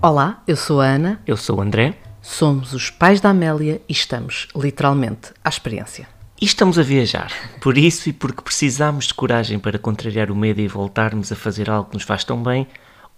Olá, 0.00 0.44
eu 0.46 0.56
sou 0.56 0.80
a 0.80 0.86
Ana, 0.86 1.20
Eu 1.26 1.36
sou 1.36 1.58
o 1.58 1.60
André 1.60 1.96
somos 2.22 2.72
os 2.72 2.90
pais 2.90 3.20
da 3.20 3.30
Amélia 3.30 3.80
e 3.88 3.92
estamos, 3.92 4.46
literalmente, 4.54 5.32
à 5.42 5.48
experiência. 5.48 6.06
e 6.40 6.44
estamos 6.44 6.78
a 6.78 6.82
viajar. 6.82 7.32
Por 7.60 7.76
isso 7.76 8.08
e 8.08 8.12
porque 8.12 8.42
precisamos 8.42 9.06
de 9.06 9.14
coragem 9.14 9.58
para 9.58 9.76
contrariar 9.76 10.30
o 10.30 10.36
medo 10.36 10.60
e 10.60 10.68
voltarmos 10.68 11.32
a 11.32 11.36
fazer 11.36 11.68
algo 11.68 11.90
que 11.90 11.96
nos 11.96 12.04
faz 12.04 12.22
tão 12.22 12.40
bem, 12.40 12.68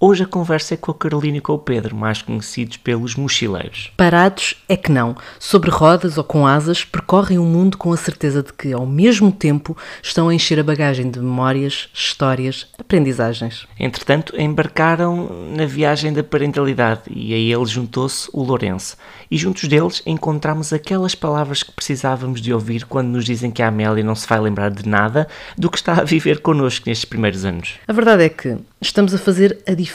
hoje 0.00 0.22
a 0.22 0.26
conversa 0.26 0.72
é 0.72 0.76
com 0.78 0.90
a 0.90 0.94
Carolina 0.94 1.36
e 1.36 1.40
com 1.42 1.52
o 1.52 1.58
Pedro, 1.58 1.94
mais 1.94 2.22
conhecidos 2.22 2.78
pelos 2.78 3.14
mochileiros. 3.14 3.92
Parados 3.98 4.56
é 4.66 4.76
que 4.76 4.90
não, 4.90 5.14
sobre 5.38 5.70
rodas 5.70 6.16
ou 6.16 6.24
com 6.24 6.46
asas, 6.46 6.82
percorrem 6.82 7.38
o 7.38 7.44
mundo 7.44 7.76
com 7.76 7.92
a 7.92 7.96
certeza 7.98 8.42
de 8.42 8.50
que, 8.50 8.72
ao 8.72 8.86
mesmo 8.86 9.30
tempo, 9.30 9.76
estão 10.02 10.30
a 10.30 10.34
encher 10.34 10.58
a 10.58 10.64
bagagem 10.64 11.10
de 11.10 11.20
memórias, 11.20 11.90
histórias, 11.92 12.66
aprendizagens. 12.78 13.66
Entretanto, 13.78 14.40
embarcaram 14.40 15.28
na 15.54 15.66
viagem 15.66 16.14
da 16.14 16.24
parentalidade 16.24 17.02
e 17.10 17.34
a 17.34 17.36
eles 17.36 17.68
juntou-se 17.68 18.30
o 18.32 18.42
Lourenço. 18.42 18.96
E 19.30 19.36
juntos 19.36 19.68
deles 19.68 20.02
encontramos 20.06 20.72
aquelas 20.72 21.14
palavras 21.14 21.62
que 21.62 21.72
precisávamos 21.72 22.40
de 22.40 22.54
ouvir 22.54 22.86
quando 22.86 23.08
nos 23.08 23.26
dizem 23.26 23.50
que 23.50 23.62
a 23.62 23.68
Amélia 23.68 24.02
não 24.02 24.14
se 24.14 24.26
vai 24.26 24.40
lembrar 24.40 24.70
de 24.70 24.88
nada 24.88 25.28
do 25.58 25.70
que 25.70 25.76
está 25.76 26.00
a 26.00 26.04
viver 26.04 26.40
connosco 26.40 26.88
nestes 26.88 27.04
primeiros 27.04 27.44
anos. 27.44 27.74
A 27.86 27.92
verdade 27.92 28.24
é 28.24 28.28
que 28.28 28.56
estamos 28.80 29.14
a 29.14 29.18
fazer 29.18 29.58
a 29.68 29.74
diferença 29.74 29.89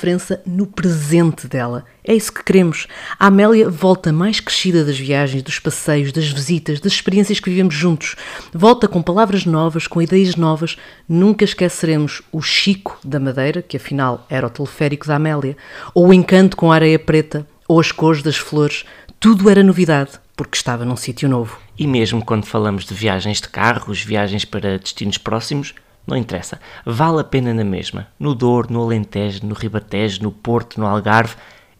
no 0.45 0.67
presente 0.67 1.47
dela. 1.47 1.85
É 2.03 2.13
isso 2.13 2.31
que 2.31 2.43
queremos. 2.43 2.87
A 3.17 3.27
Amélia 3.27 3.69
volta 3.69 4.13
mais 4.13 4.39
crescida 4.39 4.85
das 4.85 4.97
viagens, 4.97 5.41
dos 5.41 5.59
passeios, 5.59 6.11
das 6.11 6.27
visitas, 6.27 6.79
das 6.79 6.93
experiências 6.93 7.39
que 7.39 7.49
vivemos 7.49 7.73
juntos. 7.73 8.15
Volta 8.53 8.87
com 8.87 9.01
palavras 9.01 9.45
novas, 9.45 9.87
com 9.87 10.01
ideias 10.01 10.35
novas. 10.35 10.77
Nunca 11.09 11.43
esqueceremos 11.43 12.21
o 12.31 12.41
Chico 12.41 12.97
da 13.03 13.19
Madeira, 13.19 13.61
que 13.61 13.77
afinal 13.77 14.25
era 14.29 14.47
o 14.47 14.49
teleférico 14.49 15.07
da 15.07 15.15
Amélia, 15.15 15.57
ou 15.93 16.07
o 16.07 16.13
encanto 16.13 16.55
com 16.55 16.71
a 16.71 16.75
areia 16.75 16.99
preta, 16.99 17.47
ou 17.67 17.79
as 17.79 17.91
cores 17.91 18.21
das 18.21 18.37
flores. 18.37 18.85
Tudo 19.19 19.49
era 19.49 19.63
novidade, 19.63 20.11
porque 20.35 20.57
estava 20.57 20.85
num 20.85 20.95
sítio 20.95 21.27
novo. 21.27 21.57
E 21.77 21.87
mesmo 21.87 22.23
quando 22.23 22.45
falamos 22.45 22.85
de 22.85 22.93
viagens 22.93 23.41
de 23.41 23.49
carros, 23.49 24.01
viagens 24.01 24.45
para 24.45 24.77
destinos 24.77 25.17
próximos, 25.17 25.73
não 26.07 26.17
interessa. 26.17 26.59
Vale 26.85 27.21
a 27.21 27.23
pena 27.23 27.53
na 27.53 27.63
mesma. 27.63 28.07
No 28.19 28.33
Douro, 28.35 28.71
no 28.71 28.81
Alentejo, 28.83 29.45
no 29.45 29.53
Ribatejo, 29.55 30.21
no 30.23 30.31
Porto, 30.31 30.79
no 30.79 30.85
Algarve. 30.85 31.35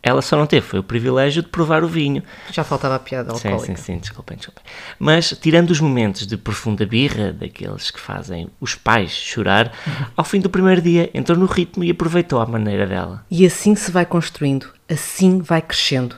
Ela 0.08 0.22
só 0.22 0.38
não 0.38 0.46
teve, 0.46 0.64
foi 0.64 0.78
o 0.78 0.84
privilégio 0.84 1.42
de 1.42 1.50
provar 1.50 1.84
o 1.84 1.88
vinho. 1.88 2.22
Já 2.52 2.64
faltava 2.64 2.94
a 2.94 3.00
piada 3.00 3.34
Sim, 3.34 3.48
alcoólica. 3.48 3.76
sim, 3.76 3.94
sim, 3.94 3.98
desculpem, 3.98 4.38
desculpem. 4.38 4.64
Mas, 5.00 5.32
tirando 5.42 5.72
os 5.72 5.80
momentos 5.80 6.28
de 6.28 6.38
profunda 6.38 6.86
birra, 6.86 7.34
daqueles 7.34 7.90
que 7.90 8.00
fazem 8.00 8.48
os 8.62 8.76
pais 8.76 9.10
chorar, 9.10 9.74
ao 10.16 10.24
fim 10.24 10.40
do 10.40 10.48
primeiro 10.48 10.80
dia 10.80 11.10
entrou 11.12 11.36
no 11.36 11.48
ritmo 11.48 11.84
e 11.84 11.90
aproveitou 11.90 12.40
à 12.40 12.46
maneira 12.46 12.86
dela. 12.86 13.26
E 13.32 13.48
assim 13.48 13.74
se 13.76 13.90
vai 13.90 14.06
construindo, 14.06 14.68
assim 14.88 15.40
vai 15.40 15.60
crescendo. 15.60 16.18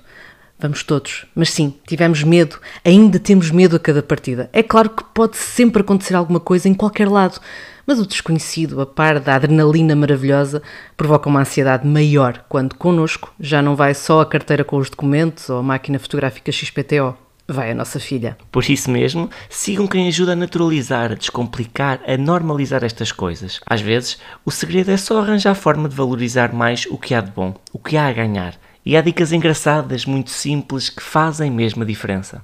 Vamos 0.60 0.82
todos. 0.82 1.26
Mas 1.36 1.52
sim, 1.52 1.76
tivemos 1.88 2.24
medo, 2.24 2.60
ainda 2.84 3.20
temos 3.20 3.52
medo 3.52 3.76
a 3.76 3.80
cada 3.80 4.02
partida. 4.02 4.50
É 4.52 4.64
claro 4.64 4.90
que 4.90 5.04
pode 5.04 5.38
sempre 5.38 5.82
acontecer 5.82 6.16
alguma 6.16 6.40
coisa 6.40 6.68
em 6.68 6.74
qualquer 6.74 7.08
lado, 7.08 7.40
mas 7.86 8.00
o 8.00 8.08
desconhecido, 8.08 8.82
a 8.82 8.86
par 8.86 9.20
da 9.20 9.36
adrenalina 9.36 9.96
maravilhosa, 9.96 10.62
provoca 10.98 11.30
uma 11.30 11.42
ansiedade 11.42 11.88
maior 11.88 12.44
quando 12.50 12.76
connosco 12.76 13.32
já 13.40 13.62
não 13.62 13.76
vai 13.76 13.94
só 13.94 14.22
a 14.22 14.26
carteira 14.26 14.64
com 14.64 14.78
os 14.78 14.90
documentos 14.90 15.48
ou 15.50 15.60
a 15.60 15.64
máquina 15.64 16.00
fotográfica 16.00 16.52
XPTO. 16.52 17.16
Vai 17.48 17.72
a 17.72 17.76
nossa 17.76 17.98
filha. 17.98 18.36
Por 18.52 18.70
isso 18.70 18.92
mesmo, 18.92 19.30
sigam 19.50 19.88
quem 19.88 20.10
ajuda 20.10 20.34
a 20.34 20.36
naturalizar, 20.36 21.14
a 21.14 21.16
descomplicar, 21.16 22.02
a 22.06 22.18
normalizar 22.18 22.84
estas 22.84 23.14
coisas. 23.14 23.62
Às 23.66 23.80
vezes, 23.80 24.18
o 24.44 24.52
segredo 24.52 24.92
é 24.92 24.98
só 24.98 25.20
arranjar 25.20 25.52
a 25.52 25.56
forma 25.56 25.88
de 25.88 25.96
valorizar 25.96 26.54
mais 26.54 26.86
o 26.88 26.98
que 26.98 27.16
há 27.16 27.22
de 27.22 27.32
bom, 27.32 27.56
o 27.72 27.80
que 27.80 27.96
há 27.96 28.08
a 28.08 28.12
ganhar. 28.12 28.60
E 28.88 28.96
há 28.96 29.02
dicas 29.02 29.34
engraçadas, 29.34 30.06
muito 30.06 30.30
simples, 30.30 30.90
que 30.90 31.04
fazem 31.04 31.52
mesmo 31.52 31.84
a 31.84 31.86
diferença. 31.86 32.42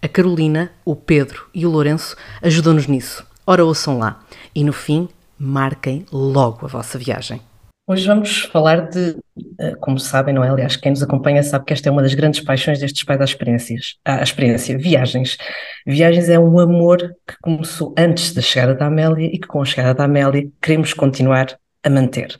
A 0.00 0.06
Carolina, 0.06 0.70
o 0.84 0.94
Pedro 0.94 1.48
e 1.52 1.66
o 1.66 1.70
Lourenço 1.70 2.16
ajudam-nos 2.40 2.86
nisso. 2.86 3.26
Ora, 3.44 3.64
ouçam 3.64 3.98
lá. 3.98 4.20
E 4.54 4.62
no 4.62 4.72
fim, 4.72 5.08
marquem 5.36 6.06
logo 6.12 6.64
a 6.64 6.68
vossa 6.68 6.96
viagem. 6.96 7.40
Hoje 7.88 8.06
vamos 8.06 8.42
falar 8.42 8.88
de, 8.88 9.16
eh, 9.58 9.74
como 9.80 9.98
sabem, 9.98 10.32
não 10.32 10.44
é? 10.44 10.50
Aliás, 10.50 10.76
quem 10.76 10.92
nos 10.92 11.02
acompanha 11.02 11.42
sabe 11.42 11.64
que 11.64 11.72
esta 11.72 11.88
é 11.88 11.90
uma 11.90 12.02
das 12.02 12.14
grandes 12.14 12.38
paixões 12.38 12.78
destes 12.78 13.02
pais 13.02 13.18
das 13.18 13.30
experiências. 13.30 13.96
A 14.04 14.22
experiência, 14.22 14.78
viagens. 14.78 15.38
Viagens 15.84 16.28
é 16.28 16.38
um 16.38 16.60
amor 16.60 16.98
que 17.26 17.34
começou 17.42 17.92
antes 17.98 18.32
da 18.32 18.40
chegada 18.40 18.76
da 18.76 18.86
Amélia 18.86 19.26
e 19.26 19.40
que 19.40 19.48
com 19.48 19.60
a 19.60 19.64
chegada 19.64 19.92
da 19.92 20.04
Amélia 20.04 20.48
queremos 20.62 20.94
continuar 20.94 21.48
a 21.82 21.90
manter. 21.90 22.38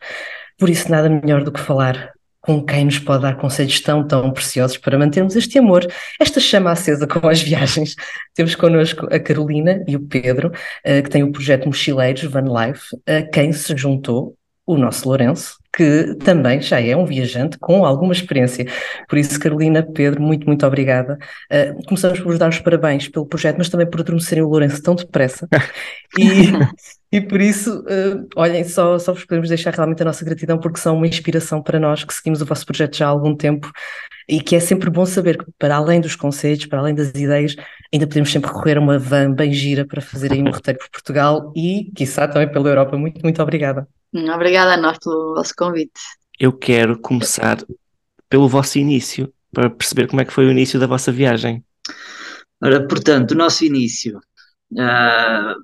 Por 0.56 0.70
isso, 0.70 0.88
nada 0.88 1.08
melhor 1.08 1.42
do 1.42 1.50
que 1.50 1.58
falar 1.58 2.12
com 2.40 2.64
quem 2.64 2.86
nos 2.86 2.98
pode 2.98 3.22
dar 3.22 3.36
conselhos 3.36 3.80
tão, 3.80 4.06
tão 4.06 4.32
preciosos 4.32 4.76
para 4.78 4.98
mantermos 4.98 5.36
este 5.36 5.58
amor, 5.58 5.86
esta 6.18 6.40
chama 6.40 6.72
acesa 6.72 7.06
com 7.06 7.26
as 7.28 7.42
viagens. 7.42 7.94
Temos 8.34 8.54
connosco 8.54 9.06
a 9.12 9.18
Carolina 9.18 9.84
e 9.86 9.96
o 9.96 10.00
Pedro, 10.00 10.50
eh, 10.84 11.02
que 11.02 11.10
têm 11.10 11.22
o 11.22 11.32
projeto 11.32 11.66
Mochileiros 11.66 12.24
Van 12.24 12.44
Life, 12.44 12.96
a 13.06 13.22
quem 13.22 13.52
se 13.52 13.76
juntou 13.76 14.36
o 14.74 14.78
nosso 14.78 15.08
Lourenço, 15.08 15.56
que 15.74 16.14
também 16.16 16.60
já 16.60 16.80
é 16.80 16.96
um 16.96 17.04
viajante 17.04 17.58
com 17.58 17.84
alguma 17.84 18.12
experiência. 18.12 18.66
Por 19.08 19.18
isso, 19.18 19.38
Carolina, 19.38 19.82
Pedro, 19.82 20.20
muito, 20.20 20.46
muito 20.46 20.66
obrigada. 20.66 21.18
Eh, 21.50 21.74
começamos 21.86 22.18
por 22.18 22.28
vos 22.28 22.38
dar 22.38 22.48
os 22.48 22.58
parabéns 22.58 23.08
pelo 23.08 23.26
projeto, 23.26 23.56
mas 23.58 23.68
também 23.68 23.88
por 23.88 24.00
adormecerem 24.00 24.44
o 24.44 24.48
Lourenço 24.48 24.82
tão 24.82 24.94
depressa. 24.94 25.48
E, 26.18 27.18
e 27.18 27.20
por 27.20 27.40
isso, 27.40 27.84
eh, 27.88 28.16
olhem, 28.34 28.64
só, 28.64 28.98
só 28.98 29.12
vos 29.12 29.24
podemos 29.24 29.48
deixar 29.48 29.72
realmente 29.72 30.02
a 30.02 30.04
nossa 30.04 30.24
gratidão, 30.24 30.58
porque 30.58 30.80
são 30.80 30.96
uma 30.96 31.06
inspiração 31.06 31.62
para 31.62 31.78
nós 31.78 32.02
que 32.02 32.12
seguimos 32.12 32.42
o 32.42 32.46
vosso 32.46 32.66
projeto 32.66 32.96
já 32.96 33.06
há 33.06 33.10
algum 33.10 33.36
tempo 33.36 33.70
e 34.28 34.40
que 34.40 34.56
é 34.56 34.60
sempre 34.60 34.90
bom 34.90 35.06
saber 35.06 35.38
que, 35.38 35.50
para 35.58 35.76
além 35.76 36.00
dos 36.00 36.16
conselhos, 36.16 36.66
para 36.66 36.80
além 36.80 36.94
das 36.94 37.10
ideias, 37.10 37.54
ainda 37.92 38.06
podemos 38.06 38.30
sempre 38.30 38.50
recorrer 38.50 38.76
a 38.78 38.80
uma 38.80 38.98
van 38.98 39.32
bem 39.32 39.52
gira 39.52 39.84
para 39.86 40.00
fazer 40.00 40.32
aí 40.32 40.40
um 40.42 40.50
roteiro 40.50 40.78
por 40.78 40.90
Portugal 40.90 41.52
e, 41.56 41.90
quiçá, 41.94 42.28
também 42.28 42.50
pela 42.50 42.68
Europa. 42.68 42.96
Muito, 42.96 43.20
muito 43.22 43.42
obrigada. 43.42 43.86
Obrigada 44.12 44.74
a 44.74 44.76
nós 44.76 44.98
pelo 44.98 45.34
vosso 45.34 45.54
convite. 45.56 46.00
Eu 46.38 46.52
quero 46.52 46.98
começar 46.98 47.58
pelo 48.28 48.48
vosso 48.48 48.78
início, 48.78 49.32
para 49.52 49.68
perceber 49.68 50.06
como 50.08 50.20
é 50.20 50.24
que 50.24 50.32
foi 50.32 50.46
o 50.46 50.50
início 50.50 50.78
da 50.78 50.86
vossa 50.86 51.10
viagem. 51.10 51.64
Ora, 52.62 52.86
portanto, 52.86 53.32
o 53.32 53.36
nosso 53.36 53.64
início, 53.64 54.20
ah, 54.78 55.54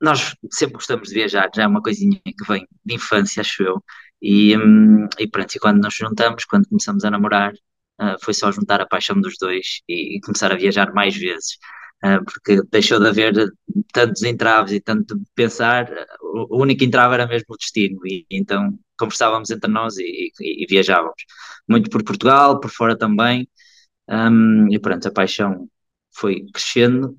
nós 0.00 0.34
sempre 0.50 0.74
gostamos 0.74 1.08
de 1.08 1.14
viajar, 1.14 1.48
já 1.54 1.62
é 1.62 1.66
uma 1.66 1.82
coisinha 1.82 2.20
que 2.24 2.46
vem 2.46 2.66
de 2.84 2.94
infância, 2.94 3.40
acho 3.40 3.62
eu, 3.62 3.82
e, 4.20 4.56
hum, 4.56 5.08
e 5.18 5.28
pronto, 5.28 5.54
e 5.54 5.58
quando 5.58 5.82
nos 5.82 5.94
juntamos, 5.94 6.44
quando 6.44 6.68
começamos 6.68 7.04
a 7.04 7.10
namorar, 7.10 7.52
ah, 7.98 8.16
foi 8.20 8.34
só 8.34 8.50
juntar 8.52 8.80
a 8.80 8.86
paixão 8.86 9.20
dos 9.20 9.34
dois 9.40 9.80
e, 9.88 10.16
e 10.16 10.20
começar 10.20 10.52
a 10.52 10.56
viajar 10.56 10.92
mais 10.92 11.16
vezes, 11.16 11.58
porque 12.24 12.62
deixou 12.70 12.98
de 13.00 13.08
haver 13.08 13.34
tantos 13.92 14.22
entraves 14.22 14.72
e 14.72 14.80
tanto 14.80 15.20
pensar, 15.34 15.88
o, 16.20 16.60
único 16.62 16.84
entrave 16.84 17.14
era 17.14 17.26
mesmo 17.26 17.46
o 17.54 17.56
destino, 17.56 18.00
e 18.06 18.26
então 18.30 18.78
conversávamos 18.98 19.50
entre 19.50 19.70
nós 19.70 19.96
e, 19.98 20.32
e- 20.40 20.64
e 20.64 20.66
viajávamos, 20.68 21.22
muito 21.68 21.90
por 21.90 22.02
Portugal, 22.04 22.60
por 22.60 22.70
fora 22.70 22.96
também, 22.98 23.48
hum, 24.08 24.68
e 24.72 24.78
pronto, 24.80 25.08
a 25.08 25.12
paixão 25.12 25.68
foi 26.14 26.46
crescendo, 26.52 27.16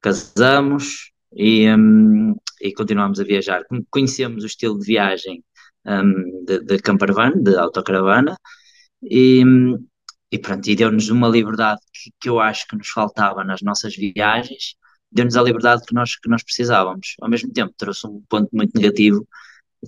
casamos 0.00 1.12
e, 1.34 1.68
hum, 1.70 2.34
e 2.60 2.72
continuamos 2.74 3.20
a 3.20 3.24
viajar. 3.24 3.64
Con- 3.68 3.84
Conhecemos 3.90 4.44
o 4.44 4.46
estilo 4.46 4.78
de 4.78 4.86
viagem 4.86 5.44
hum, 5.86 6.44
de, 6.46 6.60
de 6.64 6.78
campervan, 6.80 7.32
de 7.42 7.56
autocaravana, 7.56 8.36
e, 9.02 9.44
e 10.32 10.38
pronto, 10.38 10.66
e 10.68 10.74
deu-nos 10.74 11.10
uma 11.10 11.28
liberdade 11.28 11.80
que, 11.92 12.10
que 12.20 12.28
eu 12.28 12.40
acho 12.40 12.66
que 12.66 12.76
nos 12.76 12.88
faltava 12.88 13.44
nas 13.44 13.60
nossas 13.60 13.94
viagens, 13.94 14.76
deu-nos 15.10 15.36
a 15.36 15.42
liberdade 15.42 15.82
que 15.86 15.94
nós, 15.94 16.16
que 16.16 16.28
nós 16.28 16.42
precisávamos. 16.42 17.14
Ao 17.20 17.28
mesmo 17.28 17.52
tempo, 17.52 17.74
trouxe 17.76 18.06
um 18.06 18.22
ponto 18.28 18.48
muito 18.52 18.72
negativo, 18.74 19.28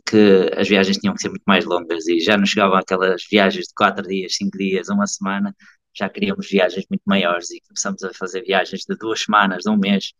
que 0.06 0.50
as 0.56 0.68
viagens 0.68 0.98
tinham 0.98 1.14
que 1.14 1.22
ser 1.22 1.30
muito 1.30 1.44
mais 1.46 1.64
longas 1.64 2.06
e 2.08 2.20
já 2.20 2.36
não 2.36 2.44
chegavam 2.44 2.76
aquelas 2.76 3.24
viagens 3.30 3.66
de 3.66 3.74
quatro 3.74 4.06
dias, 4.06 4.34
cinco 4.34 4.58
dias, 4.58 4.88
uma 4.88 5.06
semana, 5.06 5.54
já 5.96 6.08
queríamos 6.08 6.48
viagens 6.48 6.84
muito 6.90 7.02
maiores 7.06 7.50
e 7.50 7.60
começamos 7.62 8.02
a 8.02 8.12
fazer 8.12 8.42
viagens 8.42 8.82
de 8.88 8.96
duas 8.96 9.22
semanas, 9.22 9.62
de 9.62 9.70
um 9.70 9.78
mês. 9.78 10.12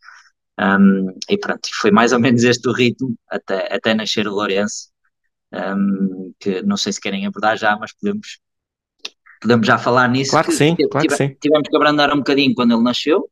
Um, 0.59 1.17
e 1.29 1.37
pronto, 1.37 1.67
foi 1.81 1.91
mais 1.91 2.13
ou 2.13 2.19
menos 2.19 2.43
este 2.43 2.67
o 2.69 2.73
ritmo 2.73 3.15
até, 3.29 3.75
até 3.75 3.93
nascer 3.93 4.27
o 4.27 4.31
Lourenço, 4.31 4.89
um, 5.53 6.33
que 6.39 6.61
não 6.63 6.77
sei 6.77 6.93
se 6.93 7.01
querem 7.01 7.25
abordar 7.25 7.57
já, 7.57 7.77
mas 7.77 7.93
podemos, 7.93 8.39
podemos 9.45 9.67
já 9.67 9.77
falar 9.77 10.09
nisso. 10.09 10.31
Claro 10.31 10.47
que 10.47 10.53
sim, 10.53 10.75
claro 10.89 11.07
que 11.07 11.15
sim. 11.15 11.35
Tivemos 11.39 11.69
que 11.69 11.75
abrandar 11.75 12.11
um 12.11 12.17
bocadinho 12.17 12.55
quando 12.55 12.73
ele 12.73 12.81
nasceu, 12.81 13.29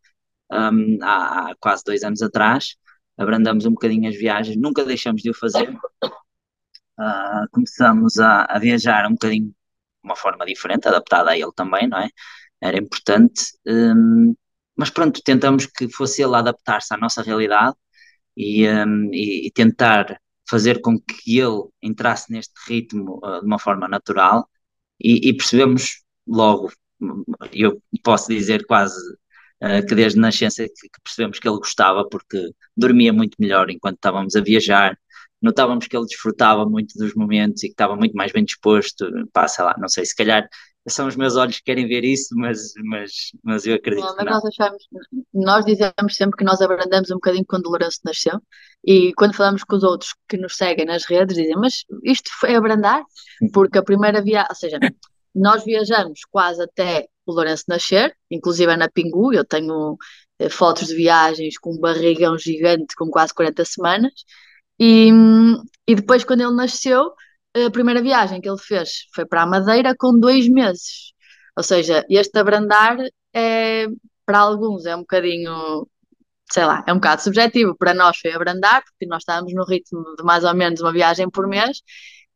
um, 0.51 0.99
há, 1.01 1.49
há 1.49 1.55
quase 1.59 1.83
dois 1.83 2.03
anos 2.03 2.21
atrás, 2.21 2.75
abrandamos 3.17 3.65
um 3.65 3.71
bocadinho 3.71 4.07
as 4.07 4.15
viagens, 4.15 4.55
nunca 4.55 4.85
deixamos 4.85 5.23
de 5.23 5.31
o 5.31 5.33
fazer. 5.33 5.69
Uh, 6.99 7.47
começamos 7.51 8.19
a, 8.19 8.45
a 8.45 8.59
viajar 8.59 9.07
um 9.07 9.13
bocadinho 9.13 9.47
de 9.47 9.53
uma 10.03 10.15
forma 10.15 10.45
diferente, 10.45 10.87
adaptada 10.87 11.31
a 11.31 11.37
ele 11.37 11.51
também, 11.55 11.87
não 11.87 11.97
é? 11.97 12.09
Era 12.61 12.77
importante, 12.77 13.41
um, 13.67 14.35
mas 14.77 14.91
pronto, 14.91 15.19
tentamos 15.23 15.65
que 15.65 15.89
fosse 15.89 16.21
ele 16.21 16.35
adaptar-se 16.35 16.93
à 16.93 16.97
nossa 16.97 17.23
realidade 17.23 17.75
e, 18.37 18.67
um, 18.67 19.09
e, 19.11 19.47
e 19.47 19.51
tentar 19.51 20.19
fazer 20.47 20.79
com 20.81 20.99
que 20.99 21.39
ele 21.39 21.63
entrasse 21.81 22.31
neste 22.31 22.53
ritmo 22.67 23.19
uh, 23.23 23.39
de 23.39 23.47
uma 23.47 23.57
forma 23.57 23.87
natural 23.87 24.47
e, 24.99 25.29
e 25.29 25.35
percebemos 25.35 26.02
logo, 26.27 26.71
eu 27.51 27.81
posso 28.03 28.29
dizer 28.29 28.65
quase 28.65 28.99
uh, 29.61 29.85
que 29.87 29.95
desde 29.95 30.19
nascença 30.19 30.63
que, 30.63 30.89
que 30.89 31.01
percebemos 31.03 31.39
que 31.39 31.47
ele 31.47 31.57
gostava, 31.57 32.07
porque 32.07 32.51
dormia 32.75 33.13
muito 33.13 33.35
melhor 33.39 33.69
enquanto 33.69 33.95
estávamos 33.95 34.35
a 34.35 34.41
viajar, 34.41 34.97
notávamos 35.41 35.87
que 35.87 35.95
ele 35.95 36.05
desfrutava 36.05 36.65
muito 36.65 36.97
dos 36.97 37.13
momentos 37.13 37.63
e 37.63 37.67
que 37.67 37.73
estava 37.73 37.95
muito 37.95 38.15
mais 38.15 38.31
bem 38.31 38.45
disposto, 38.45 39.05
pá, 39.33 39.47
sei 39.47 39.65
lá, 39.65 39.75
não 39.77 39.89
sei, 39.89 40.05
se 40.05 40.15
calhar 40.15 40.47
são 40.87 41.07
os 41.07 41.15
meus 41.15 41.35
olhos 41.35 41.57
que 41.57 41.63
querem 41.63 41.87
ver 41.87 42.03
isso, 42.03 42.35
mas, 42.35 42.73
mas, 42.83 43.11
mas 43.41 43.65
eu 43.65 43.75
acredito 43.75 44.03
não, 44.03 44.15
mas 44.17 44.25
Nós, 44.25 44.45
achamos, 44.45 44.83
nós 45.33 45.65
dizemos 45.65 46.15
sempre 46.15 46.37
que 46.37 46.43
nós 46.43 46.61
abrandamos 46.61 47.09
um 47.09 47.15
bocadinho 47.15 47.45
quando 47.45 47.67
o 47.67 47.69
Lourenço 47.69 47.99
nasceu 48.03 48.41
e 48.85 49.13
quando 49.13 49.33
falamos 49.33 49.63
com 49.63 49.77
os 49.77 49.83
outros 49.83 50.13
que 50.27 50.37
nos 50.37 50.57
seguem 50.57 50.85
nas 50.85 51.05
redes 51.05 51.37
dizem, 51.37 51.55
mas 51.55 51.85
isto 52.03 52.29
foi 52.37 52.55
abrandar? 52.55 53.01
Porque 53.53 53.77
a 53.77 53.83
primeira 53.83 54.21
viagem, 54.21 54.49
ou 54.49 54.55
seja, 54.55 54.79
nós 55.33 55.63
viajamos 55.63 56.21
quase 56.29 56.61
até 56.63 57.07
o 57.25 57.33
Lourenço 57.33 57.65
nascer, 57.67 58.15
inclusive 58.29 58.71
é 58.71 58.77
na 58.77 58.89
Pingu, 58.89 59.33
eu 59.33 59.45
tenho 59.45 59.97
eh, 60.39 60.49
fotos 60.49 60.87
de 60.87 60.95
viagens 60.95 61.57
com 61.57 61.73
um 61.73 61.79
barrigão 61.79 62.37
gigante 62.37 62.95
com 62.95 63.09
quase 63.09 63.33
40 63.33 63.63
semanas 63.65 64.11
e, 64.79 65.09
e 65.87 65.95
depois 65.95 66.23
quando 66.23 66.41
ele 66.41 66.55
nasceu 66.55 67.13
a 67.55 67.69
primeira 67.71 68.01
viagem 68.01 68.41
que 68.41 68.49
ele 68.49 68.57
fez 68.57 69.07
foi 69.13 69.25
para 69.25 69.43
a 69.43 69.45
Madeira 69.45 69.95
com 69.97 70.19
dois 70.19 70.47
meses. 70.49 71.13
Ou 71.55 71.63
seja, 71.63 72.03
este 72.09 72.37
abrandar 72.39 72.97
é, 73.33 73.87
para 74.25 74.39
alguns 74.39 74.85
é 74.85 74.95
um 74.95 75.01
bocadinho, 75.01 75.87
sei 76.51 76.65
lá, 76.65 76.83
é 76.87 76.91
um 76.93 76.95
bocado 76.97 77.21
subjetivo. 77.21 77.75
Para 77.77 77.93
nós 77.93 78.17
foi 78.17 78.33
abrandar, 78.33 78.83
porque 78.83 79.05
nós 79.05 79.21
estávamos 79.21 79.53
no 79.53 79.65
ritmo 79.65 80.03
de 80.17 80.23
mais 80.23 80.43
ou 80.43 80.53
menos 80.55 80.81
uma 80.81 80.91
viagem 80.91 81.29
por 81.29 81.47
mês, 81.47 81.81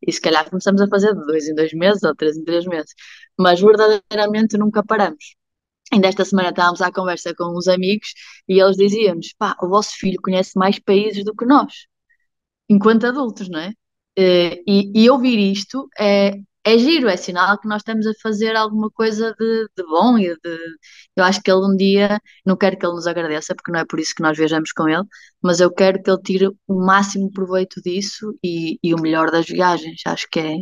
e 0.06 0.12
se 0.12 0.22
calhar 0.22 0.50
começamos 0.50 0.82
a 0.82 0.88
fazer 0.88 1.14
de 1.14 1.26
dois 1.26 1.48
em 1.48 1.56
dois 1.56 1.74
meses 1.74 2.04
ou 2.04 2.16
três 2.16 2.38
em 2.38 2.44
três 2.44 2.66
meses. 2.66 2.94
Mas 3.38 3.60
verdadeiramente 3.62 4.58
nunca 4.58 4.84
paramos. 4.84 5.36
Ainda 5.92 6.08
esta 6.08 6.26
semana 6.26 6.50
estávamos 6.50 6.82
à 6.82 6.92
conversa 6.92 7.34
com 7.36 7.58
uns 7.58 7.68
amigos 7.68 8.10
e 8.48 8.60
eles 8.60 8.76
diziam-nos: 8.78 9.34
pá, 9.38 9.56
o 9.62 9.70
vosso 9.70 9.92
filho 9.98 10.20
conhece 10.22 10.58
mais 10.58 10.80
países 10.80 11.24
do 11.24 11.36
que 11.36 11.46
nós, 11.46 11.74
enquanto 12.70 13.06
adultos, 13.06 13.50
não 13.50 13.60
é? 13.60 13.70
Uh, 14.20 14.64
e, 14.68 14.92
e, 14.96 15.10
ouvir 15.10 15.38
isto 15.38 15.88
é, 16.00 16.34
é 16.68 16.78
giro, 16.78 17.08
é 17.08 17.16
sinal 17.16 17.58
que 17.58 17.68
nós 17.68 17.78
estamos 17.78 18.06
a 18.06 18.12
fazer 18.22 18.56
alguma 18.56 18.90
coisa 18.92 19.34
de, 19.40 19.68
de, 19.78 19.84
bom 19.84 20.18
e 20.18 20.36
de. 20.36 20.58
Eu 21.16 21.24
acho 21.24 21.42
que 21.42 21.50
ele 21.50 21.66
um 21.66 21.76
dia, 21.76 22.20
não 22.46 22.58
quero 22.58 22.78
que 22.78 22.86
ele 22.86 22.94
nos 22.94 23.08
agradeça, 23.08 23.56
porque 23.56 23.72
não 23.72 23.80
é 23.80 23.86
por 23.86 24.00
isso 24.00 24.14
que 24.14 24.22
nós 24.22 24.38
viajamos 24.38 24.74
com 24.74 24.88
ele, 24.90 25.04
mas 25.42 25.62
eu 25.62 25.72
quero 25.72 26.02
que 26.04 26.10
ele 26.10 26.22
tire 26.22 26.48
o 26.68 26.86
máximo 26.86 27.32
proveito 27.32 27.82
disso 27.82 28.34
e, 28.44 28.78
e 28.84 28.94
o 28.94 29.00
melhor 29.00 29.32
das 29.32 29.46
viagens. 29.46 30.02
Acho 30.06 30.28
que 30.30 30.40
é, 30.42 30.56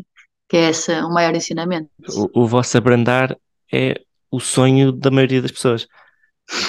que 0.48 0.57
é 0.57 0.69
esse 0.69 0.92
o 1.02 1.10
maior 1.10 1.36
ensinamento. 1.36 1.90
O, 2.07 2.44
o 2.44 2.48
vosso 2.48 2.78
abrandar 2.78 3.36
é 3.74 3.96
o 4.30 4.40
sonho 4.40 4.92
da 4.92 5.10
maioria 5.10 5.42
das 5.42 5.52
pessoas. 5.52 5.88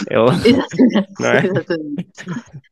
É 0.09 0.19
o... 0.19 0.27
Exatamente. 0.33 1.07
É? 1.23 1.47
Exatamente. 1.47 2.07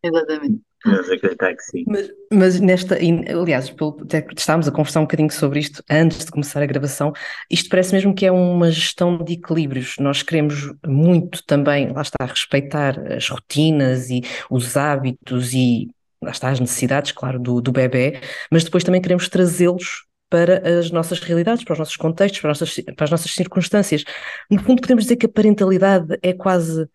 Exatamente. 0.03 0.63
Mas 0.85 1.09
acreditar 1.11 1.55
que 1.55 1.63
sim. 1.63 1.85
Mas, 1.87 2.11
mas 2.31 2.61
nesta, 2.61 2.97
aliás, 2.97 3.75
até 4.03 4.27
estávamos 4.37 4.69
a 4.69 4.71
conversar 4.71 5.01
um 5.01 5.05
bocadinho 5.05 5.31
sobre 5.31 5.61
isto 5.61 5.83
antes 5.91 6.25
de 6.25 6.31
começar 6.31 6.63
a 6.63 6.67
gravação, 6.67 7.13
isto 7.51 7.69
parece 7.71 7.95
mesmo 7.95 8.15
que 8.15 8.27
é 8.27 8.33
uma 8.33 8.71
gestão 8.71 9.17
de 9.17 9.33
equilíbrios. 9.33 9.97
Nós 9.99 10.23
queremos 10.23 10.71
muito 10.87 11.43
também, 11.47 11.91
lá 11.93 12.03
está, 12.03 12.27
respeitar 12.27 12.99
as 13.13 13.29
rotinas 13.29 14.11
e 14.11 14.23
os 14.51 14.77
hábitos 14.77 15.55
e 15.55 15.89
lá 16.23 16.31
está 16.31 16.51
as 16.51 16.61
necessidades, 16.61 17.13
claro, 17.13 17.39
do, 17.39 17.61
do 17.61 17.73
bebê, 17.73 18.21
mas 18.51 18.65
depois 18.65 18.85
também 18.85 19.01
queremos 19.01 19.29
trazê-los 19.29 20.07
para 20.29 20.79
as 20.79 20.91
nossas 20.91 21.21
realidades, 21.21 21.65
para 21.65 21.75
os 21.75 21.79
nossos 21.79 21.97
contextos, 21.97 22.41
para 22.41 22.51
as 22.51 22.61
nossas, 22.61 22.85
para 22.97 23.05
as 23.05 23.11
nossas 23.11 23.33
circunstâncias. 23.33 24.05
No 24.51 24.61
fundo, 24.63 24.81
podemos 24.81 25.05
dizer 25.05 25.17
que 25.17 25.27
a 25.27 25.29
parentalidade 25.29 26.19
é 26.23 26.33
quase 26.33 26.89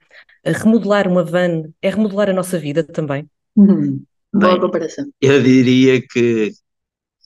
remodelar 0.43 1.07
uma 1.07 1.23
van, 1.23 1.63
é 1.81 1.89
remodelar 1.89 2.29
a 2.29 2.33
nossa 2.33 2.59
vida 2.59 2.83
também. 2.83 3.29
Uhum. 3.59 4.03
Boa 4.33 4.53
Bem, 4.53 4.61
comparação. 4.61 5.05
Eu 5.19 5.41
diria 5.43 6.01
que, 6.01 6.51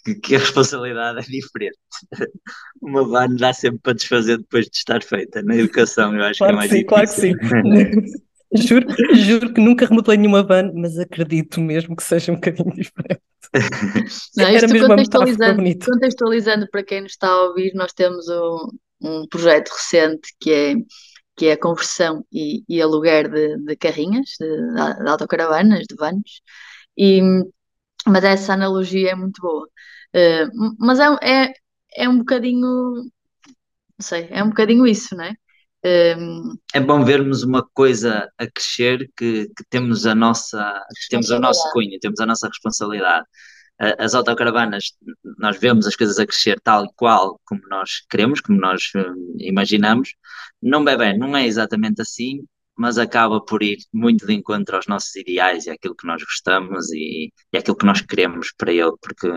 que, 0.04 0.16
que, 0.16 0.36
a 0.36 0.40
responsabilidade 0.40 1.20
é 1.20 1.22
diferente. 1.22 1.78
Uma 2.82 3.04
van 3.04 3.36
dá 3.36 3.54
sempre 3.54 3.80
para 3.84 3.94
desfazer 3.94 4.38
depois 4.38 4.66
de 4.66 4.78
estar 4.78 5.04
feita. 5.04 5.44
Na 5.44 5.56
educação, 5.56 6.16
eu 6.16 6.24
acho 6.24 6.40
claro 6.40 6.58
que 6.58 6.66
é 6.66 6.68
mais 6.68 6.72
sim, 6.72 7.34
difícil. 7.36 7.38
Claro 7.38 7.94
que 7.94 8.08
sim. 8.08 8.24
juro, 8.68 8.88
juro 9.16 9.54
que 9.54 9.62
nunca 9.62 9.86
remodelei 9.86 10.18
nenhuma 10.18 10.44
van, 10.44 10.72
mas 10.74 10.98
acredito 10.98 11.62
mesmo 11.62 11.96
que 11.96 12.04
seja 12.04 12.32
um 12.32 12.36
bocadinho 12.36 12.74
diferente. 12.74 13.22
Não, 14.36 14.48
Era 14.48 14.68
mesmo 14.68 14.88
contextualizando, 14.88 15.64
contextualizando 15.86 16.68
para 16.72 16.84
quem 16.84 17.02
nos 17.02 17.12
está 17.12 17.28
a 17.28 17.44
ouvir, 17.44 17.74
nós 17.76 17.94
temos 17.94 18.28
um, 18.30 18.70
um 19.02 19.28
projeto 19.28 19.70
recente 19.70 20.34
que 20.40 20.52
é 20.52 20.76
que 21.36 21.48
é 21.48 21.54
a 21.54 21.60
conversão 21.60 22.26
e, 22.32 22.64
e 22.68 22.82
aluguer 22.82 23.30
de, 23.30 23.58
de 23.58 23.76
carrinhas, 23.76 24.32
de, 24.40 24.48
de, 24.48 25.10
autocaravanas, 25.10 25.86
de 25.90 25.96
vans, 25.96 26.42
e, 26.98 27.22
mas 28.08 28.24
essa 28.24 28.54
analogia 28.54 29.12
é 29.12 29.16
muito 29.16 29.42
boa. 29.42 29.68
Uh, 30.16 30.76
mas 30.80 31.00
é, 31.00 31.08
é, 31.24 31.54
é 31.96 32.10
um 32.10 32.20
bocadinho, 32.20 32.62
não 32.68 33.12
sei, 34.00 34.28
é 34.32 34.44
um 34.44 34.50
bocadinho 34.50 34.86
isso, 34.86 35.16
não 35.16 35.26
é? 35.26 35.36
Um, 35.86 36.56
é 36.74 36.80
bom 36.80 37.04
vermos 37.04 37.44
uma 37.44 37.68
coisa 37.74 38.32
a 38.38 38.48
crescer 38.48 39.12
que, 39.18 39.48
que 39.48 39.66
temos 39.70 40.06
a 40.06 40.16
nossa 40.16 40.82
que 40.90 41.10
temos 41.10 41.30
o 41.30 41.40
nosso 41.40 41.70
cunho, 41.74 42.00
temos 42.00 42.22
a 42.22 42.26
nossa 42.26 42.48
responsabilidade 42.48 43.26
as 43.80 44.14
autocaravanas, 44.14 44.94
nós 45.38 45.58
vemos 45.60 45.88
as 45.88 45.96
coisas 45.96 46.20
a 46.20 46.26
crescer 46.26 46.60
tal 46.62 46.86
e 46.86 46.90
qual 46.96 47.40
como 47.46 47.62
nós 47.70 48.02
queremos, 48.10 48.40
como 48.40 48.60
nós 48.60 48.92
uh, 48.96 49.14
imaginamos. 49.40 50.14
Não 50.62 50.84
bebê, 50.84 51.18
não 51.18 51.36
é 51.36 51.46
exatamente 51.46 52.02
assim, 52.02 52.46
mas 52.78 52.98
acaba 52.98 53.44
por 53.44 53.62
ir 53.62 53.78
muito 53.92 54.26
de 54.26 54.34
encontro 54.34 54.76
aos 54.76 54.88
nossos 54.88 55.16
ideais 55.16 55.66
e 55.66 55.72
àquilo 55.72 55.96
que 55.96 56.08
nós 56.08 56.24
gostamos 56.24 56.92
e, 56.92 57.32
e 57.52 57.58
àquilo 57.58 57.78
que 57.78 57.86
nós 57.86 58.02
queremos 58.02 58.54
para 58.58 58.72
ele, 58.72 58.94
porque 59.02 59.30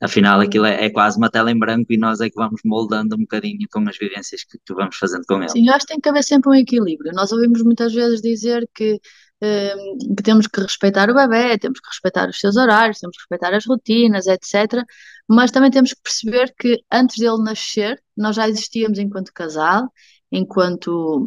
afinal 0.00 0.40
aquilo 0.40 0.66
é, 0.66 0.84
é, 0.84 0.90
quase 0.90 1.16
uma 1.16 1.30
tela 1.30 1.50
em 1.50 1.58
branco 1.58 1.86
e 1.90 1.96
nós 1.96 2.20
é 2.20 2.28
que 2.28 2.36
vamos 2.36 2.60
moldando 2.64 3.14
um 3.14 3.20
bocadinho 3.20 3.66
com 3.72 3.88
as 3.88 3.96
vivências 3.96 4.44
que, 4.44 4.58
que 4.58 4.74
vamos 4.74 4.96
fazendo 4.96 5.24
com 5.26 5.36
ele. 5.36 5.48
Sim, 5.48 5.68
eu 5.68 5.74
acho 5.74 5.86
que 5.86 5.92
tem 5.92 6.00
que 6.00 6.08
haver 6.08 6.24
sempre 6.24 6.50
um 6.50 6.54
equilíbrio. 6.54 7.12
Nós 7.14 7.32
ouvimos 7.32 7.62
muitas 7.62 7.94
vezes 7.94 8.20
dizer 8.20 8.68
que 8.74 8.98
Hum, 8.98 9.00
que 9.40 10.22
temos 10.22 10.46
que 10.46 10.60
respeitar 10.60 11.10
o 11.10 11.14
bebê, 11.14 11.58
temos 11.58 11.80
que 11.80 11.88
respeitar 11.88 12.28
os 12.28 12.40
seus 12.40 12.56
horários, 12.56 12.98
temos 12.98 13.16
que 13.16 13.22
respeitar 13.22 13.54
as 13.54 13.66
rotinas, 13.66 14.26
etc. 14.26 14.84
Mas 15.28 15.50
também 15.50 15.70
temos 15.70 15.92
que 15.92 16.00
perceber 16.02 16.54
que 16.58 16.82
antes 16.90 17.18
dele 17.18 17.42
nascer, 17.42 18.02
nós 18.16 18.36
já 18.36 18.48
existíamos 18.48 18.98
enquanto 18.98 19.32
casal, 19.32 19.92
enquanto 20.32 21.26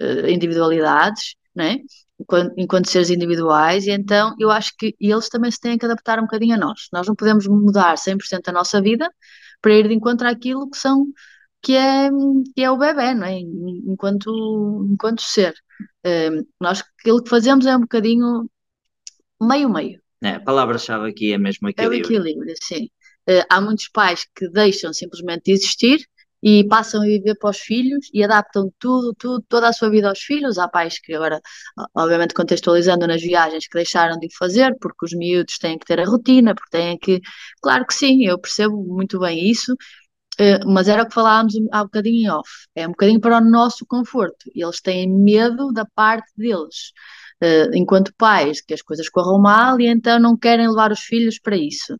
uh, 0.00 0.28
individualidades, 0.28 1.34
né? 1.54 1.78
enquanto, 2.18 2.54
enquanto 2.56 2.90
seres 2.90 3.10
individuais, 3.10 3.86
e 3.86 3.90
então 3.90 4.34
eu 4.38 4.50
acho 4.50 4.72
que 4.78 4.94
eles 5.00 5.28
também 5.28 5.50
se 5.50 5.60
têm 5.60 5.76
que 5.78 5.84
adaptar 5.84 6.18
um 6.18 6.22
bocadinho 6.22 6.54
a 6.54 6.58
nós. 6.58 6.88
Nós 6.92 7.06
não 7.06 7.14
podemos 7.14 7.46
mudar 7.46 7.96
100% 7.96 8.48
a 8.48 8.52
nossa 8.52 8.80
vida 8.80 9.10
para 9.60 9.74
ir 9.74 9.88
de 9.88 9.94
encontro 9.94 10.28
àquilo 10.28 10.70
que 10.70 10.78
são 10.78 11.06
que 11.62 11.74
é, 11.76 12.10
que 12.54 12.62
é 12.62 12.70
o 12.70 12.76
bebê, 12.76 13.14
não 13.14 13.26
é? 13.26 13.38
Enquanto, 13.38 14.86
enquanto 14.90 15.22
ser. 15.22 15.54
Nós 16.60 16.82
aquilo 16.98 17.22
que 17.22 17.30
fazemos 17.30 17.66
é 17.66 17.76
um 17.76 17.80
bocadinho 17.80 18.48
meio-meio. 19.40 20.00
É, 20.22 20.36
a 20.36 20.40
palavra-chave 20.40 21.10
aqui 21.10 21.32
é 21.32 21.38
mesmo 21.38 21.68
equilíbrio. 21.68 21.98
É 21.98 22.00
o 22.00 22.04
equilíbrio, 22.04 22.54
sim. 22.62 22.88
Uh, 23.28 23.44
há 23.50 23.60
muitos 23.60 23.88
pais 23.88 24.26
que 24.34 24.48
deixam 24.48 24.92
simplesmente 24.92 25.44
de 25.46 25.52
existir 25.52 26.00
e 26.42 26.66
passam 26.66 27.02
a 27.02 27.04
viver 27.04 27.36
para 27.38 27.50
os 27.50 27.58
filhos 27.58 28.08
e 28.12 28.22
adaptam 28.24 28.72
tudo, 28.78 29.14
tudo, 29.16 29.44
toda 29.48 29.68
a 29.68 29.72
sua 29.72 29.90
vida 29.90 30.08
aos 30.08 30.20
filhos. 30.20 30.58
Há 30.58 30.68
pais 30.68 30.98
que 30.98 31.14
agora, 31.14 31.40
obviamente 31.94 32.34
contextualizando 32.34 33.06
nas 33.06 33.22
viagens, 33.22 33.68
que 33.68 33.74
deixaram 33.78 34.18
de 34.18 34.28
fazer 34.36 34.76
porque 34.80 35.04
os 35.04 35.12
miúdos 35.12 35.58
têm 35.58 35.78
que 35.78 35.86
ter 35.86 36.00
a 36.00 36.04
rotina, 36.04 36.54
porque 36.54 36.70
têm 36.76 36.98
que. 36.98 37.20
Claro 37.60 37.86
que 37.86 37.94
sim, 37.94 38.24
eu 38.26 38.38
percebo 38.40 38.76
muito 38.84 39.20
bem 39.20 39.48
isso 39.48 39.74
eh, 40.38 40.64
mas 40.64 40.88
era 40.88 41.02
o 41.02 41.06
que 41.06 41.14
falávamos 41.14 41.54
há 41.72 41.84
bocadinho 41.84 42.22
em 42.26 42.30
off, 42.30 42.48
é 42.74 42.86
um 42.86 42.90
bocadinho 42.90 43.20
para 43.20 43.38
o 43.38 43.40
nosso 43.40 43.84
conforto. 43.86 44.50
Eles 44.54 44.80
têm 44.80 45.08
medo 45.08 45.72
da 45.72 45.84
parte 45.84 46.30
deles, 46.36 46.92
uh, 47.42 47.74
enquanto 47.74 48.14
pais, 48.16 48.60
que 48.60 48.74
as 48.74 48.82
coisas 48.82 49.08
corram 49.08 49.40
mal 49.40 49.80
e 49.80 49.86
então 49.86 50.18
não 50.18 50.36
querem 50.36 50.68
levar 50.68 50.90
os 50.92 51.00
filhos 51.00 51.38
para 51.38 51.56
isso. 51.56 51.94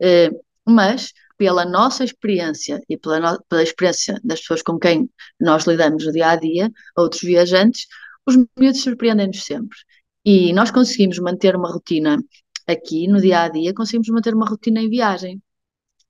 Uh, 0.00 0.36
mas, 0.66 1.12
pela 1.38 1.64
nossa 1.64 2.04
experiência 2.04 2.80
e 2.88 2.96
pela, 2.98 3.20
no, 3.20 3.44
pela 3.48 3.62
experiência 3.62 4.20
das 4.24 4.40
pessoas 4.40 4.62
com 4.62 4.78
quem 4.78 5.08
nós 5.40 5.64
lidamos 5.66 6.04
no 6.06 6.12
dia 6.12 6.30
a 6.30 6.36
dia, 6.36 6.70
outros 6.96 7.22
viajantes, 7.22 7.86
os 8.26 8.36
miúdos 8.58 8.82
surpreendem-nos 8.82 9.44
sempre. 9.44 9.78
E 10.24 10.52
nós 10.52 10.70
conseguimos 10.70 11.18
manter 11.20 11.54
uma 11.54 11.70
rotina 11.70 12.18
aqui 12.66 13.06
no 13.06 13.20
dia 13.20 13.42
a 13.42 13.48
dia, 13.48 13.72
conseguimos 13.74 14.08
manter 14.08 14.34
uma 14.34 14.46
rotina 14.48 14.80
em 14.80 14.90
viagem. 14.90 15.40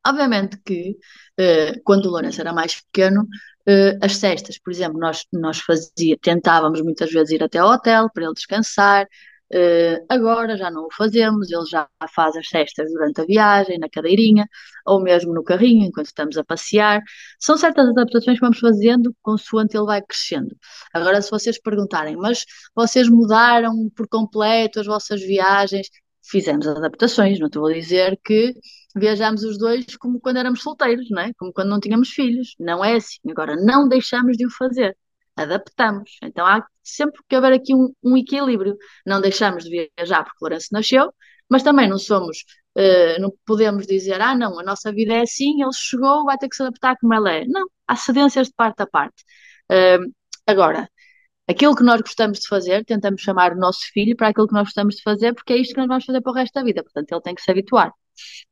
Obviamente 0.09 0.59
que 0.65 0.97
uh, 1.41 1.81
quando 1.85 2.07
o 2.07 2.11
Lourenço 2.11 2.41
era 2.41 2.53
mais 2.53 2.81
pequeno, 2.81 3.23
uh, 3.23 3.99
as 4.03 4.17
cestas, 4.17 4.59
por 4.59 4.73
exemplo, 4.73 4.99
nós, 4.99 5.25
nós 5.33 5.59
fazia, 5.61 6.17
tentávamos 6.21 6.81
muitas 6.83 7.11
vezes 7.13 7.33
ir 7.33 7.43
até 7.43 7.59
ao 7.59 7.71
hotel 7.71 8.09
para 8.13 8.25
ele 8.25 8.35
descansar, 8.35 9.07
Uh, 9.53 10.05
agora 10.09 10.57
já 10.57 10.71
não 10.73 10.87
o 10.87 10.93
fazemos, 10.93 11.51
ele 11.53 11.65
já 11.67 11.89
faz 12.13 12.35
as 12.37 12.49
cestas 12.49 12.91
durante 12.93 13.21
a 13.21 13.25
viagem, 13.25 13.79
na 13.79 13.89
cadeirinha, 13.89 14.45
ou 14.85 15.01
mesmo 15.01 15.33
no 15.33 15.45
carrinho, 15.45 15.87
enquanto 15.87 16.07
estamos 16.07 16.37
a 16.37 16.45
passear. 16.45 17.01
São 17.39 17.57
certas 17.57 17.89
adaptações 17.89 18.39
que 18.39 18.45
vamos 18.45 18.59
fazendo 18.59 19.15
consoante 19.23 19.77
ele 19.77 19.87
vai 19.87 20.03
crescendo. 20.03 20.57
Agora, 20.93 21.23
se 21.23 21.31
vocês 21.31 21.61
perguntarem, 21.61 22.17
mas 22.17 22.45
vocês 22.75 23.09
mudaram 23.09 23.89
por 23.95 24.09
completo 24.09 24.81
as 24.81 24.87
vossas 24.87 25.21
viagens? 25.21 25.89
Fizemos 26.29 26.67
adaptações, 26.67 27.39
não 27.39 27.49
te 27.49 27.59
vou 27.59 27.73
dizer 27.73 28.19
que 28.25 28.55
viajamos 28.97 29.43
os 29.45 29.59
dois 29.59 29.85
como 29.97 30.21
quando 30.21 30.39
éramos 30.39 30.63
solteiros, 30.63 31.09
não 31.11 31.23
é? 31.23 31.33
Como 31.39 31.53
quando 31.53 31.69
não 31.71 31.81
tínhamos 31.81 32.11
filhos. 32.11 32.55
Não 32.59 32.85
é 32.85 32.97
assim. 32.97 33.19
Agora, 33.31 33.57
não 33.57 33.89
deixamos 33.89 34.37
de 34.37 34.47
o 34.47 34.51
fazer 34.51 34.97
adaptamos. 35.37 36.17
Então 36.23 36.47
há 36.47 36.67
sempre 36.83 37.21
que 37.29 37.37
haver 37.37 37.53
aqui 37.53 37.75
um, 37.75 37.93
um 38.03 38.17
equilíbrio. 38.17 38.77
Não 39.05 39.21
deixamos 39.21 39.65
de 39.65 39.89
viajar 39.97 40.25
porque 40.25 40.39
Lourenço 40.41 40.69
nasceu, 40.73 41.13
mas 41.49 41.63
também 41.63 41.89
não 41.89 41.99
somos, 41.99 42.39
uh, 42.77 43.21
não 43.21 43.33
podemos 43.45 43.87
dizer, 43.87 44.21
ah, 44.21 44.35
não, 44.35 44.59
a 44.59 44.63
nossa 44.63 44.93
vida 44.93 45.15
é 45.15 45.23
assim, 45.23 45.63
ele 45.63 45.73
chegou, 45.73 46.25
vai 46.25 46.39
ter 46.39 46.49
que 46.49 46.57
se 46.57 46.63
adaptar 46.63 46.97
como 47.01 47.15
ela 47.15 47.31
é. 47.33 47.45
Não, 47.47 47.67
há 47.87 47.97
cedências 47.97 48.49
de 48.49 48.55
parte 48.55 48.83
a 48.83 48.87
parte. 48.87 49.23
Uh, 49.71 50.13
agora, 50.47 50.89
aquilo 51.49 51.75
que 51.75 51.83
nós 51.83 52.01
gostamos 52.01 52.41
de 52.41 52.49
fazer, 52.49 52.85
tentamos 52.85 53.23
chamar 53.23 53.53
o 53.53 53.57
nosso 53.57 53.81
filho 53.93 54.17
para 54.17 54.29
aquilo 54.29 54.49
que 54.49 54.55
nós 54.55 54.65
gostamos 54.65 54.97
de 54.97 55.03
fazer, 55.03 55.35
porque 55.35 55.53
é 55.53 55.57
isto 55.57 55.75
que 55.75 55.81
nós 55.81 55.89
vamos 55.89 56.05
fazer 56.05 56.21
para 56.21 56.33
o 56.33 56.35
resto 56.35 56.55
da 56.55 56.65
vida. 56.65 56.83
Portanto, 56.83 57.13
ele 57.13 57.21
tem 57.21 57.35
que 57.35 57.43
se 57.43 57.51
habituar. 57.51 57.93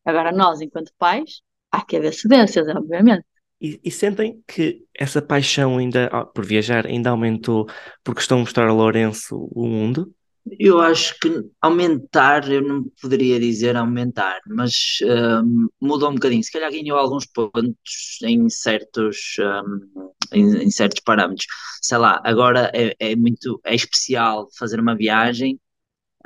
Agora, 0.05 0.33
nós, 0.33 0.61
enquanto 0.61 0.93
pais, 0.99 1.41
há 1.71 1.85
que 1.85 1.97
haver 1.97 2.13
cedências, 2.13 2.67
obviamente. 2.69 3.25
E, 3.61 3.81
e, 3.83 3.91
sentem 3.91 4.43
que 4.47 4.85
essa 4.95 5.23
paixão 5.23 5.79
ainda 5.79 6.11
por 6.35 6.45
viajar 6.45 6.87
ainda 6.87 7.11
aumentou 7.11 7.67
porque 8.03 8.21
estão 8.21 8.39
a 8.39 8.41
mostrar 8.41 8.69
a 8.69 8.73
Lourenço 8.73 9.49
o 9.53 9.67
mundo? 9.67 10.13
Eu 10.59 10.79
acho 10.81 11.19
que 11.21 11.43
aumentar, 11.61 12.51
eu 12.51 12.61
não 12.61 12.85
poderia 13.01 13.41
dizer 13.41 13.77
aumentar, 13.77 14.41
mas 14.47 14.99
um, 15.43 15.69
mudou 15.81 16.11
um 16.11 16.15
bocadinho. 16.15 16.43
Se 16.45 16.53
calhar 16.53 16.71
ganhou 16.71 16.99
alguns 16.99 17.27
pontos 17.27 18.19
em 18.23 18.49
certos, 18.51 19.37
um, 19.41 20.13
em, 20.33 20.65
em, 20.65 20.71
certos 20.71 21.01
parâmetros. 21.03 21.47
Sei 21.81 21.97
lá, 21.97 22.21
agora 22.25 22.71
é, 22.75 22.95
é, 22.99 23.17
muito 23.17 23.59
é 23.65 23.75
especial 23.75 24.49
fazer 24.59 24.79
uma 24.79 24.95
viagem 24.95 25.59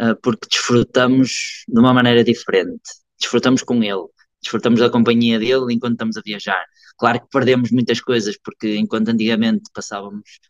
uh, 0.01 0.17
porque 0.23 0.49
desfrutamos 0.51 1.65
de 1.69 1.79
uma 1.79 1.95
maneira 1.95 2.25
diferente. 2.25 2.91
Desfrutamos 3.21 3.63
com 3.63 3.83
ele, 3.83 4.07
desfrutamos 4.43 4.81
da 4.81 4.91
companhia 4.91 5.39
dele 5.39 5.73
enquanto 5.73 5.93
estamos 5.93 6.17
a 6.17 6.23
viajar. 6.25 6.65
Claro 6.99 7.21
que 7.21 7.29
perdemos 7.31 7.71
muitas 7.71 8.01
coisas, 8.01 8.37
porque 8.43 8.77
enquanto 8.77 9.09
antigamente 9.11 9.71
passávamos, 9.73 10.41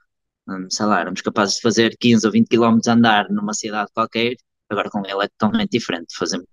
sei 0.70 0.86
lá, 0.86 1.00
éramos 1.00 1.20
capazes 1.20 1.56
de 1.56 1.62
fazer 1.62 1.96
15 1.98 2.26
ou 2.26 2.32
20 2.32 2.48
km 2.48 2.78
a 2.88 2.92
andar 2.92 3.30
numa 3.30 3.54
cidade 3.54 3.90
qualquer, 3.92 4.36
agora 4.68 4.90
com 4.90 5.00
ele 5.06 5.24
é 5.24 5.28
totalmente 5.28 5.70
diferente. 5.70 6.16
Fazemos 6.16 6.46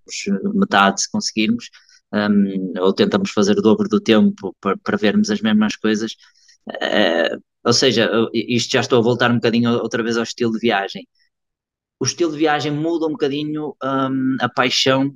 metade 0.54 1.02
se 1.02 1.10
conseguirmos, 1.10 1.70
um, 2.12 2.72
ou 2.80 2.92
tentamos 2.92 3.30
fazer 3.30 3.58
o 3.58 3.62
dobro 3.62 3.88
do 3.88 4.00
tempo 4.00 4.54
para, 4.60 4.76
para 4.78 4.96
vermos 4.96 5.30
as 5.30 5.40
mesmas 5.40 5.76
coisas. 5.76 6.12
Uh, 6.68 7.40
ou 7.64 7.72
seja, 7.72 8.10
isto 8.32 8.72
já 8.72 8.80
estou 8.80 8.98
a 8.98 9.02
voltar 9.02 9.30
um 9.30 9.36
bocadinho 9.36 9.70
outra 9.72 10.02
vez 10.02 10.16
ao 10.16 10.22
estilo 10.22 10.52
de 10.52 10.60
viagem. 10.60 11.06
O 12.00 12.04
estilo 12.04 12.32
de 12.32 12.38
viagem 12.38 12.72
muda 12.72 13.06
um 13.06 13.12
bocadinho 13.12 13.76
um, 13.82 14.36
a 14.40 14.48
paixão 14.48 15.14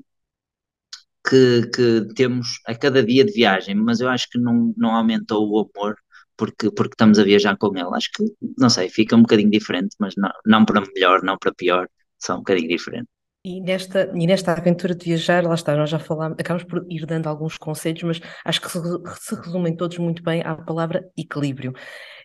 que, 1.29 1.67
que 1.75 2.15
temos 2.15 2.61
a 2.67 2.75
cada 2.75 3.03
dia 3.03 3.25
de 3.25 3.33
viagem, 3.33 3.75
mas 3.75 4.01
eu 4.01 4.09
acho 4.09 4.29
que 4.31 4.39
não, 4.39 4.75
não 4.77 4.91
aumentou 4.95 5.49
o 5.49 5.71
amor 5.77 5.97
porque, 6.41 6.71
porque 6.71 6.95
estamos 6.95 7.19
a 7.19 7.23
viajar 7.23 7.55
com 7.59 7.77
ele. 7.77 7.91
Acho 7.93 8.09
que, 8.15 8.25
não 8.57 8.71
sei, 8.71 8.89
fica 8.89 9.15
um 9.15 9.21
bocadinho 9.21 9.51
diferente, 9.51 9.95
mas 9.99 10.15
não, 10.17 10.31
não 10.47 10.65
para 10.65 10.81
melhor, 10.81 11.23
não 11.23 11.37
para 11.37 11.53
pior, 11.53 11.87
só 12.19 12.37
um 12.37 12.39
bocadinho 12.39 12.69
diferente. 12.69 13.07
E 13.45 13.61
nesta, 13.61 14.11
e 14.15 14.27
nesta 14.27 14.53
aventura 14.53 14.95
de 14.95 15.05
viajar, 15.05 15.45
lá 15.45 15.55
está, 15.55 15.77
nós 15.77 15.91
já 15.91 15.99
falámos, 15.99 16.39
acabamos 16.41 16.65
por 16.65 16.87
ir 16.91 17.05
dando 17.05 17.27
alguns 17.27 17.59
conselhos, 17.59 18.03
mas 18.03 18.21
acho 18.43 18.61
que 18.61 18.71
se, 18.71 18.79
se 19.21 19.35
resumem 19.35 19.77
todos 19.77 19.99
muito 19.99 20.23
bem 20.23 20.41
à 20.43 20.55
palavra 20.55 21.07
equilíbrio. 21.17 21.75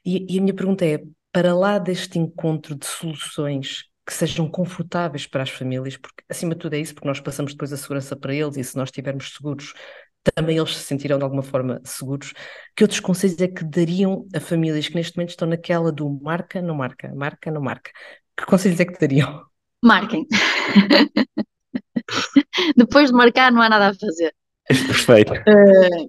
E, 0.05 0.25
e 0.33 0.39
a 0.39 0.41
minha 0.41 0.53
pergunta 0.53 0.85
é: 0.85 1.03
para 1.33 1.53
lá 1.53 1.77
deste 1.77 2.17
encontro 2.17 2.73
de 2.73 2.85
soluções 2.85 3.83
que 4.05 4.13
sejam 4.13 4.47
confortáveis 4.47 5.27
para 5.27 5.43
as 5.43 5.49
famílias, 5.49 5.97
porque 5.97 6.23
acima 6.29 6.53
de 6.53 6.61
tudo 6.61 6.75
é 6.75 6.79
isso, 6.79 6.93
porque 6.93 7.07
nós 7.07 7.19
passamos 7.19 7.53
depois 7.53 7.73
a 7.73 7.77
segurança 7.77 8.15
para 8.15 8.33
eles 8.33 8.55
e 8.55 8.63
se 8.63 8.77
nós 8.77 8.87
estivermos 8.89 9.33
seguros, 9.33 9.73
também 10.33 10.57
eles 10.57 10.75
se 10.75 10.83
sentirão 10.83 11.17
de 11.17 11.23
alguma 11.23 11.43
forma 11.43 11.81
seguros. 11.83 12.33
Que 12.75 12.83
outros 12.83 12.99
conselhos 12.99 13.39
é 13.39 13.47
que 13.47 13.63
dariam 13.63 14.27
a 14.35 14.39
famílias 14.39 14.87
que 14.87 14.95
neste 14.95 15.15
momento 15.15 15.29
estão 15.29 15.47
naquela 15.47 15.91
do 15.91 16.09
marca, 16.09 16.61
não 16.61 16.75
marca, 16.75 17.13
marca, 17.13 17.51
não 17.51 17.61
marca? 17.61 17.91
Que 18.35 18.45
conselhos 18.45 18.79
é 18.79 18.85
que 18.85 18.99
dariam? 18.99 19.43
Marquem. 19.83 20.25
depois 22.75 23.09
de 23.09 23.15
marcar 23.15 23.51
não 23.51 23.61
há 23.61 23.69
nada 23.69 23.89
a 23.89 23.93
fazer. 23.93 24.33
Perfeito. 24.67 25.33
Uh, 25.33 26.07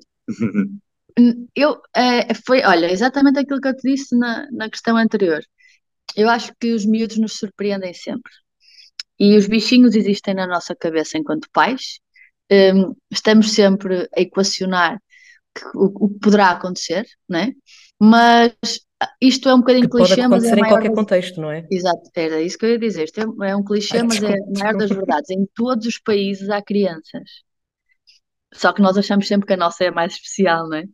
eu, 1.54 1.72
uh, 1.72 2.34
foi, 2.46 2.64
olha, 2.64 2.90
exatamente 2.90 3.38
aquilo 3.38 3.60
que 3.60 3.68
eu 3.68 3.76
te 3.76 3.90
disse 3.90 4.16
na, 4.16 4.48
na 4.50 4.70
questão 4.70 4.96
anterior 4.96 5.42
eu 6.16 6.30
acho 6.30 6.52
que 6.58 6.72
os 6.72 6.86
miúdos 6.86 7.18
nos 7.18 7.34
surpreendem 7.34 7.92
sempre. 7.92 8.32
E 9.18 9.36
os 9.36 9.46
bichinhos 9.46 9.94
existem 9.94 10.34
na 10.34 10.46
nossa 10.46 10.74
cabeça 10.74 11.18
enquanto 11.18 11.48
pais. 11.52 12.00
Um, 12.50 12.94
estamos 13.10 13.52
sempre 13.52 14.08
a 14.16 14.20
equacionar 14.20 15.00
o, 15.74 16.06
o 16.06 16.08
que 16.10 16.20
poderá 16.20 16.50
acontecer, 16.50 17.06
né? 17.28 17.52
Mas 18.00 18.52
isto 19.20 19.48
é 19.48 19.54
um 19.54 19.58
bocadinho 19.58 19.88
que 19.88 19.96
clichê, 19.96 20.26
mas 20.28 20.44
é 20.44 20.54
em 20.54 20.68
qualquer 20.68 20.88
das... 20.88 20.96
contexto, 20.96 21.40
não 21.40 21.50
é? 21.50 21.66
Exato, 21.70 22.10
era 22.14 22.40
isso 22.40 22.56
que 22.56 22.66
eu 22.66 22.70
ia 22.70 22.78
dizer. 22.78 23.04
Isto 23.04 23.20
é, 23.42 23.50
é 23.50 23.56
um 23.56 23.64
clichê, 23.64 23.98
Ai, 23.98 24.02
mas 24.04 24.22
é 24.22 24.34
a 24.34 24.58
maior 24.58 24.76
das 24.76 24.90
verdades. 24.90 25.30
Em 25.30 25.46
todos 25.54 25.86
os 25.86 25.98
países 25.98 26.48
há 26.50 26.62
crianças. 26.62 27.44
Só 28.54 28.72
que 28.72 28.80
nós 28.80 28.96
achamos 28.96 29.26
sempre 29.26 29.46
que 29.46 29.52
a 29.52 29.56
nossa 29.56 29.84
é 29.84 29.90
mais 29.90 30.14
especial, 30.14 30.68
não 30.68 30.78
é? 30.78 30.84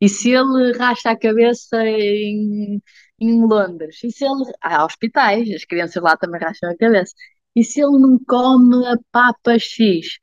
E 0.00 0.08
se 0.08 0.30
ele 0.30 0.72
racha 0.78 1.10
a 1.10 1.18
cabeça 1.18 1.84
em 1.84 2.80
em 3.20 3.46
Londres, 3.46 4.02
e 4.02 4.10
se 4.10 4.24
ele. 4.24 4.44
Há 4.62 4.84
hospitais, 4.84 5.50
as 5.50 5.64
crianças 5.64 6.02
lá 6.02 6.16
também 6.16 6.40
racham 6.40 6.70
a 6.70 6.76
cabeça. 6.76 7.14
E 7.54 7.62
se 7.64 7.80
ele 7.80 7.98
não 7.98 8.18
come 8.26 8.86
a 8.86 8.96
papa 9.12 9.58
X? 9.58 10.18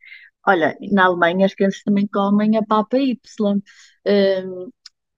Olha, 0.48 0.78
na 0.92 1.06
Alemanha 1.06 1.46
as 1.46 1.54
crianças 1.54 1.84
também 1.84 2.08
comem 2.08 2.58
a 2.58 2.64
papa 2.64 2.98
Y. 2.98 3.18
Uh, 4.08 4.74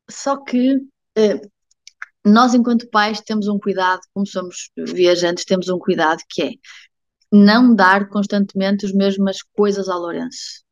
só 0.10 0.38
que 0.44 0.76
uh, 0.76 1.52
nós, 2.26 2.54
enquanto 2.54 2.90
pais, 2.90 3.22
temos 3.22 3.48
um 3.48 3.60
cuidado, 3.60 4.02
como 4.14 4.26
somos 4.26 4.72
viajantes, 4.78 5.46
temos 5.46 5.70
um 5.70 5.80
cuidado 5.80 6.22
que 6.30 6.42
é 6.42 6.52
não 7.32 7.76
dar 7.76 8.10
constantemente 8.10 8.86
as 8.86 8.92
mesmas 8.92 9.44
coisas 9.44 9.88
ao 9.88 10.00
Lourenço. 10.00 10.64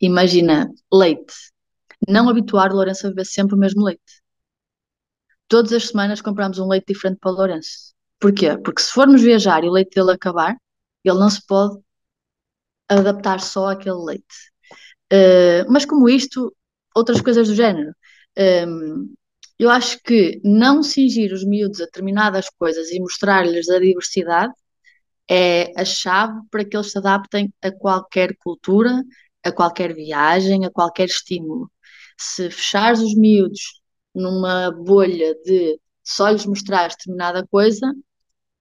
Imagina, 0.00 0.68
leite. 0.92 1.34
Não 2.08 2.28
habituar 2.28 2.72
o 2.72 2.76
Lourenço 2.76 3.06
a 3.06 3.10
beber 3.10 3.26
sempre 3.26 3.54
o 3.54 3.58
mesmo 3.58 3.84
leite 3.84 4.22
todas 5.52 5.70
as 5.74 5.88
semanas 5.88 6.22
compramos 6.22 6.58
um 6.58 6.66
leite 6.66 6.94
diferente 6.94 7.18
para 7.20 7.30
o 7.30 7.34
Lourenço. 7.34 7.92
Porquê? 8.18 8.56
Porque 8.56 8.80
se 8.80 8.90
formos 8.90 9.20
viajar 9.20 9.62
e 9.62 9.68
o 9.68 9.72
leite 9.72 9.94
dele 9.94 10.12
acabar, 10.12 10.56
ele 11.04 11.18
não 11.18 11.28
se 11.28 11.44
pode 11.46 11.78
adaptar 13.00 13.40
só 13.40 13.70
àquele 13.70 13.96
leite. 13.96 14.52
Uh, 15.12 15.70
mas 15.70 15.84
como 15.84 16.08
isto, 16.08 16.54
outras 16.94 17.20
coisas 17.20 17.48
do 17.48 17.54
género. 17.54 17.92
Um, 18.38 19.14
eu 19.58 19.70
acho 19.70 19.98
que 20.02 20.40
não 20.44 20.82
cingir 20.82 21.32
os 21.32 21.44
miúdos 21.44 21.80
a 21.80 21.84
determinadas 21.84 22.48
coisas 22.58 22.90
e 22.90 22.98
mostrar-lhes 23.00 23.68
a 23.68 23.78
diversidade 23.78 24.52
é 25.30 25.72
a 25.80 25.84
chave 25.84 26.40
para 26.50 26.64
que 26.64 26.76
eles 26.76 26.90
se 26.90 26.98
adaptem 26.98 27.52
a 27.62 27.70
qualquer 27.70 28.36
cultura, 28.38 29.02
a 29.44 29.52
qualquer 29.52 29.94
viagem, 29.94 30.64
a 30.64 30.70
qualquer 30.70 31.06
estímulo. 31.06 31.70
Se 32.18 32.50
fechares 32.50 33.00
os 33.00 33.14
miúdos 33.16 33.82
numa 34.14 34.70
bolha 34.70 35.34
de 35.44 35.80
só 36.04 36.28
lhes 36.30 36.46
mostrares 36.46 36.96
determinada 36.96 37.46
coisa, 37.46 37.94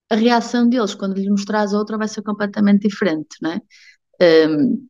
a 0.10 0.16
reação 0.16 0.70
deles 0.70 0.94
quando 0.94 1.16
lhes 1.16 1.30
mostrares 1.30 1.74
outra 1.74 1.98
vai 1.98 2.08
ser 2.08 2.22
completamente 2.22 2.88
diferente, 2.88 3.38
não 3.42 3.54
é? 3.54 3.62
Um, 4.22 4.88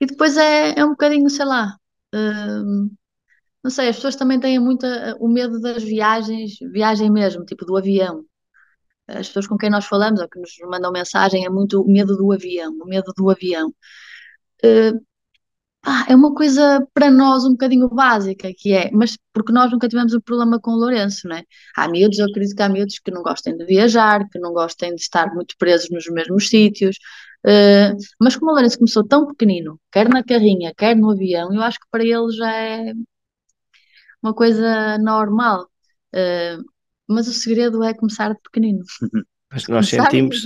e 0.00 0.06
depois 0.06 0.36
é, 0.36 0.78
é 0.78 0.84
um 0.84 0.90
bocadinho, 0.90 1.30
sei 1.30 1.46
lá, 1.46 1.76
um, 2.14 2.90
não 3.62 3.70
sei, 3.70 3.88
as 3.88 3.96
pessoas 3.96 4.16
também 4.16 4.38
têm 4.38 4.58
muito 4.58 4.86
o 5.20 5.28
medo 5.28 5.58
das 5.60 5.82
viagens, 5.82 6.58
viagem 6.72 7.10
mesmo, 7.10 7.44
tipo 7.46 7.64
do 7.64 7.76
avião. 7.76 8.24
As 9.08 9.28
pessoas 9.28 9.46
com 9.46 9.56
quem 9.56 9.70
nós 9.70 9.86
falamos 9.86 10.20
ou 10.20 10.28
que 10.28 10.38
nos 10.38 10.50
mandam 10.68 10.92
mensagem 10.92 11.46
é 11.46 11.50
muito 11.50 11.82
o 11.82 11.90
medo 11.90 12.16
do 12.16 12.32
avião, 12.32 12.72
o 12.80 12.86
medo 12.86 13.12
do 13.16 13.30
avião. 13.30 13.68
Uh, 14.64 15.00
ah, 15.86 16.06
é 16.08 16.14
uma 16.16 16.34
coisa 16.34 16.86
para 16.94 17.10
nós 17.10 17.44
um 17.44 17.50
bocadinho 17.52 17.88
básica, 17.90 18.50
que 18.56 18.72
é, 18.72 18.90
mas 18.90 19.18
porque 19.32 19.52
nós 19.52 19.70
nunca 19.70 19.86
tivemos 19.88 20.14
um 20.14 20.20
problema 20.20 20.58
com 20.58 20.70
o 20.72 20.76
Lourenço, 20.76 21.28
não 21.28 21.36
é? 21.36 21.44
Há 21.76 21.88
miúdos, 21.88 22.18
eu 22.18 22.26
acredito 22.26 22.56
que 22.56 22.62
há 22.62 22.68
miúdos 22.70 22.98
que 22.98 23.10
não 23.10 23.22
gostem 23.22 23.56
de 23.56 23.66
viajar, 23.66 24.26
que 24.30 24.38
não 24.38 24.52
gostem 24.54 24.94
de 24.94 25.02
estar 25.02 25.34
muito 25.34 25.54
presos 25.58 25.90
nos 25.90 26.06
mesmos 26.08 26.48
sítios, 26.48 26.96
uh, 27.46 27.96
mas 28.20 28.36
como 28.36 28.50
o 28.50 28.54
Lourenço 28.54 28.78
começou 28.78 29.06
tão 29.06 29.26
pequenino, 29.26 29.80
quer 29.92 30.08
na 30.08 30.22
carrinha, 30.22 30.72
quer 30.76 30.96
no 30.96 31.10
avião, 31.10 31.52
eu 31.52 31.62
acho 31.62 31.78
que 31.78 31.86
para 31.90 32.02
ele 32.02 32.30
já 32.36 32.52
é 32.52 32.92
uma 34.22 34.34
coisa 34.34 34.98
normal. 34.98 35.68
Uh, 36.14 36.62
mas 37.08 37.28
o 37.28 37.32
segredo 37.32 37.82
é 37.82 37.92
começar 37.92 38.32
de 38.32 38.40
pequenino. 38.40 38.82
Mas 39.52 39.68
nós 39.68 39.88
sentimos, 39.88 40.42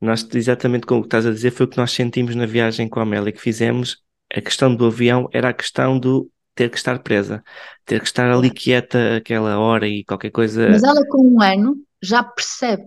Nós, 0.00 0.26
exatamente 0.34 0.84
como 0.84 1.04
estás 1.04 1.24
a 1.26 1.30
dizer, 1.30 1.52
foi 1.52 1.64
o 1.66 1.68
que 1.68 1.76
nós 1.76 1.92
sentimos 1.92 2.34
na 2.34 2.44
viagem 2.44 2.88
com 2.88 2.98
a 2.98 3.04
Amélia 3.04 3.30
que 3.30 3.40
fizemos. 3.40 3.98
A 4.34 4.40
questão 4.40 4.74
do 4.74 4.86
avião 4.86 5.28
era 5.32 5.50
a 5.50 5.52
questão 5.52 5.96
do 5.96 6.28
ter 6.56 6.68
que 6.70 6.76
estar 6.76 6.98
presa, 7.04 7.40
ter 7.84 8.00
que 8.00 8.06
estar 8.06 8.28
ali 8.28 8.50
quieta 8.50 9.16
aquela 9.16 9.60
hora 9.60 9.86
e 9.86 10.02
qualquer 10.04 10.30
coisa. 10.30 10.70
Mas 10.70 10.82
ela 10.82 11.06
com 11.08 11.22
um 11.22 11.40
ano 11.40 11.76
já 12.02 12.24
percebe. 12.24 12.84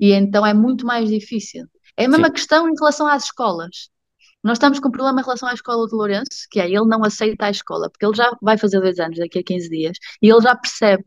E 0.00 0.12
então 0.12 0.44
é 0.44 0.54
muito 0.54 0.86
mais 0.86 1.08
difícil. 1.08 1.66
É 1.96 2.06
a 2.06 2.08
mesma 2.08 2.26
Sim. 2.28 2.32
questão 2.32 2.68
em 2.68 2.74
relação 2.78 3.06
às 3.06 3.24
escolas. 3.24 3.90
Nós 4.42 4.56
estamos 4.56 4.78
com 4.78 4.88
um 4.88 4.92
problema 4.92 5.20
em 5.20 5.24
relação 5.24 5.48
à 5.48 5.54
escola 5.54 5.86
de 5.86 5.94
Lourenço, 5.94 6.46
que 6.50 6.60
é 6.60 6.66
ele 6.66 6.86
não 6.86 7.02
aceita 7.04 7.46
a 7.46 7.50
escola, 7.50 7.88
porque 7.90 8.04
ele 8.04 8.14
já 8.14 8.30
vai 8.42 8.58
fazer 8.58 8.80
dois 8.80 8.98
anos 8.98 9.18
daqui 9.18 9.38
a 9.38 9.42
15 9.42 9.70
dias 9.70 9.96
e 10.20 10.28
ele 10.28 10.40
já 10.42 10.54
percebe 10.54 11.04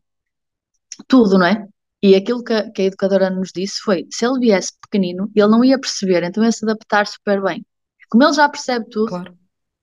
tudo, 1.08 1.38
não 1.38 1.46
é? 1.46 1.68
E 2.02 2.16
aquilo 2.16 2.44
que 2.44 2.54
a, 2.54 2.72
que 2.72 2.82
a 2.84 2.86
educadora 2.86 3.30
nos 3.30 3.52
disse 3.54 3.80
foi: 3.82 4.08
se 4.12 4.26
ele 4.26 4.40
viesse 4.40 4.72
pequenino, 4.82 5.32
ele 5.36 5.48
não 5.48 5.64
ia 5.64 5.80
perceber, 5.80 6.24
então 6.24 6.44
ia 6.44 6.52
se 6.52 6.66
adaptar 6.66 7.08
super 7.08 7.42
bem. 7.42 7.66
Como 8.10 8.24
ele 8.24 8.34
já 8.34 8.48
percebe 8.50 8.88
tudo, 8.90 9.10
claro. 9.10 9.38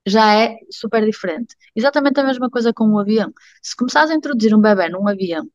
já 0.05 0.33
é 0.35 0.57
super 0.71 1.05
diferente. 1.05 1.55
Exatamente 1.75 2.19
a 2.19 2.23
mesma 2.23 2.49
coisa 2.49 2.73
com 2.73 2.89
o 2.91 2.99
avião. 2.99 3.31
Se 3.61 3.75
começares 3.75 4.11
a 4.11 4.15
introduzir 4.15 4.55
um 4.55 4.61
bebê 4.61 4.89
num 4.89 5.07
avião 5.07 5.49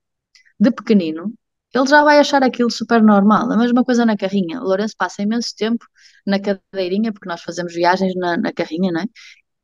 de 0.59 0.71
pequenino, 0.71 1.33
ele 1.75 1.87
já 1.87 2.03
vai 2.03 2.19
achar 2.19 2.43
aquilo 2.43 2.71
super 2.71 3.03
normal. 3.03 3.51
A 3.51 3.57
mesma 3.57 3.85
coisa 3.85 4.05
na 4.05 4.17
carrinha. 4.17 4.61
O 4.61 4.65
Lourenço 4.65 4.95
passa 4.99 5.23
imenso 5.23 5.55
tempo 5.57 5.85
na 6.27 6.39
cadeirinha, 6.41 7.13
porque 7.13 7.29
nós 7.29 7.43
fazemos 7.43 7.73
viagens 7.75 8.15
na, 8.17 8.37
na 8.37 8.53
carrinha, 8.53 8.91
não 8.93 9.03
é? 9.03 9.05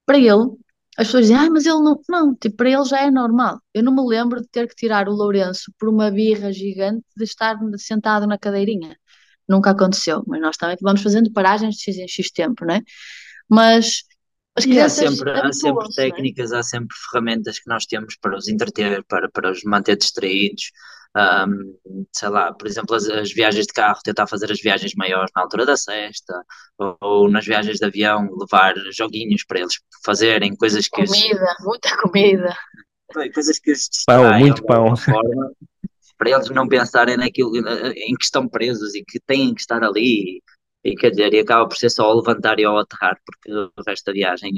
Para 0.07 0.19
ele, 0.19 0.57
as 0.97 1.09
pessoas 1.09 1.27
dizem, 1.27 1.37
ah, 1.37 1.51
mas 1.51 1.67
ele 1.67 1.81
não. 1.81 2.01
Não, 2.09 2.35
tipo, 2.35 2.57
para 2.57 2.71
ele 2.71 2.85
já 2.85 3.03
é 3.03 3.11
normal. 3.11 3.61
Eu 3.75 3.83
não 3.83 3.95
me 3.95 4.07
lembro 4.09 4.41
de 4.41 4.49
ter 4.49 4.69
que 4.69 4.75
tirar 4.75 5.09
o 5.09 5.13
Lourenço 5.13 5.73
por 5.79 5.89
uma 5.89 6.11
birra 6.11 6.53
gigante 6.53 7.05
de 7.17 7.25
estar 7.25 7.57
sentado 7.77 8.27
na 8.27 8.39
cadeirinha. 8.39 8.97
Nunca 9.49 9.71
aconteceu, 9.71 10.25
mas 10.27 10.41
nós 10.41 10.57
também 10.57 10.77
vamos 10.81 11.03
fazendo 11.03 11.33
paragens 11.33 11.77
de 11.77 11.83
X 11.83 11.97
em 11.99 12.09
X 12.09 12.31
tempo, 12.31 12.65
não 12.65 12.75
é? 12.75 12.83
Mas 13.49 14.05
as 14.57 14.65
e 14.65 14.81
há 14.81 14.89
sempre, 14.89 15.31
há 15.31 15.53
sempre 15.53 15.87
é? 15.87 15.95
técnicas, 15.95 16.53
é? 16.53 16.57
há 16.57 16.63
sempre 16.63 16.97
ferramentas 17.11 17.59
que 17.59 17.69
nós 17.69 17.85
temos 17.85 18.17
para 18.17 18.37
os 18.37 18.49
entreter, 18.49 19.05
para, 19.05 19.29
para 19.29 19.51
os 19.51 19.63
manter 19.65 19.97
distraídos 19.97 20.73
um, 21.17 22.07
sei 22.13 22.29
lá, 22.29 22.53
por 22.53 22.67
exemplo, 22.67 22.95
as, 22.95 23.09
as, 23.09 23.33
viagens 23.33 23.67
de 23.67 23.73
carro, 23.73 23.99
tentar 24.05 24.27
fazer 24.27 24.53
as 24.53 24.61
viagens 24.61 24.93
maiores 24.95 25.31
na 25.35 25.43
altura 25.43 25.65
da 25.65 25.77
sexta, 25.77 26.45
ou, 26.77 26.97
ou, 27.01 27.31
nas 27.31 27.47
viagens 27.47 27.79
de 27.79 27.87
avião, 27.87 28.29
levar 28.39 28.75
joguinhos 28.93 29.43
para 29.45 29.61
eles 29.61 29.81
fazerem, 30.05 30.55
coisas 30.55 30.87
que. 30.89 31.07
Comida, 31.07 31.57
os, 31.59 31.65
muita 31.65 31.97
comida. 31.97 32.57
Coisas 33.33 33.59
que 33.59 33.73
os 33.73 33.89
pão, 34.07 34.39
muito 34.39 34.63
pão. 34.65 34.95
Forma, 34.95 35.53
para 36.19 36.31
eles 36.31 36.51
não 36.51 36.69
pensarem 36.69 37.17
naquilo 37.17 37.57
em 37.57 38.15
que 38.15 38.25
estão 38.25 38.47
presos 38.47 38.95
e 38.95 39.03
que 39.03 39.19
têm 39.21 39.55
que 39.55 39.61
estar 39.61 39.83
ali. 39.83 40.43
E 40.85 40.95
quer 40.95 41.11
dizer, 41.11 41.33
e 41.33 41.41
acaba 41.41 41.67
por 41.67 41.77
ser 41.77 41.91
só 41.91 42.05
ao 42.05 42.17
levantar 42.17 42.61
e 42.61 42.65
ao 42.65 42.79
aterrar, 42.79 43.19
porque 43.25 43.53
o 43.53 43.71
resto 43.87 44.05
da 44.05 44.13
viagem 44.13 44.53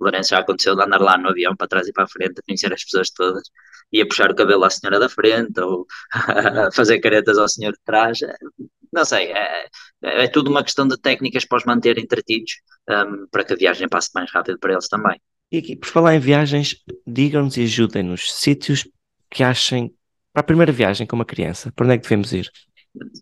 Lourenço 0.00 0.30
já 0.30 0.38
aconteceu 0.38 0.76
de 0.76 0.82
andar 0.82 1.00
lá 1.00 1.18
no 1.18 1.28
avião 1.28 1.56
para 1.56 1.68
trás 1.68 1.88
e 1.88 1.92
para 1.92 2.04
a 2.04 2.08
frente, 2.08 2.38
a 2.38 2.42
conhecer 2.42 2.72
as 2.72 2.84
pessoas 2.84 3.10
todas, 3.10 3.50
ia 3.92 4.06
puxar 4.06 4.30
o 4.30 4.34
cabelo 4.34 4.64
à 4.64 4.70
senhora 4.70 4.98
da 4.98 5.08
frente 5.08 5.60
ou 5.60 5.86
fazer 6.74 7.00
caretas 7.00 7.38
ao 7.38 7.48
senhor 7.48 7.72
de 7.72 7.80
trás. 7.84 8.18
Não 8.92 9.04
sei, 9.04 9.32
é, 9.32 9.66
é, 10.02 10.24
é 10.24 10.28
tudo 10.28 10.50
uma 10.50 10.62
questão 10.62 10.86
de 10.86 10.98
técnicas 10.98 11.44
para 11.44 11.58
os 11.58 11.64
manter 11.64 11.98
entretidos 11.98 12.52
um, 12.88 13.26
para 13.30 13.44
que 13.44 13.52
a 13.52 13.56
viagem 13.56 13.88
passe 13.88 14.10
mais 14.14 14.30
rápido 14.32 14.58
para 14.58 14.72
eles 14.72 14.88
também. 14.88 15.20
E 15.50 15.58
aqui, 15.58 15.76
por 15.76 15.88
falar 15.88 16.14
em 16.14 16.20
viagens, 16.20 16.76
digam-nos 17.06 17.56
e 17.56 17.62
ajudem-nos 17.62 18.32
sítios 18.34 18.86
que 19.30 19.42
achem 19.42 19.94
para 20.32 20.40
a 20.40 20.44
primeira 20.44 20.72
viagem 20.72 21.06
com 21.06 21.16
uma 21.16 21.24
criança, 21.24 21.72
para 21.72 21.84
onde 21.84 21.94
é 21.94 21.98
que 21.98 22.02
devemos 22.02 22.32
ir? 22.32 22.50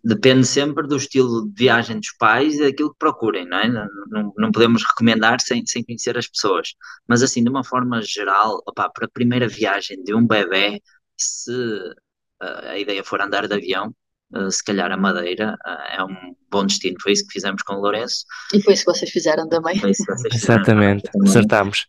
Depende 0.04 0.47
sempre 0.47 0.87
do 0.87 0.97
estilo 0.97 1.49
de 1.49 1.54
viagem 1.54 1.99
dos 1.99 2.12
pais 2.18 2.54
e 2.54 2.64
daquilo 2.64 2.92
que 2.92 2.99
procurem, 2.99 3.47
não 3.47 3.59
é? 3.59 3.68
Não, 3.68 4.33
não, 4.37 4.52
podemos 4.52 4.85
recomendar 4.85 5.41
sem, 5.41 5.65
sem 5.67 5.84
conhecer 5.84 6.17
as 6.17 6.28
pessoas. 6.28 6.75
Mas 7.08 7.23
assim, 7.23 7.43
de 7.43 7.50
uma 7.50 7.65
forma 7.65 8.00
geral, 8.02 8.62
opa, 8.67 8.91
para 8.91 9.06
a 9.06 9.10
primeira 9.10 9.49
viagem 9.49 10.02
de 10.02 10.15
um 10.15 10.26
bebê, 10.26 10.80
se 11.17 11.52
uh, 11.52 12.67
a 12.69 12.78
ideia 12.78 13.02
for 13.04 13.21
andar 13.21 13.47
de 13.47 13.54
avião, 13.54 13.95
uh, 14.34 14.50
se 14.50 14.62
calhar 14.65 14.91
a 14.93 14.97
Madeira 14.97 15.56
uh, 15.67 15.97
é 15.97 16.04
um 16.04 16.34
bom 16.50 16.67
destino. 16.67 16.97
Foi 17.00 17.12
isso 17.12 17.26
que 17.26 17.32
fizemos 17.32 17.62
com 17.62 17.75
o 17.75 17.80
Lourenço. 17.80 18.25
E 18.54 18.62
foi 18.62 18.75
isso 18.75 18.84
que 18.84 18.93
vocês 18.93 19.10
fizeram 19.10 19.49
também. 19.49 19.78
Foi 19.78 19.91
isso 19.91 20.04
que 20.04 20.12
vocês 20.12 20.34
Exatamente, 20.34 21.08
acertámos. 21.25 21.86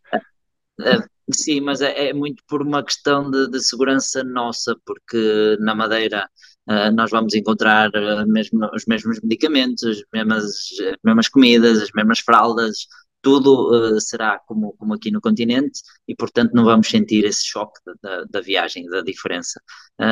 Sim, 1.30 1.60
mas 1.62 1.82
é, 1.82 2.08
é, 2.08 2.14
muito 2.14 2.42
por 2.48 2.62
uma 2.62 2.84
questão 2.84 3.30
de, 3.30 3.50
de 3.50 3.60
segurança 3.62 4.24
nossa, 4.24 4.76
porque 4.86 5.58
na 5.60 5.76
Madeira 5.76 6.30
uh, 6.70 6.92
nós 6.94 7.12
vamos 7.12 7.34
encontrar 7.34 7.90
uh, 7.90 8.28
mesmo, 8.28 8.70
os 8.74 8.86
mesmos 8.86 9.20
medicamentos, 9.22 9.84
as 9.84 10.02
mesmas, 10.14 10.46
as 10.46 10.98
mesmas 11.04 11.30
comidas, 11.30 11.82
as 11.82 11.90
mesmas 11.94 12.20
fraldas, 12.20 12.88
tudo 13.22 13.96
uh, 13.96 14.00
será 14.02 14.40
como, 14.48 14.74
como 14.78 14.94
aqui 14.94 15.12
no 15.12 15.22
continente 15.22 15.82
e, 16.08 16.16
portanto, 16.16 16.54
não 16.54 16.64
vamos 16.66 16.88
sentir 16.88 17.26
esse 17.26 17.46
choque 17.46 17.80
da, 18.02 18.24
da 18.26 18.42
viagem, 18.42 18.86
da 18.88 19.02
diferença. 19.02 19.62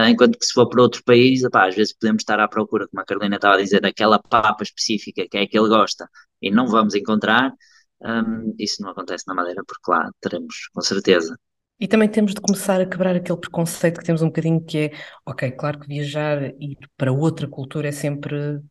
enquanto 0.09 0.37
que 0.39 0.45
se 0.45 0.53
for 0.53 0.67
para 0.67 0.81
outro 0.81 1.03
país, 1.03 1.43
opá, 1.43 1.67
às 1.67 1.75
vezes 1.75 1.93
podemos 1.93 2.21
estar 2.21 2.39
à 2.39 2.47
procura, 2.47 2.87
como 2.87 3.01
a 3.01 3.05
Carolina 3.05 3.35
estava 3.37 3.55
a 3.55 3.61
dizer, 3.61 3.81
daquela 3.81 4.19
papa 4.19 4.63
específica 4.63 5.27
que 5.29 5.37
é 5.37 5.47
que 5.47 5.57
ele 5.57 5.69
gosta 5.69 6.09
e 6.41 6.51
não 6.51 6.67
vamos 6.67 6.95
encontrar. 6.95 7.53
Um, 8.01 8.55
isso 8.59 8.81
não 8.81 8.89
acontece 8.91 9.25
na 9.27 9.33
Madeira, 9.33 9.63
porque 9.65 9.91
lá 9.91 10.09
teremos, 10.21 10.69
com 10.73 10.81
certeza. 10.81 11.37
E 11.79 11.87
também 11.87 12.09
temos 12.09 12.33
de 12.33 12.41
começar 12.41 12.79
a 12.81 12.85
quebrar 12.85 13.15
aquele 13.15 13.39
preconceito 13.39 13.99
que 13.99 14.05
temos 14.05 14.21
um 14.21 14.27
bocadinho 14.27 14.63
que 14.63 14.77
é, 14.77 14.91
ok, 15.25 15.51
claro 15.51 15.79
que 15.79 15.87
viajar 15.87 16.43
e 16.59 16.77
para 16.97 17.11
outra 17.11 17.47
cultura 17.47 17.89
é 17.89 17.91
sempre 17.91 18.61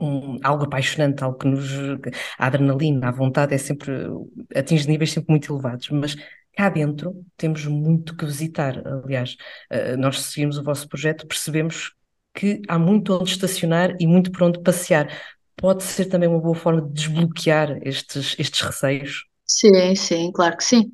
um, 0.00 0.38
algo 0.42 0.64
apaixonante, 0.64 1.22
algo 1.24 1.38
que 1.38 1.46
nos. 1.48 1.70
A 2.38 2.46
adrenalina, 2.46 3.08
a 3.08 3.12
vontade 3.12 3.54
é 3.54 3.58
sempre. 3.58 3.92
atinge 4.54 4.86
níveis 4.88 5.12
sempre 5.12 5.30
muito 5.30 5.52
elevados, 5.52 5.88
mas 5.90 6.16
cá 6.56 6.68
dentro 6.68 7.24
temos 7.36 7.64
muito 7.66 8.16
que 8.16 8.24
visitar. 8.26 8.82
Aliás, 8.86 9.36
eh, 9.70 9.96
nós 9.96 10.20
seguimos 10.20 10.58
o 10.58 10.62
vosso 10.62 10.88
projeto, 10.88 11.26
percebemos 11.26 11.94
que 12.34 12.60
há 12.68 12.78
muito 12.78 13.14
onde 13.14 13.30
estacionar 13.30 13.96
e 14.00 14.06
muito 14.06 14.30
por 14.30 14.42
onde 14.44 14.60
passear. 14.62 15.10
Pode 15.56 15.82
ser 15.82 16.06
também 16.06 16.28
uma 16.28 16.40
boa 16.40 16.54
forma 16.54 16.82
de 16.82 16.92
desbloquear 16.92 17.78
estes, 17.82 18.36
estes 18.38 18.60
receios? 18.60 19.24
Sim, 19.46 19.94
sim, 19.96 20.30
claro 20.32 20.56
que 20.56 20.64
sim. 20.64 20.92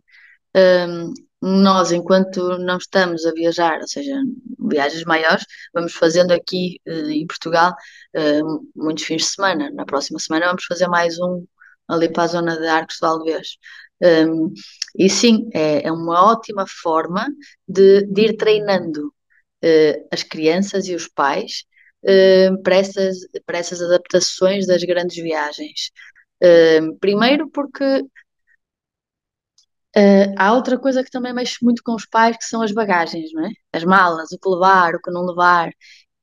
Um, 0.54 1.12
nós, 1.42 1.90
enquanto 1.90 2.56
não 2.58 2.76
estamos 2.76 3.26
a 3.26 3.32
viajar, 3.32 3.80
ou 3.80 3.88
seja, 3.88 4.14
viagens 4.60 5.02
maiores, 5.04 5.44
vamos 5.74 5.92
fazendo 5.92 6.30
aqui 6.30 6.80
uh, 6.86 7.10
em 7.10 7.26
Portugal 7.26 7.74
uh, 8.16 8.70
muitos 8.76 9.04
fins 9.04 9.22
de 9.22 9.28
semana. 9.28 9.68
Na 9.72 9.84
próxima 9.84 10.20
semana 10.20 10.46
vamos 10.46 10.64
fazer 10.64 10.86
mais 10.86 11.18
um 11.18 11.44
ali 11.88 12.08
para 12.12 12.22
a 12.22 12.26
zona 12.28 12.56
de 12.56 12.66
Arcos 12.68 12.94
de 12.94 13.00
Valdevez. 13.00 13.48
Um, 14.00 14.52
e 14.96 15.10
sim, 15.10 15.48
é, 15.52 15.86
é, 15.86 15.92
uma 15.92 16.30
ótima 16.30 16.64
forma 16.66 17.26
de, 17.66 18.02
de 18.06 18.22
ir 18.22 18.36
treinando 18.36 19.08
uh, 19.08 20.08
as 20.12 20.22
crianças 20.22 20.86
e 20.86 20.94
os 20.94 21.08
pais 21.08 21.64
para, 22.64 22.76
essas, 22.76 23.16
para 23.46 23.58
essas 23.58 23.80
adaptações 23.80 24.66
das 24.66 24.82
grandes 24.82 25.16
viagens. 25.22 25.92
primeiro 27.00 27.48
porque 27.48 28.02
Uh, 29.96 30.34
há 30.38 30.54
outra 30.54 30.78
coisa 30.78 31.04
que 31.04 31.10
também 31.10 31.34
mexe 31.34 31.58
muito 31.62 31.82
com 31.84 31.94
os 31.94 32.06
pais, 32.06 32.36
que 32.36 32.44
são 32.44 32.62
as 32.62 32.72
bagagens, 32.72 33.30
não 33.32 33.44
é? 33.46 33.50
As 33.72 33.84
malas, 33.84 34.32
o 34.32 34.38
que 34.38 34.48
levar, 34.48 34.94
o 34.94 35.00
que 35.00 35.10
não 35.10 35.24
levar. 35.26 35.70